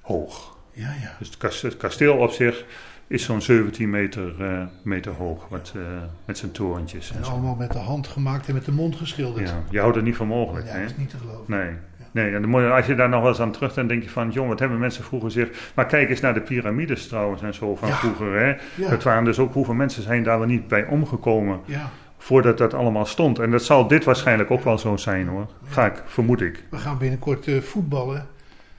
hoog. 0.00 0.56
Ja, 0.72 0.94
ja. 1.02 1.16
Dus 1.18 1.62
het 1.62 1.76
kasteel 1.76 2.16
op 2.16 2.30
zich 2.30 2.64
is 3.08 3.24
zo'n 3.24 3.40
17 3.42 3.90
meter, 3.90 4.34
eh, 4.44 4.62
meter 4.82 5.12
hoog 5.12 5.50
met, 5.50 5.72
eh, 5.76 5.82
met 6.24 6.38
zijn 6.38 6.50
torentjes. 6.52 7.12
En 7.16 7.24
allemaal 7.24 7.54
met 7.54 7.72
de 7.72 7.78
hand 7.78 8.06
gemaakt 8.06 8.48
en 8.48 8.54
met 8.54 8.64
de 8.64 8.72
mond 8.72 8.96
geschilderd. 8.96 9.48
Ja, 9.48 9.62
je 9.70 9.80
houdt 9.80 9.96
er 9.96 10.02
niet 10.02 10.16
van 10.16 10.26
mogelijk. 10.26 10.66
Ja, 10.66 10.72
dat 10.72 10.82
is 10.90 10.96
niet 10.96 11.10
te 11.10 11.16
geloven. 11.16 11.44
Nee. 11.46 11.70
Nee, 12.12 12.34
en 12.34 12.42
dan 12.42 12.62
je- 12.62 12.70
als 12.70 12.86
je 12.86 12.94
daar 12.94 13.08
nog 13.08 13.20
wel 13.20 13.28
eens 13.30 13.40
aan 13.40 13.52
terug 13.52 13.74
dan 13.74 13.86
denk 13.86 14.02
je 14.02 14.10
van, 14.10 14.30
jong, 14.30 14.48
wat 14.48 14.58
hebben 14.58 14.78
mensen 14.78 15.04
vroeger 15.04 15.30
gezegd. 15.30 15.72
Maar 15.74 15.86
kijk 15.86 16.10
eens 16.10 16.20
naar 16.20 16.34
de 16.34 16.40
piramides 16.40 17.08
trouwens 17.08 17.42
en 17.42 17.54
zo 17.54 17.76
van 17.76 17.88
Ja. 17.88 17.94
vroeger. 17.94 18.40
Hè? 18.40 18.54
Dat 18.88 19.02
waren 19.02 19.24
dus 19.24 19.38
ook 19.38 19.52
hoeveel 19.52 19.74
mensen 19.74 20.02
zijn 20.02 20.22
daar 20.22 20.38
wel 20.38 20.46
niet 20.46 20.68
bij 20.68 20.86
omgekomen 20.86 21.60
Ja. 21.64 21.90
voordat 22.18 22.58
dat 22.58 22.74
allemaal 22.74 23.06
stond. 23.06 23.38
En 23.38 23.50
dat 23.50 23.62
zal 23.62 23.86
dit 23.88 24.04
waarschijnlijk 24.04 24.50
ook 24.50 24.62
wel 24.64 24.78
zo 24.78 24.96
zijn 24.96 25.28
hoor. 25.28 25.46
Ga 25.68 25.86
ik, 25.86 26.02
vermoed 26.06 26.40
ik. 26.40 26.64
We 26.70 26.76
gaan 26.76 26.98
binnenkort 26.98 27.46
eh, 27.46 27.60
voetballen. 27.60 28.26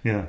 Ja. 0.02 0.28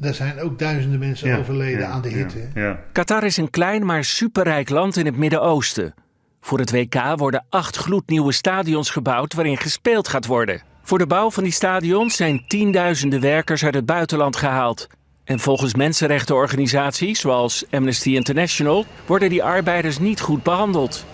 Daar 0.00 0.14
zijn 0.14 0.40
ook 0.40 0.58
duizenden 0.58 0.98
mensen 0.98 1.28
Ja, 1.28 1.38
overleden 1.38 1.80
ja, 1.80 1.86
aan 1.86 2.02
de 2.02 2.08
hitte. 2.08 2.48
Ja. 2.54 2.80
Qatar 2.92 3.24
is 3.24 3.36
een 3.36 3.50
klein 3.50 3.86
maar 3.86 4.04
superrijk 4.04 4.68
land 4.68 4.96
in 4.96 5.06
het 5.06 5.16
Midden-Oosten. 5.16 5.94
Voor 6.40 6.58
het 6.58 6.70
WK 6.70 6.94
worden 7.16 7.44
acht 7.48 7.76
gloednieuwe 7.76 8.32
stadions 8.32 8.90
gebouwd 8.90 9.34
waarin 9.34 9.56
gespeeld 9.56 10.08
gaat 10.08 10.26
worden. 10.26 10.62
Voor 10.82 10.98
de 10.98 11.06
bouw 11.06 11.30
van 11.30 11.42
die 11.42 11.52
stadions 11.52 12.16
zijn 12.16 12.44
tienduizenden 12.46 13.20
werkers 13.20 13.64
uit 13.64 13.74
het 13.74 13.86
buitenland 13.86 14.36
gehaald. 14.36 14.86
En 15.24 15.38
volgens 15.38 15.74
mensenrechtenorganisaties 15.74 17.20
zoals 17.20 17.64
Amnesty 17.70 18.10
International 18.10 18.86
worden 19.06 19.28
die 19.28 19.42
arbeiders 19.42 19.98
niet 19.98 20.20
goed 20.20 20.42
behandeld. 20.42 21.04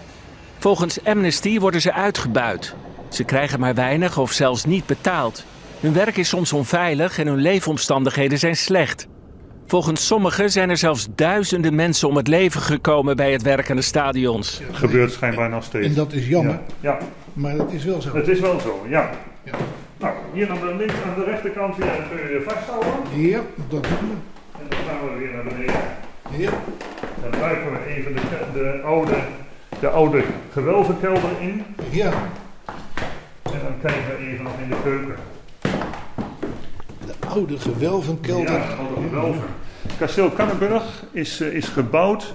Volgens 0.59 1.05
Amnesty 1.05 1.59
worden 1.59 1.81
ze 1.81 1.93
uitgebuit. 1.93 2.75
Ze 3.09 3.25
krijgen 3.25 3.61
maar 3.61 3.75
weinig 3.75 4.19
of 4.19 4.33
zelfs 4.33 4.65
niet 4.65 4.87
betaald. 4.87 5.45
Hun 5.81 5.93
werk 5.93 6.17
is 6.17 6.29
soms 6.29 6.53
onveilig 6.53 7.19
en 7.19 7.27
hun 7.27 7.41
leefomstandigheden 7.41 8.39
zijn 8.39 8.57
slecht. 8.57 9.09
Volgens 9.67 10.07
sommigen 10.07 10.51
zijn 10.51 10.71
er 10.71 10.77
zelfs 10.77 11.07
duizenden 11.15 11.75
mensen 11.75 12.09
om 12.09 12.17
het 12.17 12.29
leven 12.29 12.61
gekomen 12.61 13.17
bij 13.17 13.33
het 13.33 13.43
werk 13.43 13.71
aan 13.71 13.77
de 13.77 13.83
stadions. 13.83 14.61
Gebeurt 14.73 15.13
schijnbaar 15.13 15.49
nog 15.49 15.65
steeds. 15.65 15.87
En 15.87 15.95
dat 15.95 16.13
is 16.13 16.29
jammer. 16.29 16.59
Ja. 16.81 16.91
ja. 16.91 16.99
Maar 17.33 17.57
dat 17.57 17.73
is 17.73 17.85
wel 17.85 18.03
zo. 18.03 18.17
Het 18.17 18.29
is 18.29 18.41
wel 18.41 18.61
zo, 18.61 18.87
ja. 18.89 19.11
Nou, 19.99 20.15
hier 20.33 20.51
aan 20.51 20.59
de, 20.61 20.75
links, 20.77 20.95
aan 21.07 21.15
de 21.15 21.25
rechterkant 21.25 21.77
weer 21.77 21.87
kun 21.87 22.31
je 22.31 22.43
vasthouden. 22.49 22.93
Ja, 23.21 23.41
dat 23.69 23.83
doen 23.83 23.83
we. 23.83 24.17
En 24.59 24.67
dan 24.69 24.79
gaan 24.89 25.09
we 25.09 25.19
weer 25.19 25.33
naar 25.35 25.45
beneden. 25.45 25.81
Ja. 26.37 26.51
Dan 27.23 27.41
duiken 27.41 27.73
we 27.73 27.95
even 27.95 28.15
de, 28.15 28.21
de, 28.53 28.81
oude, 28.85 29.17
de 29.81 29.89
oude 29.89 30.25
gewelvenkelder 30.53 31.31
in. 31.41 31.65
Ja. 31.91 32.13
En 33.43 33.61
dan 33.63 33.75
kijken 33.83 34.17
we 34.19 34.33
even 34.33 34.45
nog 34.45 34.53
in 34.63 34.69
de 34.69 34.77
keuken. 34.83 35.15
De 37.25 37.31
oude 37.31 37.59
gewelvenkelder. 37.59 38.53
Ja, 38.53 38.75
oude 38.75 39.09
gewelven. 39.09 39.45
Kasteel 39.99 40.31
Kannenburg 40.31 40.83
is, 41.13 41.41
eh, 41.41 41.53
is 41.53 41.69
gebouwd 41.69 42.35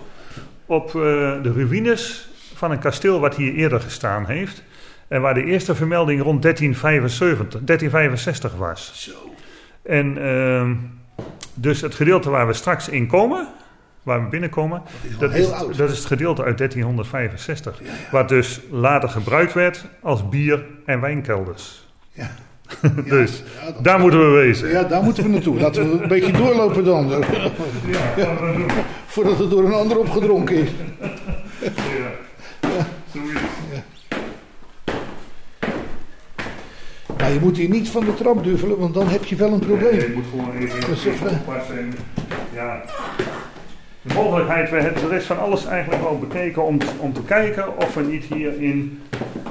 op 0.66 0.88
eh, 0.88 0.94
de 1.42 1.52
ruïnes 1.56 2.30
van 2.54 2.72
een 2.72 2.80
kasteel 2.80 3.20
wat 3.20 3.36
hier 3.36 3.54
eerder 3.54 3.82
gestaan 3.82 4.26
heeft. 4.26 4.64
En 5.08 5.22
waar 5.22 5.34
de 5.34 5.44
eerste 5.44 5.76
vermelding 5.76 6.22
rond 6.22 6.42
1375, 6.42 7.62
1365 7.64 8.56
was. 8.56 8.92
Zo. 8.96 9.34
En 9.82 10.18
ehm, 10.18 10.76
dus 11.54 11.82
het 11.82 11.96
gedeelte 11.96 12.30
waar 12.30 12.48
we 12.48 12.54
straks 12.54 12.90
in 12.90 13.08
komen, 13.08 13.48
waar 14.04 14.24
we 14.24 14.30
binnenkomen, 14.30 14.82
dat 15.20 15.34
is, 15.34 15.50
dat 15.76 15.90
is 15.90 15.98
het 15.98 16.08
gedeelte 16.08 16.44
uit 16.44 16.58
1365. 16.58 17.82
Wat 18.12 18.30
dus 18.30 18.62
later 18.72 19.10
gebruikt 19.10 19.54
werd 19.54 19.86
als 20.02 20.30
bier- 20.30 20.66
en 20.86 21.00
wijnkelders. 21.00 21.88
Ja. 22.12 22.32
dus 23.06 23.44
daar 23.82 24.00
moeten 24.00 24.20
we 24.20 24.38
wezen. 24.38 24.70
Ja, 24.70 24.84
daar 24.84 25.04
moeten 25.04 25.24
we 25.24 25.30
naartoe. 25.30 25.60
Laten 25.60 25.92
we 25.92 26.02
een 26.02 26.08
beetje 26.08 26.32
doorlopen 26.32 26.84
dan. 26.84 27.10
Ja, 28.18 28.38
Voordat 29.06 29.38
het 29.38 29.50
door 29.50 29.64
een 29.64 29.74
ander 29.74 29.98
opgedronken 29.98 30.56
is. 30.56 30.70
Ja, 31.62 32.88
zoiets. 33.12 33.42
Maar 37.18 37.34
je 37.34 37.40
moet 37.40 37.58
hier 37.58 37.70
niet 37.70 37.90
van 37.90 38.06
de 38.06 38.14
trap 38.14 38.44
duffelen, 38.44 38.78
want 38.78 38.94
dan 38.94 39.08
heb 39.08 39.26
je 39.26 39.36
wel 39.36 39.54
een 39.54 39.60
probleem. 39.60 39.96
Nee, 39.96 40.08
je 40.08 40.14
moet 40.16 40.26
gewoon 40.30 40.56
even, 40.56 41.30
oppassen. 41.30 41.78
En, 41.78 41.94
ja. 42.54 42.82
De 44.02 44.14
mogelijkheid, 44.14 44.70
we 44.70 44.82
hebben 44.82 45.02
de 45.02 45.10
rest 45.10 45.26
van 45.26 45.40
alles 45.40 45.66
eigenlijk 45.66 46.04
al 46.04 46.20
bekeken 46.20 46.66
om, 46.66 46.78
om 47.00 47.14
te 47.14 47.24
kijken 47.24 47.78
of 47.78 47.94
we 47.94 48.02
niet 48.02 48.24
hierin 48.24 49.02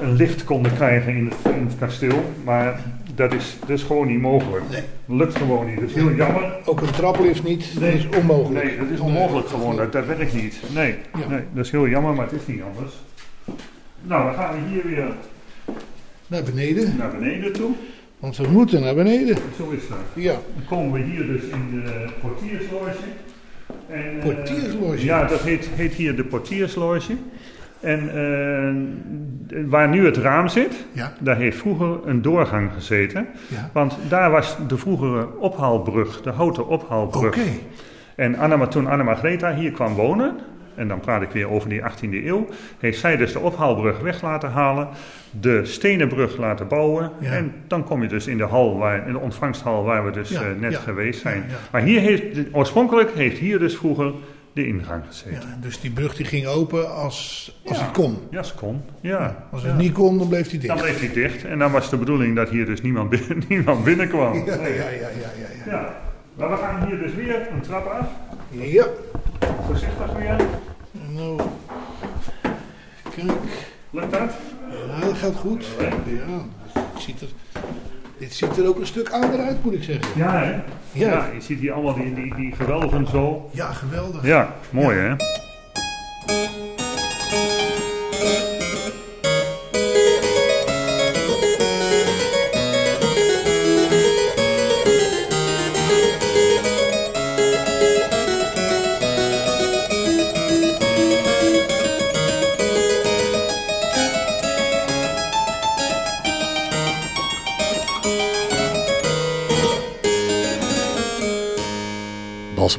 een 0.01 0.13
lift 0.13 0.43
konden 0.43 0.73
krijgen 0.73 1.15
in 1.15 1.25
het, 1.25 1.53
in 1.55 1.65
het 1.65 1.77
kasteel. 1.79 2.23
Maar 2.43 2.81
dat 3.19 3.33
is, 3.33 3.55
dat 3.59 3.69
is 3.69 3.83
gewoon 3.83 4.07
niet 4.07 4.19
mogelijk. 4.21 4.69
Nee. 4.69 4.81
Dat 5.05 5.17
lukt 5.17 5.35
gewoon 5.37 5.65
niet. 5.67 5.79
Dat 5.79 5.89
is 5.89 5.95
heel 5.95 6.11
jammer. 6.13 6.53
Ook 6.65 6.81
een 6.81 6.91
traplift 6.91 7.43
niet, 7.43 7.79
dat 7.79 7.93
is 7.93 8.07
onmogelijk. 8.17 8.65
Nee, 8.65 8.77
dat 8.77 8.87
is 8.89 8.99
onmogelijk 8.99 9.47
gewoon. 9.47 9.75
Dat, 9.75 9.91
dat 9.91 10.05
werkt 10.05 10.33
niet. 10.33 10.61
Nee, 10.73 10.95
Ja. 11.19 11.27
nee, 11.29 11.41
dat 11.53 11.65
is 11.65 11.71
heel 11.71 11.87
jammer, 11.87 12.13
maar 12.13 12.25
het 12.25 12.39
is 12.41 12.47
niet 12.47 12.61
anders. 12.75 12.93
Nou, 14.01 14.25
dan 14.25 14.33
gaan 14.33 14.53
we 14.53 14.69
hier 14.69 14.83
weer 14.95 15.07
Naar 16.27 16.43
beneden, 16.43 16.95
naar 16.97 17.11
beneden 17.19 17.53
toe. 17.53 17.71
want 18.19 18.37
we 18.37 18.47
moeten 18.47 18.81
naar 18.81 18.95
beneden. 18.95 19.37
Zo 19.57 19.69
is 19.69 19.87
dat. 19.87 19.97
Ja, 20.13 20.31
Dan 20.33 20.65
komen 20.67 20.91
we 20.91 21.11
hier 21.11 21.25
dus 21.27 21.41
in 21.43 21.81
de 21.83 22.05
portiersloge. 22.21 22.93
En, 23.89 24.19
eh, 24.19 24.23
Portiersloge? 24.23 25.03
ja, 25.05 25.25
dat 25.27 25.41
heet, 25.41 25.69
heet 25.75 25.93
hier 25.93 26.15
de 26.15 26.23
portiersloge. 26.23 27.13
En 27.79 28.09
eh, 29.49 29.57
waar 29.67 29.89
nu 29.89 30.05
het 30.05 30.17
raam 30.17 30.47
zit, 30.47 30.85
Ja. 30.91 31.13
daar 31.19 31.37
heeft 31.37 31.57
vroeger 31.57 31.97
een 32.05 32.21
doorgang 32.21 32.69
gezeten. 32.73 33.27
Ja. 33.47 33.69
Want 33.73 33.97
daar 34.07 34.31
was 34.31 34.57
de 34.67 34.77
vroegere 34.77 35.27
ophaalbrug, 35.37 36.21
de 36.21 36.29
houten 36.29 36.67
ophaalbrug. 36.67 37.25
oké. 37.37 37.47
En 38.15 38.35
Anna, 38.37 38.67
toen 38.67 38.87
Anna 38.87 39.03
Margreta 39.03 39.53
hier 39.55 39.71
kwam 39.71 39.93
wonen, 39.93 40.35
en 40.75 40.87
dan 40.87 40.99
praat 40.99 41.21
ik 41.21 41.29
weer 41.31 41.49
over 41.49 41.69
die 41.69 41.81
18e 41.81 42.25
eeuw, 42.25 42.47
heeft 42.79 42.99
zij 42.99 43.17
dus 43.17 43.33
de 43.33 43.39
ophaalbrug 43.39 43.99
weg 43.99 44.21
laten 44.21 44.49
halen, 44.51 44.87
de 45.39 45.65
stenen 45.65 46.07
brug 46.07 46.37
laten 46.37 46.67
bouwen. 46.67 47.11
Ja. 47.19 47.31
En 47.31 47.53
dan 47.67 47.83
kom 47.83 48.01
je 48.01 48.07
dus 48.07 48.27
in 48.27 48.37
de 48.37 48.43
hal, 48.43 48.77
waar, 48.77 49.07
in 49.07 49.13
de 49.13 49.19
ontvangsthal 49.19 49.83
waar 49.83 50.05
we 50.05 50.11
dus 50.11 50.29
Ja, 50.29 50.41
eh, 50.41 50.47
net 50.59 50.71
ja, 50.71 50.79
geweest 50.79 51.21
zijn. 51.21 51.43
Maar 51.71 51.81
hier 51.81 51.99
heeft, 51.99 52.23
oorspronkelijk 52.51 53.11
heeft 53.15 53.37
hier 53.37 53.59
dus 53.59 53.75
vroeger 53.75 54.11
de 54.59 54.67
ingang 54.67 55.03
gezeten. 55.07 55.31
Ja, 55.49 55.57
dus 55.61 55.79
die 55.79 55.91
brug 55.91 56.15
die 56.15 56.25
ging 56.25 56.45
open 56.47 56.95
als, 56.95 57.51
als 57.65 57.77
Ja. 57.77 57.83
het 57.83 57.93
kon. 57.93 58.17
Ja, 58.31 58.43
ze 58.43 58.53
kon. 58.53 58.81
Ja. 59.01 59.47
Als 59.51 59.63
het 59.63 59.77
niet 59.77 59.91
kon, 59.93 60.17
dan 60.17 60.27
bleef 60.27 60.49
hij 60.49 60.59
Dan 60.59 60.77
dicht. 60.77 60.81
bleef 60.87 60.99
hij 60.99 61.13
dicht. 61.13 61.43
En 61.45 61.59
dan 61.59 61.71
was 61.71 61.89
de 61.89 61.97
bedoeling 61.97 62.35
dat 62.35 62.49
hier 62.49 62.65
dus 62.65 62.81
niemand, 62.81 63.09
binnen, 63.09 63.43
niemand 63.49 63.83
binnenkwam. 63.83 64.33
Ja, 64.45 64.55
ja, 64.55 64.67
ja, 64.67 64.89
ja, 64.89 65.09
ja. 65.65 65.95
Maar 66.35 66.49
we 66.49 66.55
gaan 66.57 66.87
hier 66.87 66.97
dus 66.99 67.13
weer 67.13 67.47
een 67.51 67.61
trap 67.61 67.85
af. 67.87 68.07
Ja, 68.49 68.85
Voorzichtig 69.65 70.13
weer. 70.17 70.35
nou. 71.09 71.41
Kijk. 73.15 73.31
Lukt 73.89 74.11
dat? 74.11 74.31
Ja, 74.89 74.99
dat 75.05 75.17
gaat 75.17 75.35
goed. 75.35 75.65
Ja, 75.79 75.89
het 76.73 77.01
ziet 77.01 77.21
er, 77.21 77.27
dit 78.19 78.33
ziet 78.33 78.57
er 78.57 78.67
ook 78.67 78.79
een 78.79 78.85
stuk 78.85 79.09
ouder 79.09 79.39
uit, 79.39 79.63
moet 79.63 79.73
ik 79.73 79.83
zeggen. 79.83 80.07
Ja, 80.15 80.31
hè? 80.31 80.51
Ja. 80.51 80.61
Ja, 80.91 81.29
je 81.33 81.41
ziet 81.41 81.59
hier 81.59 81.71
allemaal 81.71 81.93
die, 81.93 82.13
die, 82.13 82.35
die 82.35 82.55
gewelven 82.55 83.07
zo. 83.07 83.49
Ja, 83.51 83.73
geweldig. 83.73 84.23
Ja, 84.25 84.55
mooi 84.69 84.97
hè? 84.97 85.15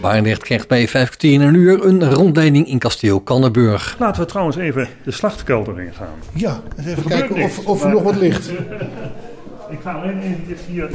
Barendrecht 0.01 0.43
krijgt 0.43 0.69
bij 0.69 0.89
5 0.89 1.07
kwartier 1.07 1.33
in 1.33 1.41
een 1.41 1.55
uur 1.55 1.85
een 1.85 2.13
rondleiding 2.13 2.69
in 2.69 2.79
kasteel 2.79 3.21
Kannenburg. 3.21 3.97
Laten 3.99 4.23
we 4.23 4.29
trouwens 4.29 4.57
even 4.57 4.89
de 5.05 5.11
slachtkelder 5.11 5.81
ingaan. 5.81 6.15
Ja, 6.35 6.61
eens 6.77 6.87
even 6.87 7.05
kijken 7.05 7.31
of, 7.31 7.37
niks, 7.37 7.65
of 7.65 7.85
er 7.85 7.91
nog 7.91 8.03
wat 8.03 8.17
ligt. 8.17 8.51
Ik 9.71 9.79
ga 9.83 9.93
alleen 9.93 10.21
eventjes 10.21 10.61
hier 10.69 10.91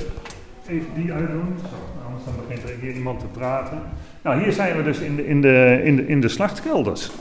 even 0.67 0.87
die 0.95 1.11
uitdoen. 1.13 1.55
Zo, 1.61 2.05
anders 2.05 2.25
dan 2.25 2.33
begint 2.47 2.69
er 2.69 2.75
hier 2.81 2.93
iemand 2.93 3.19
te 3.19 3.25
praten. 3.25 3.81
Nou, 4.21 4.43
hier 4.43 4.51
zijn 4.51 4.77
we 4.77 4.83
dus 4.83 4.99
in 4.99 5.15
de, 5.15 5.27
in 5.27 5.41
de, 5.41 5.81
in 5.83 5.95
de, 5.95 6.07
in 6.07 6.21
de 6.21 6.29
slachtkelders. 6.29 7.11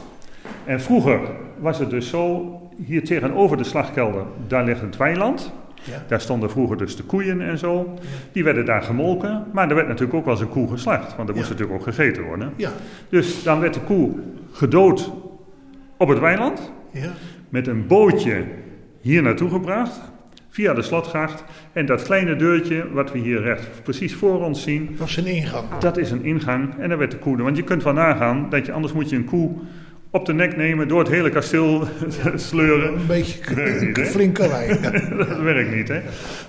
En 0.65 0.81
vroeger 0.81 1.21
was 1.59 1.79
het 1.79 1.91
dus 1.91 2.09
zo, 2.09 2.53
hier 2.87 3.05
tegenover 3.05 3.57
de 3.57 3.65
slachtkelder, 3.65 4.23
daar 4.47 4.65
ligt 4.65 4.81
het 4.81 4.97
weiland. 4.97 5.53
Ja. 5.85 6.05
Daar 6.09 6.21
stonden 6.21 6.51
vroeger 6.51 6.77
dus 6.77 6.97
de 6.97 7.03
koeien 7.03 7.41
en 7.41 7.59
zo. 7.59 7.99
Die 8.33 8.45
werden 8.45 8.65
daar 8.65 8.83
gemolken. 8.83 9.45
Maar 9.53 9.69
er 9.69 9.75
werd 9.75 9.87
natuurlijk 9.89 10.15
ook 10.15 10.25
wel 10.25 10.33
eens 10.35 10.43
een 10.43 10.49
koe 10.49 10.69
geslacht. 10.71 11.17
Want 11.17 11.29
er 11.29 11.35
moest 11.35 11.49
natuurlijk 11.51 11.79
ook 11.79 11.85
gegeten 11.85 12.23
worden. 12.23 12.53
Ja, 12.57 12.71
Dus 13.09 13.43
dan 13.43 13.61
werd 13.61 13.75
de 13.75 13.81
koe 13.81 14.11
gedood 14.53 15.13
op 15.97 16.09
het 16.09 16.19
weiland. 16.19 16.73
ja. 16.91 17.11
Met 17.49 17.67
een 17.67 17.87
bootje 17.87 18.45
hier 19.01 19.23
naartoe 19.23 19.51
gebracht. 19.51 20.01
Via 20.49 20.75
de 20.75 20.83
slotgracht. 20.83 21.45
En 21.73 21.87
dat 21.87 22.03
kleine 22.03 22.37
deurtje 22.37 22.93
wat 22.93 23.13
we 23.13 23.19
hier 23.19 23.41
recht 23.41 23.83
precies 23.83 24.15
voor 24.15 24.45
ons 24.45 24.63
zien. 24.63 24.87
Dat 24.91 24.99
was 24.99 25.17
een 25.17 25.27
ingang. 25.27 25.65
Dat 25.79 25.97
is 25.97 26.11
een 26.11 26.25
ingang. 26.25 26.75
En 26.79 26.89
daar 26.89 26.99
werd 26.99 27.11
de 27.11 27.19
koe. 27.19 27.43
Want 27.43 27.57
je 27.57 27.63
kunt 27.63 27.83
wel 27.83 27.93
nagaan 27.93 28.47
dat 28.51 28.67
je 28.67 28.73
anders 28.73 28.93
moet 28.93 29.11
je 29.11 29.17
een 29.17 29.25
koe 29.25 29.51
op 30.15 30.27
de 30.27 30.35
nek 30.35 30.57
nemen. 30.57 30.89
Door 30.89 30.99
het 30.99 31.09
hele 31.09 31.31
kasteel 31.31 31.89
sleuren. 32.35 32.95
Een 32.95 33.07
beetje 33.07 33.93
niet, 33.95 34.09
flinke 34.09 34.49
lijn. 34.49 34.83
dat 35.19 35.39
werkt 35.39 35.75
niet, 35.75 35.89
hè? 35.89 36.01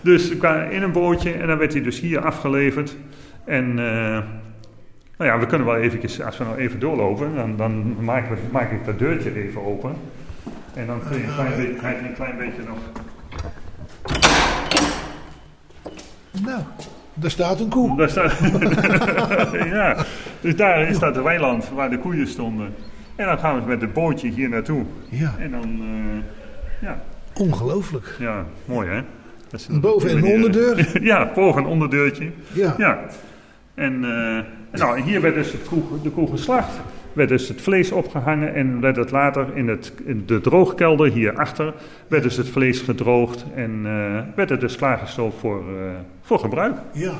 Dus 0.02 0.30
in 0.70 0.82
een 0.84 0.92
bootje 0.92 1.32
en 1.32 1.48
dan 1.48 1.58
werd 1.58 1.74
hij 1.74 1.82
dus 1.82 2.00
hier 2.00 2.20
afgeleverd. 2.20 2.96
En 3.46 3.70
eh, 3.70 4.22
nou 5.18 5.32
ja, 5.32 5.40
we 5.40 5.46
kunnen 5.46 5.68
wel 5.68 5.78
eventjes, 5.78 6.22
als 6.22 6.38
we 6.38 6.44
nou 6.44 6.58
even 6.58 6.80
doorlopen, 6.80 7.36
dan, 7.36 7.58
dan 7.58 8.04
maak, 8.04 8.32
ik, 8.32 8.38
maak 8.52 8.72
ik 8.72 8.86
dat 8.86 9.00
deurtje 9.00 9.44
even 9.44 9.66
open. 9.66 9.96
En 10.74 10.88
dan 10.88 11.00
kun 11.10 11.18
je 11.18 11.24
een 11.24 11.34
klein 11.34 11.56
beetje, 11.56 11.74
krijg 11.74 12.00
je 12.00 12.08
een 12.08 12.14
klein 12.14 12.38
beetje 12.38 12.62
nog. 12.68 12.78
Nou, 16.46 16.62
Daar 17.14 17.32
staat 17.32 17.60
een 17.60 17.70
koe. 17.70 17.98
Daar 17.98 18.10
staat, 18.10 18.38
ja, 19.78 20.06
dus 20.42 20.56
daar 20.56 20.90
is 20.90 21.00
dat 21.00 21.14
de 21.14 21.22
weiland 21.22 21.70
waar 21.70 21.90
de 21.90 22.00
koeien 22.00 22.28
stonden. 22.28 22.74
En 23.16 23.26
dan 23.26 23.38
gaan 23.40 23.60
we 23.62 23.68
met 23.68 23.82
het 23.82 23.94
bootje 23.94 24.30
hier 24.30 24.50
naartoe. 24.50 24.84
Ja. 25.10 25.36
En 25.40 25.52
dan, 25.52 25.64
eh, 25.82 26.88
ja, 26.88 27.02
Ongelooflijk. 27.34 28.16
ja, 28.20 28.46
mooi 28.66 28.88
hè? 28.90 29.02
Dat 29.50 29.60
is 29.60 29.68
Een 29.68 29.80
boven- 29.80 30.10
en 30.10 30.24
onderdeur? 30.24 31.04
ja, 31.12 31.32
boven- 31.36 31.64
en 31.64 31.70
onderdeurtje. 31.70 32.30
Ja. 32.54 32.76
ja. 32.78 33.00
En 33.74 33.94
eh, 34.04 34.80
nou, 34.80 35.02
hier 35.02 35.22
werd 35.22 35.36
dus 35.36 35.52
het 35.52 35.68
koe, 35.68 35.82
de 36.04 36.10
koe 36.10 36.30
geslacht. 36.30 36.80
Werd 37.14 37.30
dus 37.30 37.48
het 37.48 37.62
vlees 37.62 37.92
opgehangen 37.92 38.54
en 38.54 38.80
werd 38.80 38.96
het 38.96 39.12
later 39.12 39.48
in, 39.54 39.68
het, 39.68 39.94
in 40.06 40.24
de 40.26 40.42
droogkelder 40.42 41.12
hierachter... 41.12 41.74
werd 42.08 42.24
dus 42.24 42.38
het 42.38 42.50
vlees 42.50 42.80
gedroogd 42.82 43.46
en 43.56 43.80
eh, 43.84 44.20
werd 44.36 44.50
het 44.50 44.60
dus 44.60 44.76
klaargestookt 44.76 45.36
voor, 45.40 45.64
voor 46.22 46.40
gebruik. 46.40 46.76
Ja, 46.94 47.14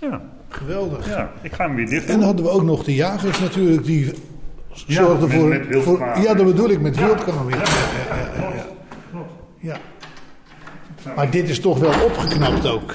Ja, 0.00 0.20
geweldig. 0.48 1.08
ja, 1.08 1.30
ik 1.42 1.52
ga 1.52 1.66
hem 1.66 1.74
weer 1.74 1.86
dicht 1.88 2.04
En 2.06 2.16
dan 2.18 2.22
hadden 2.26 2.44
we 2.44 2.50
ook 2.50 2.62
nog 2.62 2.84
de 2.84 2.94
jagers 2.94 3.40
natuurlijk, 3.40 3.84
die 3.84 4.12
Ja, 4.86 4.94
zorgden 5.04 5.28
met- 5.28 5.36
voor, 5.38 5.48
met 5.48 5.66
wildkwaal. 5.68 6.14
voor... 6.14 6.24
Ja, 6.24 6.34
dat 6.34 6.46
bedoel 6.46 6.70
ik, 6.70 6.80
met. 6.80 6.96
Ja, 6.96 7.06
ja, 7.06 7.14
ja, 7.26 7.56
ja, 8.36 8.52
ja. 8.54 8.64
ja. 9.58 9.76
Maar 11.16 11.30
dit 11.30 11.48
is 11.48 11.60
toch 11.60 11.78
wel 11.78 11.92
opgeknapt 12.04 12.66
ook. 12.66 12.94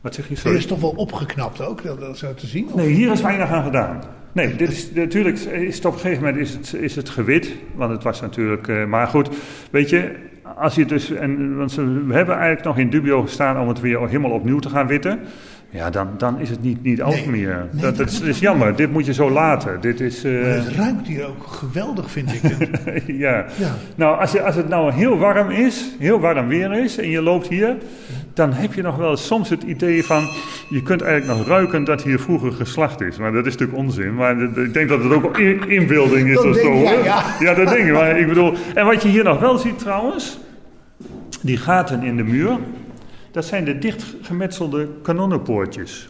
Wat 0.00 0.14
zeg 0.14 0.24
je, 0.24 0.30
Dit 0.30 0.38
sorry? 0.42 0.56
is 0.56 0.66
toch 0.66 0.80
wel 0.80 0.90
opgeknapt 0.96 1.60
ook, 1.66 1.82
dat, 1.82 2.00
dat 2.00 2.18
zo 2.18 2.34
te 2.34 2.46
zien? 2.46 2.66
of? 2.66 2.74
Nee, 2.74 2.88
hier 2.88 3.12
is 3.12 3.20
weinig 3.20 3.48
aan 3.50 3.64
gedaan. 3.64 4.02
Nee, 4.32 4.56
dit 4.56 4.70
is, 4.70 4.90
natuurlijk 4.94 5.38
is 5.38 5.76
het 5.76 5.84
op 5.84 5.92
een 5.94 5.98
gegeven 6.00 6.24
moment 6.24 6.42
is 6.42 6.52
het, 6.52 6.74
is 6.82 6.96
het 6.96 7.08
gewit. 7.08 7.52
Want 7.74 7.92
het 7.92 8.02
was 8.02 8.20
natuurlijk... 8.20 8.68
eh, 8.68 8.84
maar 8.84 9.06
goed, 9.06 9.28
weet 9.70 9.90
je... 9.90 10.24
Als 10.58 10.74
je 10.74 10.84
dus, 10.84 11.10
en, 11.10 11.56
want 11.56 11.72
ze- 11.72 12.04
we 12.04 12.14
hebben 12.14 12.34
eigenlijk 12.34 12.64
nog 12.66 12.78
in 12.78 12.90
dubio 12.90 13.22
gestaan 13.22 13.60
om 13.60 13.68
het 13.68 13.80
weer 13.80 14.06
helemaal 14.06 14.30
opnieuw 14.30 14.58
te 14.58 14.68
gaan 14.68 14.86
witten. 14.86 15.20
Ja, 15.76 15.90
dan, 15.90 16.08
dan 16.18 16.40
is 16.40 16.50
het 16.50 16.62
niet, 16.62 16.82
niet 16.82 17.04
Nee, 17.06 17.28
meer. 17.28 17.66
nee, 17.70 17.92
dat, 17.92 18.20
is, 18.24 18.38
jammer. 18.38 18.76
Dit 18.76 18.92
moet 18.92 19.06
je 19.06 19.12
zo 19.14 19.30
laten. 19.30 19.80
Dit 19.80 20.00
is... 20.00 20.24
eh, 20.24 20.32
Maar 20.32 20.50
het 20.50 20.68
ruikt 20.76 21.06
hier 21.06 21.26
ook 21.26 21.46
geweldig, 21.46 22.10
vind 22.10 22.30
ik. 22.34 22.40
ja. 23.06 23.44
Ja. 23.56 23.74
Nou, 23.94 24.20
als, 24.20 24.32
je, 24.32 24.42
als 24.42 24.54
het 24.54 24.68
nou 24.68 24.92
heel 24.92 25.18
warm 25.18 25.50
is, 25.50 25.84
heel 25.98 26.20
warm 26.20 26.48
weer 26.48 26.72
is 26.72 26.98
en 26.98 27.10
je 27.10 27.22
loopt 27.22 27.48
hier, 27.48 27.76
dan 28.34 28.52
heb 28.52 28.72
je 28.74 28.82
nog 28.82 28.96
wel 28.96 29.16
soms 29.16 29.48
het 29.48 29.62
idee 29.62 30.04
van, 30.04 30.22
je 30.70 30.82
kunt 30.82 31.02
eigenlijk 31.02 31.38
nog 31.38 31.48
ruiken 31.48 31.84
dat 31.84 32.02
hier 32.02 32.18
vroeger 32.20 32.52
geslacht 32.52 33.00
is. 33.00 33.18
Maar 33.18 33.32
dat 33.32 33.46
is 33.46 33.52
natuurlijk 33.52 33.78
onzin. 33.78 34.14
Maar 34.14 34.40
ik 34.42 34.74
denk 34.74 34.88
dat 34.88 35.02
het 35.02 35.12
ook 35.12 35.38
in- 35.38 35.68
inbeelding 35.68 36.28
is 36.28 36.44
of 36.44 36.56
zo. 36.56 36.74
ja. 36.74 37.22
ja, 37.40 37.54
dat 37.54 37.68
denk 37.68 37.86
ik. 37.86 37.92
Maar 37.92 38.18
ik 38.18 38.26
bedoel, 38.28 38.52
en 38.74 38.86
wat 38.86 39.02
je 39.02 39.08
hier 39.08 39.24
nog 39.24 39.40
wel 39.40 39.58
ziet 39.58 39.78
trouwens, 39.78 40.38
die 41.42 41.56
gaten 41.56 42.02
in 42.02 42.16
de 42.16 42.24
muur. 42.24 42.58
Dat 43.36 43.44
zijn 43.44 43.64
de 43.64 43.78
dichtgemetselde 43.78 44.88
kanonnenpoortjes. 45.02 46.08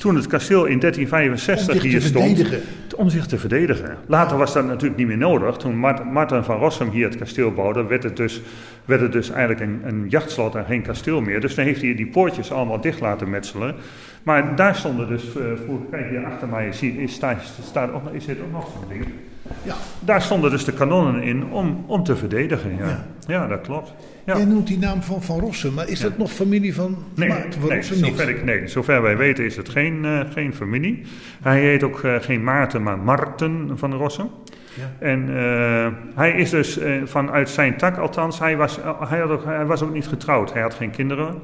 Toen 0.00 0.14
het 0.16 0.26
kasteel 0.26 0.64
in 0.64 0.78
1365 0.78 1.74
Om 1.74 1.80
zich 1.80 1.90
hier 1.90 2.00
te 2.00 2.06
stond, 2.06 2.24
verdedigen. 2.36 2.60
om 2.96 3.08
zich 3.08 3.26
te 3.26 3.38
verdedigen. 3.38 3.96
Later 4.06 4.36
was 4.36 4.52
dat 4.52 4.66
natuurlijk 4.66 4.96
niet 4.96 5.06
meer 5.06 5.16
nodig. 5.18 5.56
Toen 5.56 5.76
Mart- 5.76 6.04
Marten 6.12 6.44
van 6.44 6.56
Rossum 6.58 6.90
hier 6.90 7.04
het 7.08 7.16
kasteel 7.16 7.52
bouwde, 7.52 7.84
werd 7.84 8.02
het 8.02 8.16
dus, 8.16 8.40
werd 8.84 9.00
het 9.00 9.12
dus 9.12 9.30
eigenlijk 9.30 9.60
een, 9.60 9.80
een 9.84 10.06
jachtslot 10.08 10.54
en 10.54 10.64
geen 10.64 10.82
kasteel 10.82 11.20
meer. 11.20 11.40
Dus 11.40 11.54
dan 11.54 11.64
heeft 11.64 11.82
hij 11.82 11.94
die 11.94 12.06
poortjes 12.06 12.52
allemaal 12.52 12.80
dicht 12.80 13.00
laten 13.00 13.30
metselen. 13.30 13.74
Maar 14.22 14.56
daar 14.56 14.76
stonden 14.76 15.08
dus, 15.08 15.22
eh 15.24 15.42
vroeger, 15.64 15.86
kijk 15.90 16.08
hier 16.10 16.24
achter 16.24 16.48
mij, 16.48 16.72
zie, 16.72 16.98
is, 17.02 17.12
staat, 17.12 17.42
staat 17.62 17.92
ook, 17.92 18.02
nog- 18.04 18.12
is 18.12 18.26
dit 18.26 18.36
ook 18.40 18.52
nog 18.52 18.68
zo'n 18.72 18.88
ding. 18.88 19.04
Ja. 19.62 19.74
Daar 20.00 20.22
stonden 20.22 20.50
dus 20.50 20.64
de 20.64 20.72
kanonnen 20.72 21.22
in 21.22 21.50
om, 21.50 21.84
om 21.86 22.02
te 22.02 22.16
verdedigen. 22.16 22.76
Ja, 22.76 23.06
ja. 23.26 23.46
dat 23.46 23.60
klopt. 23.60 23.94
Ja. 24.26 24.36
Jij 24.36 24.44
noemt 24.44 24.66
die 24.66 24.78
naam 24.78 25.02
van 25.02 25.22
Van 25.22 25.40
Rossum, 25.40 25.74
maar 25.74 25.88
is 25.88 26.00
dat 26.00 26.18
nog 26.18 26.32
familie 26.32 26.74
van 26.74 26.96
Nee, 27.14 27.28
Maarten 27.28 27.60
van 27.60 27.68
nee, 27.68 27.78
Rossum 27.78 27.96
zover, 27.96 28.28
ik, 28.28 28.44
nee, 28.44 28.66
zover 28.66 29.02
wij 29.02 29.16
weten 29.16 29.44
is 29.44 29.56
het 29.56 29.68
geen, 29.68 30.04
eh, 30.04 30.20
geen 30.32 30.54
familie. 30.54 31.02
Hij 31.42 31.60
heet 31.60 31.82
ook 31.82 32.02
eh, 32.02 32.14
geen 32.20 32.44
Maarten, 32.44 32.82
maar 32.82 32.98
Marten 32.98 33.70
van 33.74 33.94
Rossum. 33.94 34.30
Ja. 34.74 35.06
En 35.06 35.36
eh, 35.36 35.88
hij 36.14 36.32
is 36.32 36.50
dus 36.50 36.78
vanuit 37.04 37.48
zijn 37.48 37.76
tak, 37.76 37.96
althans, 37.96 38.38
hij 38.38 38.56
was, 38.56 38.78
hij, 39.08 39.18
had 39.18 39.30
ook, 39.30 39.44
hij 39.44 39.66
was 39.66 39.82
ook 39.82 39.92
niet 39.92 40.06
getrouwd. 40.06 40.52
Hij 40.52 40.62
had 40.62 40.74
geen 40.74 40.90
kinderen. 40.90 41.34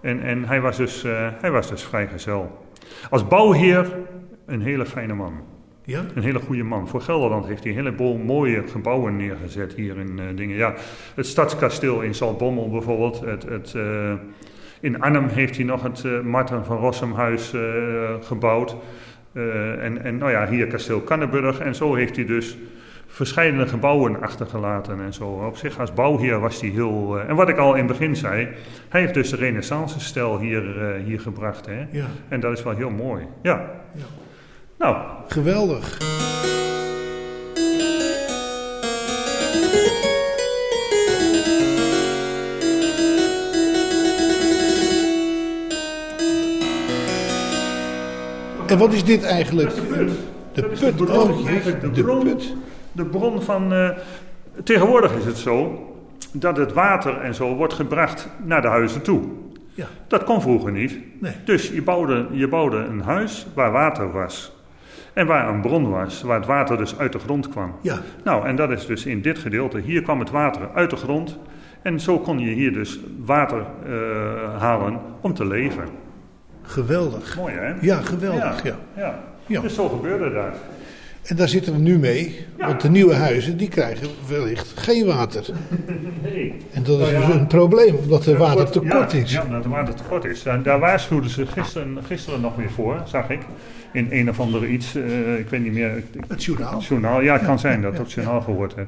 En, 0.00 0.22
en 0.22 0.44
hij, 0.44 0.60
was 0.60 0.76
dus, 0.76 1.04
hij 1.40 1.50
was 1.50 1.68
dus 1.68 1.82
vrijgezel. 1.82 2.66
Als 3.10 3.28
bouwheer 3.28 3.96
een 4.46 4.62
hele 4.62 4.86
fijne 4.86 5.14
man. 5.14 5.32
Ja? 5.84 6.04
Een 6.14 6.22
hele 6.22 6.38
goede 6.38 6.62
man. 6.62 6.88
Voor 6.88 7.00
Gelderland 7.00 7.46
heeft 7.46 7.62
hij 7.62 7.72
een 7.72 7.78
heleboel 7.78 8.16
mooie 8.16 8.62
gebouwen 8.68 9.16
neergezet 9.16 9.74
hier 9.74 9.98
in 9.98 10.18
eh, 10.18 10.24
dingen. 10.34 10.56
Ja, 10.56 10.74
het 11.14 11.26
stadskasteel 11.26 12.00
in 12.00 12.14
Zaltbommel 12.14 12.70
bijvoorbeeld. 12.70 13.20
Het, 13.20 13.42
het, 13.48 13.74
eh, 13.74 14.12
in 14.80 15.00
Arnhem 15.00 15.28
heeft 15.28 15.56
hij 15.56 15.64
nog 15.64 15.82
het 15.82 16.04
eh, 16.04 16.20
Marten 16.20 16.64
van 16.64 16.76
Rossumhuis 16.76 17.54
gebouwd. 18.20 18.76
En, 19.32 20.02
en 20.02 20.18
nou 20.18 20.30
ja, 20.30 20.48
hier 20.48 20.66
kasteel 20.66 21.04
Canneburg. 21.04 21.58
En 21.58 21.74
zo 21.74 21.94
heeft 21.94 22.16
hij 22.16 22.24
dus 22.24 22.58
verschillende 23.06 23.66
gebouwen 23.66 24.20
achtergelaten 24.20 25.00
en 25.00 25.12
zo. 25.12 25.24
Op 25.24 25.56
zich 25.56 25.78
als 25.78 25.94
bouwheer 25.94 26.40
was 26.40 26.60
hij 26.60 26.70
heel... 26.70 27.20
en 27.20 27.36
wat 27.36 27.48
ik 27.48 27.56
al 27.56 27.74
in 27.74 27.78
het 27.78 27.86
begin 27.86 28.16
zei, 28.16 28.48
hij 28.88 29.00
heeft 29.00 29.14
dus 29.14 29.30
de 29.30 29.36
renaissance-stijl 29.36 30.38
hier, 30.38 30.94
hier 31.04 31.20
gebracht. 31.20 31.66
Hè? 31.66 31.86
Ja. 31.90 32.06
En 32.28 32.40
dat 32.40 32.58
is 32.58 32.62
wel 32.62 32.76
heel 32.76 32.90
mooi. 32.90 33.26
Ja. 33.42 33.70
Ja. 33.94 34.04
Nou, 34.80 34.96
Geweldig. 35.28 35.98
En 48.66 48.78
wat 48.78 48.92
is 48.92 49.04
dit 49.04 49.22
eigenlijk? 49.24 49.74
De 49.74 50.12
Dat 50.52 50.70
is 50.70 50.78
de 50.78 50.86
put. 50.92 50.96
bron, 51.04 51.18
Oh, 51.30 51.46
eigenlijk 51.48 51.80
de 51.80 51.90
de 51.90 52.02
bron, 52.02 52.22
put. 52.24 52.54
de 52.92 53.04
bron 53.04 53.42
van... 53.42 53.72
eh, 53.72 53.88
tegenwoordig 54.64 55.12
is 55.14 55.24
het 55.24 55.36
zo 55.38 55.84
dat 56.32 56.56
het 56.56 56.72
water 56.72 57.20
en 57.20 57.34
zo 57.34 57.54
wordt 57.54 57.72
gebracht 57.74 58.28
naar 58.44 58.62
de 58.62 58.68
huizen 58.68 59.02
toe. 59.02 59.22
Ja. 59.74 59.86
Dat 60.06 60.24
kon 60.24 60.40
vroeger 60.42 60.72
niet. 60.72 60.98
Nee. 61.20 61.32
Dus 61.44 61.68
je 61.68 61.82
bouwde, 61.82 62.26
je 62.32 62.48
bouwde 62.48 62.76
een 62.76 63.00
huis 63.00 63.46
waar 63.54 63.72
water 63.72 64.12
was. 64.12 64.52
En 65.12 65.26
waar 65.26 65.48
een 65.48 65.60
bron 65.60 65.90
was, 65.90 66.22
waar 66.22 66.36
het 66.38 66.46
water 66.46 66.76
dus 66.76 66.98
uit 66.98 67.12
de 67.12 67.18
grond 67.18 67.48
kwam. 67.48 67.74
Ja. 67.80 67.98
Nou, 68.24 68.46
en 68.46 68.56
dat 68.56 68.70
is 68.70 68.86
dus 68.86 69.06
in 69.06 69.22
dit 69.22 69.38
gedeelte. 69.38 69.78
Hier 69.78 70.02
kwam 70.02 70.18
het 70.18 70.30
water 70.30 70.68
uit 70.74 70.90
de 70.90 70.96
grond. 70.96 71.38
En 71.82 72.00
zo 72.00 72.18
kon 72.18 72.38
je 72.38 72.50
hier 72.50 72.72
dus 72.72 73.00
water 73.18 73.66
eh, 73.86 74.60
halen 74.60 75.00
om 75.20 75.34
te 75.34 75.46
leven. 75.46 75.84
Geweldig. 76.62 77.36
Mooi 77.36 77.54
hè? 77.54 77.74
Ja, 77.80 78.00
geweldig. 78.00 78.62
Ja. 78.62 78.76
ja. 78.96 79.18
Ja. 79.46 79.60
Dus 79.60 79.74
zo 79.74 79.88
gebeurde 79.88 80.32
dat. 80.32 80.56
En 81.22 81.36
daar 81.36 81.48
zitten 81.48 81.72
we 81.72 81.78
nu 81.78 81.98
mee, 81.98 82.46
want 82.58 82.80
de 82.80 82.90
nieuwe 82.90 83.14
huizen 83.14 83.56
die 83.56 83.68
krijgen 83.68 84.08
wellicht 84.28 84.72
geen 84.76 85.06
water. 85.06 85.46
Nee. 86.22 86.54
En 86.72 86.82
dat 86.82 87.00
is 87.00 87.10
Nou 87.10 87.12
ja. 87.12 87.26
dus 87.26 87.34
een 87.34 87.46
probleem, 87.46 87.94
omdat 87.94 88.26
er 88.26 88.32
Ja, 88.32 88.38
water 88.38 88.70
tekort 88.70 89.12
ja, 89.12 89.18
is. 89.18 89.32
Ja, 89.32 89.44
dat 89.44 89.64
er 89.64 89.70
water 89.70 89.94
tekort 89.94 90.24
is. 90.24 90.44
En 90.44 90.62
daar 90.62 90.78
waarschuwden 90.78 91.30
ze 91.30 91.46
gisteren, 91.46 91.98
gisteren 92.04 92.40
nog 92.40 92.56
weer 92.56 92.70
voor, 92.70 93.02
zag 93.04 93.30
ik. 93.30 93.40
In 93.92 94.06
een 94.10 94.28
of 94.28 94.40
andere 94.40 94.68
iets, 94.68 94.94
eh, 94.94 95.38
ik 95.38 95.48
weet 95.48 95.62
niet 95.62 95.72
meer. 95.72 96.02
Het 96.28 96.44
journaal. 96.44 96.74
Het 96.74 96.84
journaal, 96.84 97.20
ja, 97.20 97.32
het 97.32 97.44
kan 97.44 97.58
zijn 97.58 97.82
dat 97.82 97.92
ik 97.92 97.98
het 97.98 98.12
journaal 98.12 98.40
gehoord 98.40 98.74
heb. 98.74 98.86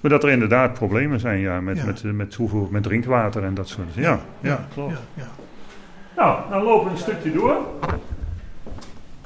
Maar 0.00 0.10
dat 0.10 0.22
er 0.22 0.30
inderdaad 0.30 0.72
problemen 0.72 1.20
zijn 1.20 1.40
ja, 1.40 1.60
met, 1.60 1.84
met, 1.86 2.02
met 2.02 2.30
toevoer, 2.30 2.68
met 2.70 2.82
drinkwater 2.82 3.44
en 3.44 3.54
dat 3.54 3.68
soort 3.68 3.94
dingen. 3.94 4.10
Ja, 4.10 4.20
ja, 4.40 4.66
klopt. 4.72 4.92
Ja, 4.92 4.98
ja. 5.14 5.28
Nou, 6.16 6.50
dan 6.50 6.62
lopen 6.62 6.84
we 6.84 6.90
een 6.90 6.98
stukje 6.98 7.32
door. 7.32 7.56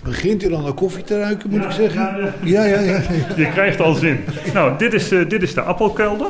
Begint 0.05 0.45
u 0.45 0.49
dan 0.49 0.63
naar 0.63 0.73
koffie 0.73 1.05
te 1.05 1.19
ruiken, 1.19 1.51
moet 1.51 1.61
Ja, 1.61 1.67
ik 1.67 1.73
zeggen? 1.73 2.01
ja, 2.43 2.65
Ja, 2.65 2.65
ja, 2.65 2.81
ja. 2.81 3.01
Je 3.37 3.49
krijgt 3.53 3.81
al 3.81 3.95
zin. 3.95 4.21
Nou, 4.55 4.79
dit 4.79 4.93
is, 4.93 5.11
eh, 5.11 5.29
dit 5.29 5.43
is 5.43 5.55
de 5.55 5.61
appelkelder. 5.61 6.27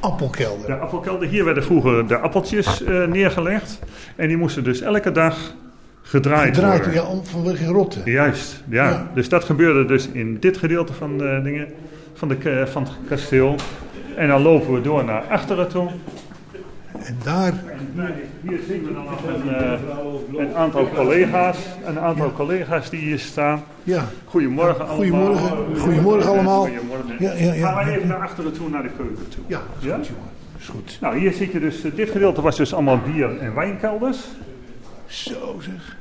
Appelkelder. 0.00 0.66
De 0.66 0.74
appelkelder. 0.74 1.28
Hier 1.28 1.44
werden 1.44 1.62
vroeger 1.64 2.06
de 2.08 2.18
appeltjes 2.18 2.84
eh, 2.84 3.04
neergelegd. 3.04 3.78
En 4.16 4.28
die 4.28 4.36
moesten 4.36 4.64
dus 4.64 4.80
elke 4.80 5.12
dag 5.12 5.54
gedraaid, 6.02 6.54
Gedraaid, 6.54 6.84
worden. 6.84 7.02
ja, 7.02 7.08
om- 7.08 7.24
vanwege 7.26 7.64
rotten. 7.66 8.02
Juist, 8.04 8.62
ja. 8.68 8.88
Ja. 8.88 9.10
Dus 9.14 9.28
dat 9.28 9.44
gebeurde 9.44 9.84
dus 9.84 10.08
in 10.12 10.36
dit 10.40 10.56
gedeelte 10.56 10.92
van 10.92 11.18
de 11.18 11.40
dingen, 11.42 11.66
van, 12.14 12.28
de, 12.28 12.66
van 12.66 12.82
het 12.82 12.92
kasteel. 13.08 13.54
En 14.16 14.28
dan 14.28 14.42
lopen 14.42 14.72
we 14.74 14.80
door 14.80 15.04
naar 15.04 15.22
achteren 15.28 15.68
toe. 15.68 15.88
En 16.92 17.16
daar, 17.24 17.52
Hier, 17.94 18.14
hier 18.42 18.58
zien 18.68 18.84
we 18.84 18.92
dan 18.92 19.04
nog 19.04 19.22
een, 19.26 19.54
eh, 19.54 20.46
een 20.46 20.54
aantal 20.54 20.88
collega's. 20.94 21.58
Een 21.84 21.98
aantal 21.98 22.32
collega's 22.32 22.90
die 22.90 23.00
hier 23.00 23.18
staan. 23.18 23.62
ja. 23.82 24.04
Goedemorgen 24.24 24.88
allemaal. 24.88 24.96
Goedemorgen. 25.36 25.76
Goedemorgen 25.78 26.30
allemaal. 26.30 26.60
Goedemorgen. 26.66 27.16
Ja, 27.18 27.32
ja, 27.32 27.52
ja. 27.52 27.72
Gaan 27.72 27.84
we 27.84 27.90
even 27.96 28.08
naar 28.08 28.20
achteren 28.22 28.52
toe, 28.52 28.68
naar 28.68 28.82
de 28.82 28.90
keuken 28.96 29.28
toe. 29.28 29.42
Ja, 29.46 29.58
is 29.80 29.86
goed, 29.86 30.06
jongen. 30.06 30.30
Is 30.58 30.66
goed. 30.68 30.98
Nou, 31.00 31.18
hier 31.18 31.32
zie 31.32 31.52
je 31.52 31.60
dus, 31.60 31.84
eh, 31.84 31.94
dit 31.94 32.10
gedeelte 32.10 32.40
was 32.42 32.56
dus 32.56 32.74
allemaal 32.74 32.98
bier- 33.12 33.38
en 33.38 33.54
wijnkelders. 33.54 34.18
Zo 35.06 35.60
zeg. 35.60 35.96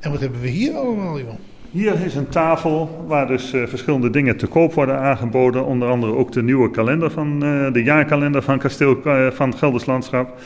En 0.00 0.10
wat 0.10 0.20
hebben 0.20 0.40
we 0.40 0.48
hier 0.48 0.74
allemaal, 0.74 1.18
joh? 1.18 1.28
Hier 1.74 2.04
is 2.04 2.14
een 2.14 2.28
tafel 2.28 3.04
waar 3.06 3.26
dus 3.26 3.52
eh, 3.52 3.66
verschillende 3.66 4.10
dingen 4.10 4.36
te 4.36 4.46
koop 4.46 4.74
worden 4.74 4.98
aangeboden. 4.98 5.64
Onder 5.64 5.88
andere 5.88 6.14
ook 6.14 6.32
de 6.32 6.42
nieuwe 6.42 6.70
kalender 6.70 7.10
van 7.10 7.42
eh, 7.44 7.72
de 7.72 7.82
jaarkalender 7.82 8.42
van 8.42 8.58
kasteel 8.58 8.96
eh, 9.04 9.26
van 9.30 9.54
Gelders 9.56 9.86
Landschap. 9.86 10.40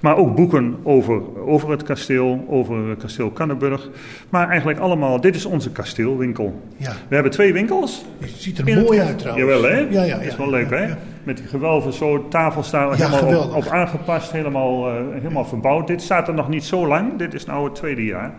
Maar 0.00 0.16
ook 0.16 0.34
boeken 0.36 0.76
over, 0.82 1.20
over 1.46 1.70
het 1.70 1.82
kasteel, 1.82 2.44
over 2.48 2.96
kasteel 2.96 3.30
Kannenburg. 3.30 3.88
Maar 4.28 4.48
eigenlijk 4.48 4.78
allemaal, 4.78 5.20
dit 5.20 5.34
is 5.34 5.44
onze 5.44 5.70
kasteelwinkel. 5.70 6.60
Ja. 6.76 6.92
We 7.08 7.14
hebben 7.14 7.32
twee 7.32 7.52
winkels. 7.52 8.04
Het 8.20 8.30
ziet 8.30 8.58
er 8.58 8.66
het- 8.66 8.84
mooi 8.84 9.00
uit 9.00 9.18
trouwens. 9.18 9.46
Jawel 9.48 9.70
hè? 9.70 9.78
Ja, 9.78 9.86
ja, 9.90 10.02
ja, 10.04 10.16
is 10.20 10.36
wel 10.36 10.50
leuk 10.50 10.70
hè? 10.70 10.86
Met 11.22 11.36
die 11.36 11.46
gewelven 11.46 11.92
zo, 11.92 12.28
tafels 12.28 12.70
daar 12.70 12.96
helemaal 12.96 13.44
op, 13.44 13.54
op 13.54 13.66
aangepast, 13.66 14.32
helemaal, 14.32 14.92
helemaal 15.12 15.44
verbouwd. 15.44 15.86
Dit 15.86 16.02
staat 16.02 16.28
er 16.28 16.34
nog 16.34 16.48
niet 16.48 16.64
zo 16.64 16.86
lang, 16.86 17.16
dit 17.16 17.34
is 17.34 17.44
nou 17.44 17.64
het 17.64 17.74
tweede 17.74 18.04
jaar. 18.04 18.34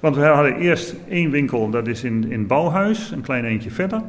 Want 0.00 0.16
we 0.16 0.22
hadden 0.22 0.56
eerst 0.56 0.94
één 1.08 1.30
winkel, 1.30 1.70
dat 1.70 1.86
is 1.86 2.04
in, 2.04 2.30
in 2.30 2.46
Bouwhuis, 2.46 3.10
een 3.10 3.20
klein 3.20 3.44
eentje 3.44 3.70
verder. 3.70 4.02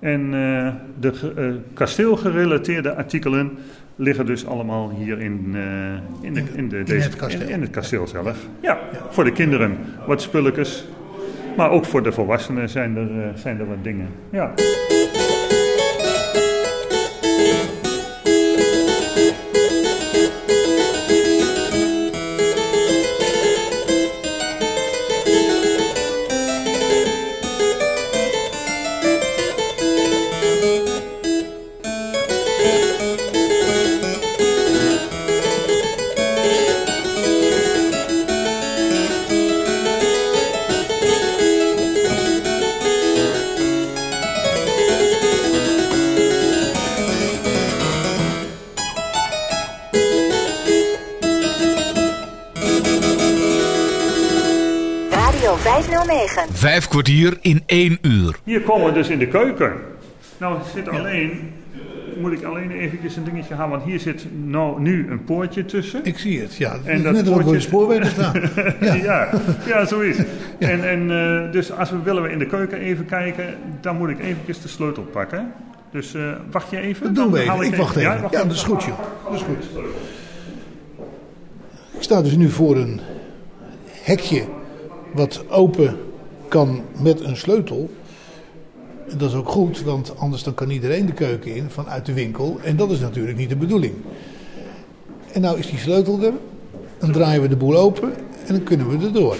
En 0.00 0.20
eh, 0.24 0.72
de 1.00 1.32
eh, 1.36 1.44
kasteelgerelateerde 1.74 2.94
artikelen 2.94 3.58
liggen 3.96 4.26
dus 4.26 4.46
allemaal 4.46 4.90
hier 4.90 5.20
in, 5.20 5.50
eh, 5.54 6.26
in, 6.26 6.34
de, 6.34 6.42
in, 6.54 6.68
de, 6.68 6.82
deze, 6.82 7.08
het 7.08 7.16
kasteel. 7.16 7.40
in, 7.40 7.48
in 7.48 7.60
het 7.60 7.70
kasteel 7.70 8.06
zelf. 8.06 8.46
Ja, 8.60 8.78
voor 9.10 9.24
de 9.24 9.32
kinderen 9.32 9.76
wat 10.06 10.22
spulletjes. 10.22 10.88
Maar 11.56 11.70
ook 11.70 11.84
voor 11.84 12.02
de 12.02 12.12
volwassenen 12.12 12.68
zijn 12.68 12.96
er, 12.96 13.38
zijn 13.38 13.58
er 13.58 13.66
wat 13.66 13.84
dingen. 13.84 14.08
Ja. 14.30 14.54
Vijf 56.80 56.92
kwartier 56.92 57.38
in 57.40 57.62
één 57.66 57.98
uur. 58.02 58.36
Hier 58.44 58.60
komen 58.60 58.86
we 58.86 58.92
dus 58.92 59.08
in 59.08 59.18
de 59.18 59.26
keuken. 59.26 59.72
Nou 60.38 60.58
zit 60.74 60.88
alleen, 60.88 61.52
moet 62.20 62.32
ik 62.32 62.42
alleen 62.44 62.70
eventjes 62.70 63.16
een 63.16 63.24
dingetje 63.24 63.54
gaan, 63.54 63.70
want 63.70 63.82
hier 63.82 64.00
zit 64.00 64.26
nou 64.44 64.80
nu 64.80 65.10
een 65.10 65.24
poortje 65.24 65.64
tussen. 65.64 66.00
Ik 66.04 66.18
zie 66.18 66.40
het, 66.40 66.56
ja. 66.56 66.76
En 66.84 67.02
dat 67.02 67.12
Net 67.12 67.20
als 67.20 67.28
op 67.28 67.34
poortje- 67.34 67.52
de 67.52 67.60
spoorwegen 67.60 68.06
staan. 68.06 68.32
Ja, 68.80 68.94
Ja. 68.94 69.30
ja, 69.66 69.84
zoiets. 69.86 70.18
En, 70.58 70.88
en 70.88 71.10
eh, 71.10 71.52
dus 71.52 71.72
als 71.72 71.90
we 71.90 72.02
willen 72.02 72.22
we 72.22 72.30
in 72.30 72.38
de 72.38 72.46
keuken 72.46 72.78
even 72.78 73.06
kijken, 73.06 73.54
dan 73.80 73.96
moet 73.96 74.08
ik 74.08 74.18
eventjes 74.20 74.60
de 74.60 74.68
sleutel 74.68 75.02
pakken. 75.02 75.52
Dus 75.92 76.14
eh, 76.14 76.22
wacht 76.50 76.70
je 76.70 76.78
even? 76.80 77.06
Dat 77.06 77.14
doen 77.14 77.32
we 77.32 77.40
even. 77.40 77.60
Ik 77.60 77.74
wacht 77.74 77.96
even. 77.96 78.20
wacht 78.20 78.34
Ja, 78.34 78.42
dat 78.44 78.52
is 78.52 78.62
goed, 78.62 78.82
joh. 78.82 78.98
Dat 79.24 79.34
is 79.34 79.42
goed. 79.42 79.64
Ik 81.96 82.02
sta 82.02 82.22
dus 82.22 82.36
nu 82.36 82.48
voor 82.50 82.76
een 82.76 83.00
hekje 84.02 84.42
wat 85.14 85.44
open 85.48 85.96
kan 86.50 86.82
met 87.02 87.20
een 87.20 87.36
sleutel. 87.36 87.90
Dat 89.16 89.30
is 89.30 89.36
ook 89.36 89.48
goed, 89.48 89.82
want 89.82 90.18
anders 90.18 90.42
dan 90.42 90.54
kan 90.54 90.70
iedereen 90.70 91.06
de 91.06 91.12
keuken 91.12 91.54
in 91.54 91.70
vanuit 91.70 92.06
de 92.06 92.12
winkel. 92.12 92.58
En 92.64 92.76
dat 92.76 92.90
is 92.90 93.00
natuurlijk 93.00 93.36
niet 93.38 93.48
de 93.48 93.56
bedoeling. 93.56 93.94
En 95.32 95.40
nou 95.40 95.58
is 95.58 95.70
die 95.70 95.78
sleutel 95.78 96.22
er. 96.22 96.32
Dan 96.98 97.12
draaien 97.12 97.42
we 97.42 97.48
de 97.48 97.56
boel 97.56 97.76
open 97.76 98.12
en 98.46 98.54
dan 98.54 98.62
kunnen 98.62 98.88
we 98.88 99.06
erdoor. 99.06 99.36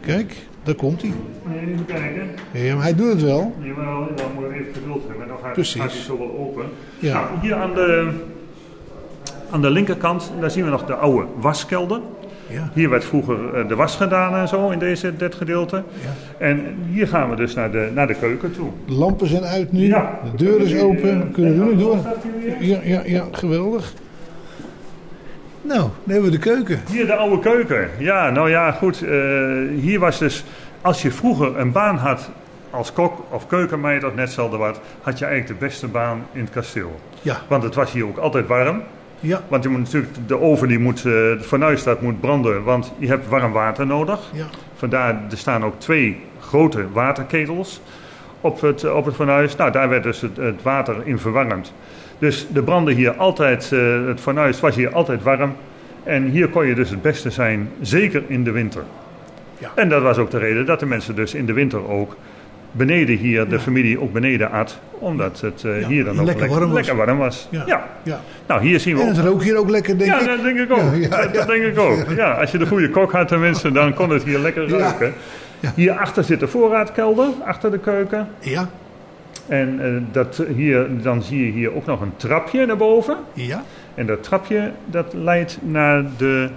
Kijk, 0.00 0.36
daar 0.62 0.74
komt 0.74 1.02
hij. 1.02 1.12
Even 1.54 1.84
kijken. 1.84 2.28
Ja, 2.52 2.74
maar 2.74 2.82
hij 2.82 2.94
doet 2.94 3.12
het 3.12 3.22
wel. 3.22 3.52
Jawel, 3.62 4.06
dan 4.16 4.26
moet 4.34 4.44
ik 4.44 4.52
even 4.52 4.74
geduld 4.74 5.02
hebben. 5.08 5.28
Dan 5.28 5.36
gaat, 5.42 5.52
Precies. 5.52 5.80
gaat 5.80 5.92
hij 5.92 6.00
zo 6.00 6.18
wel 6.18 6.38
open. 6.38 6.64
Ja. 6.98 7.12
Nou, 7.12 7.40
hier 7.40 7.54
aan 7.54 7.74
de, 7.74 8.10
aan 9.50 9.62
de 9.62 9.70
linkerkant, 9.70 10.30
daar 10.40 10.50
zien 10.50 10.64
we 10.64 10.70
nog 10.70 10.86
de 10.86 10.94
oude 10.94 11.26
waskelder. 11.36 12.00
Ja. 12.48 12.70
Hier 12.74 12.90
werd 12.90 13.04
vroeger 13.04 13.54
eh, 13.54 13.68
de 13.68 13.74
was 13.74 13.96
gedaan 13.96 14.34
en 14.34 14.48
zo 14.48 14.70
in 14.70 14.78
deze, 14.78 15.16
dit 15.16 15.34
gedeelte. 15.34 15.82
En 16.38 16.76
hier 16.90 17.08
gaan 17.08 17.30
we 17.30 17.36
dus 17.36 17.54
naar 17.54 17.70
de, 17.70 17.90
naar 17.94 18.06
de 18.06 18.14
keuken 18.14 18.52
toe. 18.52 18.70
De 18.86 18.92
lampen 18.92 19.28
zijn 19.28 19.44
uit 19.44 19.72
nu. 19.72 19.86
Ja. 19.86 20.18
De 20.36 20.44
deur 20.44 20.60
is 20.60 20.80
open. 20.80 21.20
We 21.20 21.30
kunnen 21.30 21.60
er 21.60 21.66
nu 21.66 21.76
door. 21.76 21.96
Ja, 22.60 22.78
ja, 22.82 23.02
ja, 23.04 23.24
geweldig. 23.32 23.92
Nou, 25.62 25.80
dan 25.80 25.90
hebben 26.04 26.30
we 26.30 26.30
de 26.30 26.42
keuken. 26.42 26.80
Hier 26.90 27.06
de 27.06 27.14
oude 27.14 27.38
keuken. 27.38 27.88
Ja, 27.98 28.30
nou 28.30 28.50
ja, 28.50 28.72
goed. 28.72 29.02
eh, 29.02 29.10
hier 29.80 29.98
was 29.98 30.18
dus, 30.18 30.44
als 30.80 31.02
je 31.02 31.10
vroeger 31.10 31.58
een 31.58 31.72
baan 31.72 31.96
had 31.96 32.30
als 32.70 32.92
kok 32.92 33.24
of 33.30 33.46
keukenmeid 33.46 34.04
of 34.04 34.10
net 34.14 34.24
hetzelfde 34.24 34.56
wat, 34.56 34.80
had 35.02 35.18
je 35.18 35.24
eigenlijk 35.24 35.60
de 35.60 35.66
beste 35.66 35.86
baan 35.86 36.26
in 36.32 36.40
het 36.40 36.50
kasteel. 36.50 37.00
Ja. 37.22 37.36
Want 37.48 37.62
het 37.62 37.74
was 37.74 37.92
hier 37.92 38.06
ook 38.06 38.16
altijd 38.18 38.46
warm. 38.46 38.82
Ja. 39.20 39.42
Want 39.48 39.62
je 39.62 39.68
moet 39.68 39.78
natuurlijk, 39.80 40.12
de 40.26 40.40
oven 40.40 40.68
die 40.68 40.78
moet, 40.78 40.98
eh, 40.98 41.02
de 41.02 41.38
fornuis 41.40 41.82
dat 41.82 42.02
moet 42.02 42.20
branden, 42.20 42.62
want 42.62 42.92
je 42.98 43.06
hebt 43.06 43.28
warm 43.28 43.52
water 43.52 43.86
nodig. 43.86 44.20
Ja. 44.32 44.46
Vandaar, 44.74 45.20
er 45.30 45.38
staan 45.38 45.64
ook 45.64 45.80
twee 45.80 46.20
grote 46.40 46.86
waterketels 46.92 47.80
op 48.40 48.60
het, 48.60 48.90
op 48.90 49.04
het 49.04 49.14
fornuis. 49.14 49.56
Nou, 49.56 49.70
daar 49.70 49.88
werd 49.88 50.02
dus 50.02 50.20
het, 50.20 50.36
het 50.36 50.62
water 50.62 50.96
in 51.04 51.18
verwarmd. 51.18 51.72
Dus 52.18 52.46
er 52.54 52.62
brandde 52.62 52.92
hier 52.92 53.16
altijd, 53.16 53.72
eh, 53.72 54.06
het 54.06 54.20
fornuis 54.20 54.60
was 54.60 54.76
hier 54.76 54.92
altijd 54.92 55.22
warm. 55.22 55.54
En 56.02 56.24
hier 56.24 56.48
kon 56.48 56.66
je 56.66 56.74
dus 56.74 56.90
het 56.90 57.02
beste 57.02 57.30
zijn, 57.30 57.70
zeker 57.80 58.22
in 58.26 58.44
de 58.44 58.50
winter. 58.50 58.82
Ja. 59.58 59.70
En 59.74 59.88
dat 59.88 60.02
was 60.02 60.18
ook 60.18 60.30
de 60.30 60.38
reden 60.38 60.66
dat 60.66 60.80
de 60.80 60.86
mensen 60.86 61.14
dus 61.14 61.34
in 61.34 61.46
de 61.46 61.52
winter 61.52 61.90
ook 61.90 62.16
beneden 62.72 63.16
hier, 63.16 63.48
de 63.48 63.60
familie 63.60 64.00
ook 64.00 64.12
beneden 64.12 64.50
at. 64.50 64.78
Omdat 64.98 65.40
het 65.40 65.64
eh, 65.64 65.86
hier 65.86 66.04
dan 66.04 66.20
ook 66.20 66.26
lekker 66.26 66.48
warm 66.48 66.60
was. 66.70 66.72
lekker 66.74 66.96
warm 66.96 67.18
was. 67.18 67.48
Ja. 67.50 67.62
ja. 67.66 67.86
Ja. 68.02 68.20
Nou, 68.46 68.60
hier 68.60 68.80
zien 68.80 68.96
we 68.96 69.02
En 69.02 69.08
ook 69.08 69.16
het 69.16 69.24
rookt 69.24 69.42
hier 69.42 69.56
ook 69.56 69.70
lekker, 69.70 69.98
denk 69.98 70.10
ja, 70.10 70.20
ik. 70.20 70.26
dat 70.26 70.42
denk 70.42 70.58
ik 70.58 70.72
ook. 70.72 70.78
Ja, 70.78 70.92
ja, 70.92 71.08
dat, 71.08 71.34
dat 71.34 71.34
ja. 71.34 71.44
denk 71.52 71.64
ik 71.64 71.78
ook. 71.78 72.04
Ja, 72.16 72.32
als 72.32 72.50
je 72.50 72.58
de 72.58 72.66
goede 72.66 72.90
kok 72.90 73.12
had 73.12 73.28
tenminste, 73.28 73.72
dan 73.72 73.94
kon 73.94 74.10
het 74.10 74.22
hier 74.24 74.38
lekker 74.38 74.68
Ja. 74.68 74.78
ruiken. 74.78 75.14
Hierachter 75.74 76.24
zit 76.24 76.40
de 76.40 76.48
voorraadkelder, 76.48 77.28
achter 77.44 77.70
de 77.70 77.78
keuken. 77.78 78.28
Ja. 78.38 78.68
En 79.46 79.80
eh, 79.80 80.02
dat 80.12 80.42
hier, 80.56 80.86
dan 81.02 81.22
zie 81.22 81.46
je 81.46 81.52
hier 81.52 81.74
ook 81.74 81.86
nog 81.86 82.00
een 82.00 82.12
trapje 82.16 82.66
naar 82.66 82.76
boven. 82.76 83.16
Ja. 83.32 83.62
En 83.94 84.06
dat 84.06 84.22
trapje 84.22 84.70
dat 84.86 85.12
leidt 85.14 85.58
naar 85.62 86.04
de 86.16 86.48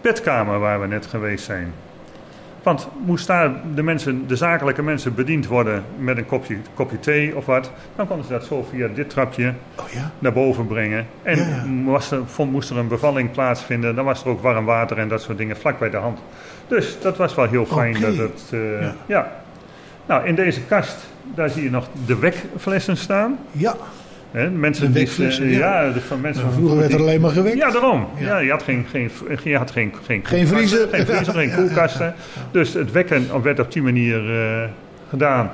bedkamer 0.00 0.58
waar 0.58 0.80
we 0.80 0.86
net 0.86 1.06
geweest 1.06 1.44
zijn. 1.44 1.72
Want 2.62 2.88
moest 3.04 3.26
daar 3.26 3.50
de, 3.74 3.82
mensen, 3.82 4.26
de 4.26 4.36
zakelijke 4.36 4.82
mensen 4.82 5.14
bediend 5.14 5.46
worden 5.46 5.84
met 5.98 6.16
een 6.16 6.26
kopje, 6.26 6.56
kopje 6.74 7.00
thee 7.00 7.36
of 7.36 7.46
wat, 7.46 7.70
dan 7.96 8.06
konden 8.06 8.26
ze 8.26 8.32
dat 8.32 8.44
zo 8.44 8.66
via 8.70 8.88
dit 8.94 9.10
trapje 9.10 9.52
Oh 9.78 9.88
ja. 9.88 10.10
naar 10.18 10.32
boven 10.32 10.66
brengen. 10.66 11.06
En 11.22 11.38
Ja, 11.38 11.44
ja. 11.46 11.64
Was 11.84 12.10
er, 12.10 12.20
vond, 12.26 12.52
moest 12.52 12.70
er 12.70 12.76
een 12.76 12.88
bevalling 12.88 13.30
plaatsvinden, 13.30 13.94
dan 13.94 14.04
was 14.04 14.22
er 14.22 14.28
ook 14.28 14.42
warm 14.42 14.64
water 14.64 14.98
en 14.98 15.08
dat 15.08 15.22
soort 15.22 15.38
dingen 15.38 15.56
vlak 15.56 15.78
bij 15.78 15.90
de 15.90 15.96
hand. 15.96 16.18
Dus 16.68 16.96
dat 17.00 17.16
was 17.16 17.34
wel 17.34 17.48
heel 17.48 17.66
fijn. 17.66 18.00
Dat 18.00 18.16
het, 18.16 18.42
eh, 18.50 18.80
Ja. 18.80 18.94
ja. 19.06 19.32
Nou, 20.06 20.26
in 20.26 20.34
deze 20.34 20.60
kast, 20.62 20.96
daar 21.34 21.50
zie 21.50 21.62
je 21.62 21.70
nog 21.70 21.88
de 22.06 22.18
wekflessen 22.18 22.96
staan. 22.96 23.38
Ja. 23.52 23.74
Hè, 24.30 24.50
mensen 24.50 24.92
De 24.92 25.04
die- 25.38 25.48
ja. 25.50 25.82
ja. 25.82 25.92
de, 25.92 26.00
van 26.00 26.20
mensen 26.20 26.42
Nou, 26.42 26.54
van 26.54 26.62
vroeger 26.62 26.78
werd 26.80 26.90
er 26.92 26.96
die- 26.98 27.06
alleen 27.06 27.20
maar 27.20 27.30
gewekt. 27.30 27.56
Ja, 27.56 27.70
daarom. 27.70 28.06
Ja. 28.18 28.26
Ja. 28.26 28.38
je 28.38 28.50
had 28.50 28.62
geen, 28.62 28.86
geen, 28.90 29.10
je 29.44 29.56
had 29.56 29.70
geen, 29.70 29.92
geen, 30.06 30.20
Geen 30.24 30.46
koelkasten, 30.46 30.56
vriezer. 30.56 30.88
Geen 30.90 31.06
vriezer, 31.06 31.34
geen 31.34 31.48
Ja, 31.48 31.54
koelkasten. 31.56 32.14
Dus 32.50 32.72
het 32.74 32.92
wekken 32.92 33.42
werd 33.42 33.58
op 33.58 33.72
die 33.72 33.82
manier 33.82 34.40
eh, 34.40 34.68
gedaan. 35.08 35.50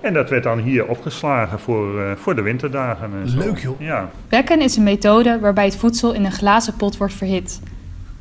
En 0.00 0.12
dat 0.14 0.30
werd 0.30 0.42
dan 0.42 0.58
hier 0.58 0.86
opgeslagen 0.86 1.58
voor, 1.60 2.00
eh, 2.00 2.10
voor 2.16 2.34
de 2.34 2.42
winterdagen. 2.42 3.10
En 3.22 3.28
zo. 3.30 3.38
Leuk, 3.38 3.58
joh. 3.58 3.80
Ja. 3.80 4.10
Wekken 4.28 4.60
is 4.60 4.76
een 4.76 4.82
methode 4.82 5.38
waarbij 5.40 5.64
het 5.64 5.76
voedsel 5.76 6.12
in 6.12 6.24
een 6.24 6.32
glazen 6.32 6.74
pot 6.76 6.96
wordt 6.96 7.14
verhit. 7.14 7.60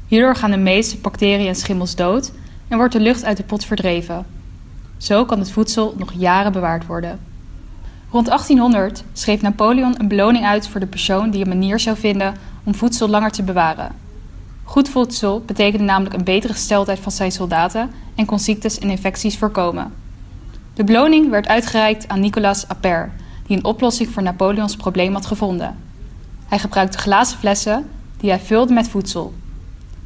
Hierdoor 0.08 0.36
gaan 0.36 0.51
de 0.51 0.58
meeste 0.58 0.97
bacteriën 0.97 1.47
en 1.47 1.56
schimmels 1.56 1.95
dood 1.95 2.32
en 2.68 2.78
wordt 2.78 2.93
de 2.93 2.99
lucht 2.99 3.26
uit 3.26 3.38
de 3.38 3.43
pot 3.43 3.66
verdreven. 3.66 4.26
Zo 4.97 5.26
kan 5.26 5.39
het 5.39 5.51
voedsel 5.51 5.95
nog 5.97 6.12
jaren 6.18 6.51
bewaard 6.51 6.86
worden. 6.86 7.20
Rond 8.14 8.26
1800 8.28 9.03
schreef 9.14 9.41
Napoleon 9.41 9.95
een 9.99 10.07
beloning 10.07 10.45
uit 10.45 10.68
voor 10.68 10.80
de 10.80 10.86
persoon 10.86 11.30
die 11.30 11.41
een 11.41 11.47
manier 11.47 11.80
zou 11.80 11.97
vinden 11.97 12.36
om 12.64 12.76
voedsel 12.76 13.07
langer 13.07 13.32
te 13.32 13.43
bewaren. 13.43 13.91
Goed 14.64 14.89
voedsel 14.89 15.41
betekende 15.45 15.84
namelijk 15.84 16.16
een 16.16 16.24
betere 16.24 16.53
gesteldheid 16.53 16.99
van 16.99 17.11
zijn 17.11 17.32
soldaten 17.32 17.91
en 18.16 18.26
kon 18.26 18.39
ziektes 18.39 18.80
en 18.80 18.89
infecties 18.89 19.38
voorkomen. 19.38 19.93
De 20.74 20.84
beloning 20.84 21.30
werd 21.30 21.47
uitgereikt 21.47 22.07
aan 22.07 22.20
Nicolas 22.20 22.68
Appert, 22.68 23.11
die 23.47 23.57
een 23.57 23.66
oplossing 23.66 24.09
voor 24.09 24.24
Napoleons 24.24 24.76
probleem 24.76 25.14
had 25.14 25.26
gevonden. 25.26 25.76
Hij 26.47 26.59
gebruikte 26.59 26.97
glazen 26.97 27.38
flessen 27.38 27.89
die 28.18 28.30
hij 28.30 28.39
vulde 28.39 28.74
met 28.74 28.89
voedsel. 28.89 29.34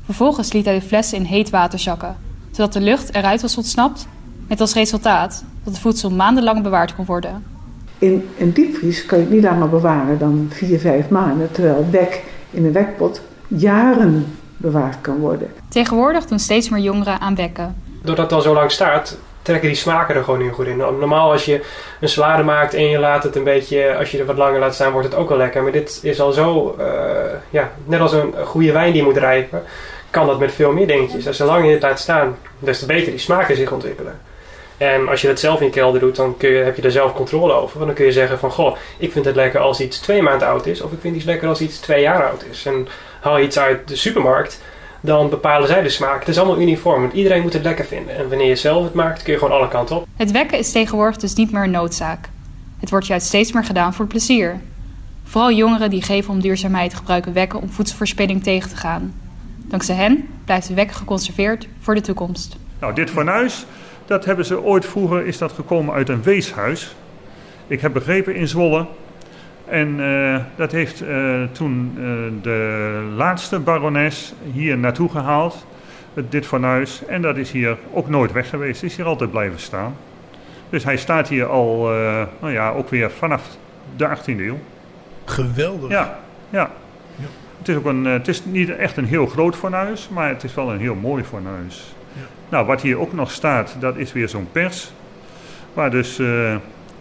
Vervolgens 0.06 0.52
liet 0.52 0.66
hij 0.66 0.80
de 0.80 0.86
flessen 0.86 1.18
in 1.18 1.24
heet 1.24 1.50
water 1.50 1.80
zakken, 1.80 2.18
zodat 2.52 2.74
de 2.74 2.82
lucht 2.82 3.16
eruit 3.16 3.42
was 3.42 3.58
ontsnapt 3.58 4.08
Met 4.48 4.62
als 4.62 4.74
resultaat 4.74 5.44
dat 5.64 5.74
het 5.74 5.82
voedsel 5.82 6.12
maandenlang 6.12 6.64
bewaard 6.64 6.96
kon 6.96 7.06
worden. 7.06 7.56
In 8.00 8.30
een 8.40 8.52
diepvries 8.52 9.06
kan 9.06 9.18
je 9.18 9.24
het 9.24 9.34
niet 9.34 9.44
langer 9.44 9.70
bewaren 9.70 10.20
dan 10.20 10.48
4, 10.52 10.80
5 10.80 11.10
maanden, 11.10 11.52
terwijl 11.52 11.88
wek 11.92 12.24
in 12.52 12.66
een 12.66 12.72
wekpot 12.72 13.22
jaren 13.48 14.38
bewaard 14.58 15.02
kan 15.02 15.20
worden. 15.20 15.52
Tegenwoordig 15.70 16.26
doen 16.26 16.40
steeds 16.40 16.70
meer 16.70 16.82
jongeren 16.82 17.20
aan 17.20 17.36
wekken. 17.36 17.76
Doordat 18.02 18.26
het 18.26 18.34
al 18.34 18.42
zo 18.42 18.54
lang 18.54 18.72
staat, 18.72 19.18
trekken 19.42 19.68
die 19.68 19.78
smaken 19.78 20.16
er 20.16 20.24
gewoon 20.24 20.44
niet 20.44 20.54
goed 20.54 20.66
in. 20.66 20.78
Normaal 20.78 21.32
als 21.32 21.46
je 21.46 21.62
een 22.00 22.10
salade 22.10 22.44
maakt 22.44 22.74
en 22.74 22.90
je 22.90 23.00
laat 23.00 23.24
het 23.24 23.36
een 23.36 23.44
beetje, 23.44 23.96
als 23.98 24.12
je 24.12 24.18
er 24.18 24.26
wat 24.26 24.38
langer 24.38 24.60
laat 24.60 24.74
staan, 24.74 24.92
wordt 24.92 25.08
het 25.08 25.18
ook 25.18 25.30
wel 25.30 25.38
lekker. 25.38 25.64
Maar 25.64 25.72
dit 25.72 26.00
is 26.04 26.20
al 26.20 26.32
zo, 26.32 26.76
uh, 26.80 26.86
ja, 27.50 27.72
net 27.86 28.00
als 28.00 28.14
een 28.14 28.34
goede 28.44 28.72
wijn 28.72 28.94
die 28.94 29.04
moet 29.04 29.18
rijpen, 29.18 29.64
kan 30.10 30.26
dat 30.26 30.40
met 30.40 30.52
veel 30.52 30.72
meer 30.72 30.88
dingetjes. 30.88 31.28
Als 31.28 31.38
je 31.38 31.44
lang 31.44 31.66
je 31.66 31.72
het 31.72 31.82
laat 31.82 32.00
staan, 32.00 32.38
des 32.60 32.80
te 32.80 32.86
beter 32.86 33.12
die 33.12 33.20
smaken 33.20 33.56
zich 33.56 33.72
ontwikkelen. 33.72 34.20
En 34.78 35.10
als 35.10 35.22
je 35.22 35.28
dat 35.28 35.40
zelf 35.40 35.60
in 35.60 35.66
je 35.66 35.72
kelder 35.72 36.00
doet, 36.00 36.16
dan 36.16 36.38
kun 36.38 36.50
je, 36.50 36.64
heb 36.64 36.76
je 36.76 36.82
er 36.82 36.92
zelf 36.92 37.14
controle 37.14 37.54
over. 37.54 37.74
Want 37.76 37.86
dan 37.86 37.96
kun 37.96 38.06
je 38.06 38.12
zeggen 38.12 38.40
van, 38.40 38.52
goh, 38.52 38.78
ik 38.98 39.12
vind 39.12 39.26
het 39.26 39.36
lekker 39.36 39.60
als 39.60 39.82
iets 39.82 40.00
twee 40.00 40.22
maanden 40.22 40.48
oud 40.48 40.66
is. 40.66 40.82
Of 40.82 40.92
ik 40.92 41.00
vind 41.02 41.16
iets 41.16 41.26
lekker 41.26 41.48
als 41.48 41.62
iets 41.62 41.80
twee 41.80 42.02
jaar 42.02 42.30
oud 42.30 42.46
is. 42.52 42.66
En 42.66 42.88
haal 43.22 43.38
je 43.38 43.46
iets 43.46 43.60
uit 43.60 43.88
de 43.88 43.96
supermarkt, 43.96 44.62
dan 45.02 45.30
bepalen 45.30 45.68
zij 45.68 45.82
de 45.82 45.90
smaak. 45.90 46.20
Het 46.20 46.28
is 46.28 46.38
allemaal 46.38 46.62
uniform, 46.62 47.02
want 47.02 47.14
iedereen 47.14 47.42
moet 47.42 47.54
het 47.54 47.64
lekker 47.64 47.86
vinden. 47.86 48.16
En 48.16 48.30
wanneer 48.30 48.48
je 48.48 48.56
zelf 48.56 48.84
het 48.84 48.94
maakt, 48.94 49.24
kun 49.24 49.34
je 49.34 49.40
gewoon 49.40 49.58
alle 49.58 49.68
kanten 49.68 49.96
op. 49.96 50.08
Het 50.16 50.32
wekken 50.32 50.58
is 50.58 50.72
tegenwoordig 50.72 51.18
dus 51.18 51.34
niet 51.34 51.52
meer 51.52 51.64
een 51.64 51.72
noodzaak. 51.72 52.30
Het 52.80 52.90
wordt 52.90 53.08
juist 53.08 53.28
steeds 53.28 53.52
meer 53.52 53.64
gedaan 53.64 53.94
voor 53.94 54.08
plezier. 54.08 54.60
Vooral 55.24 55.52
jongeren 55.52 55.90
die 55.90 56.02
geven 56.02 56.34
om 56.34 56.42
duurzaamheid 56.42 56.94
gebruiken 56.94 57.34
wekken 57.34 57.62
om 57.62 57.70
voedselverspilling 57.70 58.44
tegen 58.44 58.70
te 58.70 58.76
gaan. 58.76 59.14
Dankzij 59.58 59.96
hen 59.96 60.28
blijft 60.46 60.68
de 60.68 60.74
wekken 60.74 60.96
geconserveerd 60.96 61.68
voor 61.80 61.96
de 61.96 62.02
toekomst. 62.02 62.56
Nou, 62.80 62.94
dit 62.94 63.10
fornuis, 63.10 63.66
dat 64.08 64.26
hebben 64.26 64.46
ze 64.46 64.62
ooit 64.62 64.86
vroeger 64.86 65.26
is 65.26 65.38
dat 65.38 65.52
gekomen 65.52 65.94
uit 65.94 66.10
een 66.10 66.24
weeshuis. 66.24 66.96
Ik 67.68 67.82
heb 67.82 67.94
begrepen 67.94 68.36
in 68.36 68.48
Zwolle. 68.48 68.86
En 69.66 70.00
uh, 70.00 70.38
dat 70.56 70.72
heeft 70.72 71.02
uh, 71.02 71.44
toen 71.52 71.94
uh, 71.98 72.04
de 72.42 73.14
laatste 73.16 73.60
barones 73.60 74.34
hier 74.52 74.78
naartoe 74.78 75.10
gehaald, 75.10 75.66
dit 76.30 76.46
fornuis. 76.46 77.02
En 77.06 77.22
dat 77.22 77.38
is 77.38 77.52
hier 77.52 77.78
ook 77.94 78.10
nooit 78.10 78.32
weg 78.32 78.50
geweest, 78.50 78.84
is 78.84 78.96
hier 78.96 79.06
altijd 79.06 79.32
blijven 79.32 79.60
staan. 79.60 79.96
Dus 80.70 80.84
hij 80.84 80.98
staat 80.98 81.28
hier 81.28 81.46
al, 81.46 81.84
nou 82.40 82.52
ja, 82.52 82.72
ook 82.72 82.90
weer 82.90 83.12
vanaf 83.12 83.58
de 83.96 84.08
18e 84.18 84.40
eeuw. 84.40 84.60
Geweldig. 85.26 85.90
Ja, 85.90 86.20
ja. 86.50 86.72
ja. 87.16 87.26
Het, 87.58 87.68
is 87.68 87.76
ook 87.76 87.86
een, 87.86 88.06
het 88.06 88.28
is 88.28 88.46
niet 88.46 88.70
echt 88.70 88.98
een 88.98 89.06
heel 89.06 89.26
groot 89.26 89.56
fornuis, 89.56 90.10
maar 90.10 90.30
het 90.30 90.44
is 90.44 90.54
wel 90.54 90.72
een 90.72 90.80
heel 90.80 90.96
mooi 90.96 91.24
fornuis. 91.24 91.96
Nou, 92.50 92.66
wat 92.66 92.82
hier 92.82 93.00
ook 93.00 93.14
nog 93.14 93.32
staat, 93.32 93.76
dat 93.80 93.98
is 93.98 94.14
weer 94.14 94.30
zo'n 94.30 94.48
pers. 94.52 94.92
Waar 95.74 95.92
dus 95.92 96.20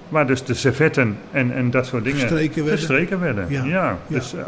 Waar 0.09 0.27
dus 0.27 0.45
de 0.45 0.55
servetten 0.55 1.19
en, 1.31 1.53
en 1.53 1.71
dat 1.71 1.87
soort 1.87 2.05
dingen 2.05 2.21
gestreken 2.21 2.65
werden. 2.65 2.79
Gestreken 2.79 3.21
werden. 3.21 3.47
Ja. 3.49 3.65
ja. 3.65 3.99
Dus, 4.07 4.35
uh. 4.35 4.43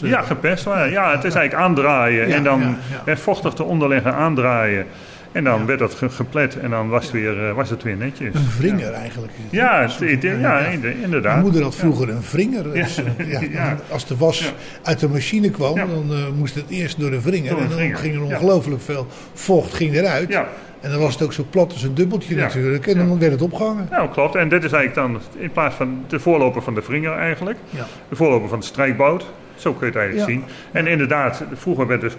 Ja, 0.00 0.22
gepest. 0.22 0.64
Ja, 0.64 0.84
ja, 0.84 1.10
het 1.10 1.24
is 1.24 1.34
eigenlijk 1.34 1.54
aandraaien 1.54 2.26
en 2.26 2.44
dan 2.44 2.76
het 3.04 3.20
vochtig 3.20 3.52
te 3.52 3.62
onderleggen 3.62 4.14
aandraaien. 4.14 4.86
En 5.32 5.44
dan 5.44 5.66
werd 5.66 5.78
dat 5.78 5.94
geplet 6.08 6.58
en 6.58 6.70
dan 6.70 6.88
was 6.88 7.02
het 7.02 7.12
weer, 7.12 7.48
uh, 7.48 7.52
was 7.52 7.70
het 7.70 7.82
weer 7.82 7.96
netjes. 7.96 8.34
Een 8.34 8.40
vringer 8.40 8.92
eigenlijk. 8.92 9.32
Ja, 9.50 9.80
het, 9.80 9.98
het, 9.98 10.22
ja, 10.22 10.58
inderdaad. 11.02 11.32
Mijn 11.32 11.40
moeder 11.40 11.62
had 11.62 11.76
vroeger 11.76 12.08
een 12.08 12.22
vringer. 12.22 12.72
Dus, 12.72 13.00
ja. 13.50 13.76
Als 13.88 14.06
de 14.06 14.16
was 14.16 14.52
uit 14.82 15.00
de 15.00 15.08
machine 15.08 15.50
kwam, 15.50 15.74
dan 15.74 16.06
uh, 16.10 16.18
moest 16.38 16.54
het 16.54 16.64
eerst 16.68 17.00
door 17.00 17.10
de 17.10 17.20
vringer. 17.20 17.58
en 17.58 17.68
dan 17.68 17.96
ging 17.96 18.14
er 18.14 18.22
ongelooflijk 18.22 18.82
veel 18.82 19.06
vocht 19.32 19.74
ging 19.74 19.94
eruit. 19.94 20.34
En 20.80 20.90
dan 20.90 21.00
was 21.00 21.12
het 21.12 21.22
ook 21.22 21.32
zo 21.32 21.44
plat 21.50 21.72
als 21.72 21.82
een 21.82 21.94
dubbeltje 21.94 22.36
natuurlijk. 22.36 22.86
En 22.86 22.96
dan 22.96 23.18
werd 23.18 23.32
het 23.32 23.42
opgehangen. 23.42 23.86
Nou, 23.90 24.08
klopt. 24.10 24.34
En 24.34 24.48
dit 24.48 24.64
is 24.64 24.72
eigenlijk 24.72 25.08
dan 25.08 25.42
in 25.42 25.50
plaats 25.50 25.74
van 25.74 26.04
de 26.08 26.20
voorloper 26.20 26.62
van 26.62 26.74
de 26.74 26.82
vringer 26.82 27.12
eigenlijk. 27.12 27.58
Ja. 27.70 27.86
De 28.08 28.16
voorloper 28.16 28.48
van 28.48 28.58
de 28.58 28.64
strijkbout. 28.64 29.26
Zo 29.54 29.72
kun 29.72 29.86
je 29.86 29.92
het 29.92 30.02
eigenlijk 30.02 30.30
zien. 30.30 30.44
En 30.72 30.86
inderdaad, 30.86 31.42
vroeger 31.52 31.86
werd 31.86 32.00
dus 32.00 32.16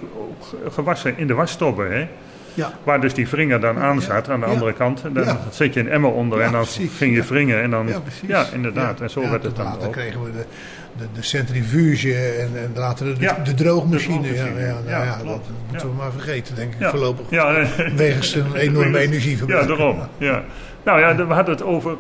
gewassen 0.70 1.14
in 1.18 1.28
de 1.28 1.34
wasstobben. 1.34 1.92
Hè? 1.92 2.08
Ja. 2.54 2.72
Waar 2.84 3.02
dus 3.02 3.14
die 3.14 3.28
vringer 3.28 3.60
dan 3.60 3.78
aan 3.80 4.02
zat 4.02 4.30
aan 4.30 4.40
de 4.40 4.46
andere 4.46 4.74
kant. 4.74 5.04
En 5.04 5.14
dan 5.14 5.38
zet 5.52 5.74
je 5.74 5.80
een 5.80 5.90
emmer 5.90 6.12
onder 6.12 6.42
en 6.42 6.52
dan 6.52 6.66
ging 6.98 7.16
je 7.16 7.24
wringen. 7.24 7.62
En 7.62 7.70
dan, 7.70 7.90
ja, 8.28 8.46
inderdaad. 8.54 9.02
En 9.02 9.10
zo 9.10 9.30
werd 9.30 9.44
het 9.44 9.56
dan 9.56 9.66
later 9.66 9.90
kregen 9.90 10.24
we 10.24 10.32
de, 10.32 10.46
de, 10.98 11.06
de 11.14 11.22
centrifuge 11.22 12.16
en, 12.16 12.50
en 12.56 12.72
later 12.76 13.20
de, 13.20 13.34
de 13.44 13.54
droogmachine. 13.54 14.34
ja, 14.34 14.46
ja, 14.46 14.78
nou 14.86 15.06
ja, 15.06 15.18
dat 15.18 15.42
moeten 15.70 15.90
we 15.90 15.96
maar 15.96 16.12
vergeten, 16.12 16.56
denk 16.56 16.74
ik, 16.74 16.88
voorlopig. 16.88 17.26
Ja. 17.30 17.66
Wegens 17.96 18.36
een 18.36 18.56
enorme 18.70 19.00
energieverbruik. 19.00 19.62
Ja, 19.62 19.68
daarom. 19.68 20.00
Ja. 20.18 20.44
Nou 20.84 21.00
ja, 21.00 21.16
we 21.16 21.34
hadden 21.34 21.54
het 21.54 21.64
over 21.64 21.96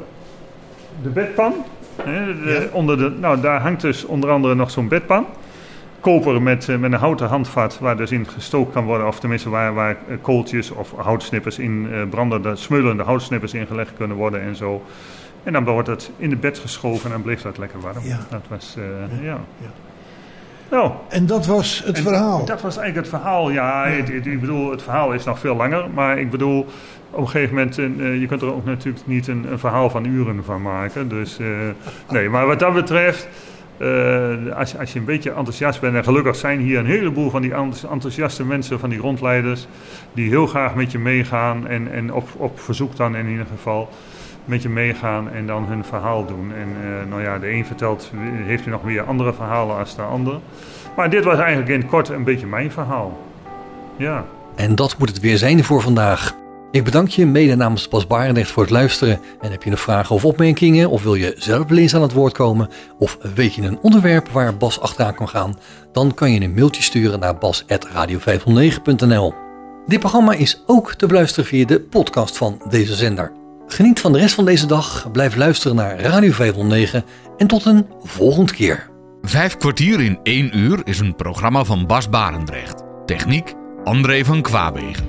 de 1.02 1.10
bedpan. 1.10 1.54
De, 2.06 2.70
onder 2.72 2.98
de, 2.98 3.10
nou, 3.20 3.42
daar 3.42 3.62
hangt 3.62 3.82
dus 3.82 4.06
onder 4.06 4.30
andere 4.30 4.56
nog 4.56 4.72
zo'n 4.72 4.88
bedpan 4.88 5.26
koper 6.04 6.42
met, 6.42 6.70
eh, 6.70 6.78
met 6.78 6.92
een 6.92 7.00
houten 7.00 7.28
handvat 7.28 7.80
waar 7.80 7.98
dus 7.98 8.12
in 8.12 8.28
gestookt 8.28 8.74
kan 8.74 8.86
worden, 8.86 9.08
of 9.08 9.20
tenminste 9.20 9.50
waar, 9.50 9.74
waar 9.74 9.98
eh, 10.08 10.16
kooltjes 10.22 10.72
of 10.72 10.94
houtsnippers 10.96 11.60
in 11.60 11.88
uh, 11.92 12.02
brandende, 12.10 12.56
smeulende 12.56 13.04
houtsnippers 13.04 13.54
ingelegd 13.54 13.94
kunnen 13.98 14.18
worden 14.18 14.42
en 14.42 14.56
zo. 14.56 14.84
En 15.44 15.54
dan 15.54 15.64
wordt 15.64 15.88
het 15.88 16.12
in 16.18 16.30
de 16.30 16.36
bed 16.36 16.60
geschoven 16.60 17.14
en 17.14 17.22
bleef 17.22 17.42
dat 17.42 17.58
lekker 17.58 17.80
warm. 17.80 18.04
Ja. 18.04 18.20
Dat 18.30 18.42
was, 18.48 18.76
uh, 18.78 19.24
ja. 19.24 19.40
ja. 19.58 19.72
Nou, 20.70 20.92
en 21.10 21.26
dat 21.26 21.46
was 21.46 21.84
het 21.86 22.00
verhaal? 22.00 22.46
Dat 22.46 22.62
was 22.62 22.78
eigenlijk 22.78 23.08
het 23.08 23.20
verhaal, 23.20 23.50
ja. 23.50 23.86
Ik, 23.86 24.08
ik, 24.08 24.40
bedoel, 24.40 24.72
het 24.72 24.84
verhaal 24.84 25.14
is 25.14 25.24
nog 25.24 25.40
veel 25.40 25.56
langer, 25.56 25.90
maar 25.94 26.20
ik 26.20 26.32
bedoel, 26.32 26.66
op 27.10 27.20
een 27.20 27.30
gegeven 27.30 27.56
moment, 27.56 27.78
uh, 27.78 28.20
je 28.20 28.26
kunt 28.28 28.42
er 28.42 28.54
ook 28.54 28.66
natuurlijk 28.66 29.08
niet 29.08 29.28
een, 29.28 29.52
een 29.52 29.60
verhaal 29.60 29.90
van 29.90 30.06
uren 30.06 30.44
van 30.44 30.62
maken. 30.62 31.10
Dus 31.10 31.40
uh, 31.40 31.48
nee, 32.10 32.30
maar 32.30 32.46
wat 32.46 32.60
dat 32.60 32.74
betreft... 32.74 33.28
Uh, 33.78 34.56
als, 34.56 34.78
als 34.78 34.94
je 34.94 35.00
een 35.00 35.06
beetje 35.06 35.32
enthousiast 35.32 35.82
bent, 35.82 35.96
en 35.96 36.04
gelukkig 36.04 36.36
zijn 36.36 36.60
hier 36.60 36.80
een 36.80 36.86
heleboel 36.86 37.30
van 37.30 37.42
die 37.42 37.54
enthousiaste 37.92 38.46
mensen, 38.46 38.80
van 38.80 38.90
die 38.90 39.00
rondleiders, 39.00 39.68
die 40.14 40.30
heel 40.30 40.48
graag 40.48 40.76
met 40.76 40.92
je 40.92 41.00
meegaan 41.00 41.68
en, 41.68 41.92
en 41.92 42.14
op, 42.14 42.28
op 42.38 42.60
verzoek 42.60 42.96
dan 42.96 43.16
in 43.16 43.30
ieder 43.30 43.46
geval 43.46 43.90
met 44.46 44.62
je 44.62 44.70
meegaan 44.70 45.32
en 45.32 45.48
dan 45.48 45.66
hun 45.66 45.84
verhaal 45.84 46.26
doen. 46.26 46.54
En 46.54 46.68
uh, 46.68 47.10
nou 47.10 47.22
ja, 47.22 47.40
de 47.40 47.50
een 47.50 47.66
vertelt, 47.66 48.12
heeft 48.46 48.64
hij 48.64 48.72
nog 48.72 48.82
weer 48.82 49.04
andere 49.04 49.34
verhalen 49.34 49.78
als 49.78 49.96
de 49.96 50.02
ander. 50.02 50.40
Maar 50.96 51.10
dit 51.10 51.24
was 51.24 51.38
eigenlijk 51.38 51.70
in 51.70 51.80
het 51.80 51.90
kort 51.90 52.10
een 52.10 52.24
beetje 52.24 52.48
mijn 52.48 52.72
verhaal. 52.72 53.20
Ja. 53.98 54.26
En 54.56 54.76
dat 54.76 54.98
moet 54.98 55.10
het 55.10 55.20
weer 55.20 55.38
zijn 55.38 55.64
voor 55.64 55.82
vandaag. 55.82 56.43
Ik 56.74 56.84
bedank 56.84 57.10
je 57.10 57.26
mede 57.26 57.56
namens 57.56 57.88
Bas 57.88 58.08
Barendrecht 58.08 58.52
voor 58.52 58.64
het 58.64 58.72
luisteren. 58.72 59.20
En 59.42 59.52
heb 59.52 59.64
je 59.64 59.70
nog 59.70 59.80
vragen 59.80 60.16
of 60.16 60.26
opmerkingen, 60.26 60.90
of 60.90 61.04
wil 61.04 61.16
je 61.16 61.36
zelf 61.38 61.68
wel 61.68 61.78
eens 61.78 61.96
aan 61.96 62.02
het 62.02 62.14
woord 62.14 62.34
komen, 62.34 62.70
of 62.98 63.18
weet 63.36 63.54
je 63.54 63.62
een 63.62 63.80
onderwerp 63.82 64.30
waar 64.30 64.58
Bas 64.58 64.80
achteraan 64.80 65.16
kan 65.16 65.30
gaan, 65.30 65.60
dan 65.92 66.14
kan 66.14 66.32
je 66.32 66.42
een 66.42 66.54
mailtje 66.54 66.82
sturen 66.82 67.20
naar 67.20 67.38
bas.radio509.nl. 67.38 69.34
Dit 69.88 70.00
programma 70.00 70.34
is 70.34 70.64
ook 70.66 70.94
te 70.94 71.06
beluisteren 71.06 71.46
via 71.46 71.66
de 71.66 71.80
podcast 71.80 72.38
van 72.38 72.62
deze 72.70 72.96
zender. 72.96 73.32
Geniet 73.68 74.00
van 74.00 74.12
de 74.14 74.20
rest 74.20 74.36
van 74.36 74.46
deze 74.46 74.66
dag, 74.66 75.12
blijf 75.12 75.36
luisteren 75.36 75.76
naar 75.76 76.00
Radio 76.00 76.32
509 76.32 77.04
en 77.38 77.48
tot 77.48 77.66
een 77.66 77.86
volgende 78.04 78.54
keer. 78.54 78.90
Vijf 79.22 79.58
kwartier 79.58 80.02
in 80.02 80.20
één 80.24 80.58
uur 80.58 80.82
is 80.84 81.00
een 81.00 81.16
programma 81.16 81.64
van 81.64 81.88
Bas 81.88 82.10
Barendrecht. 82.10 82.84
Techniek 83.06 83.54
André 83.84 84.26
van 84.26 84.42
Kwaabegen. 84.42 85.06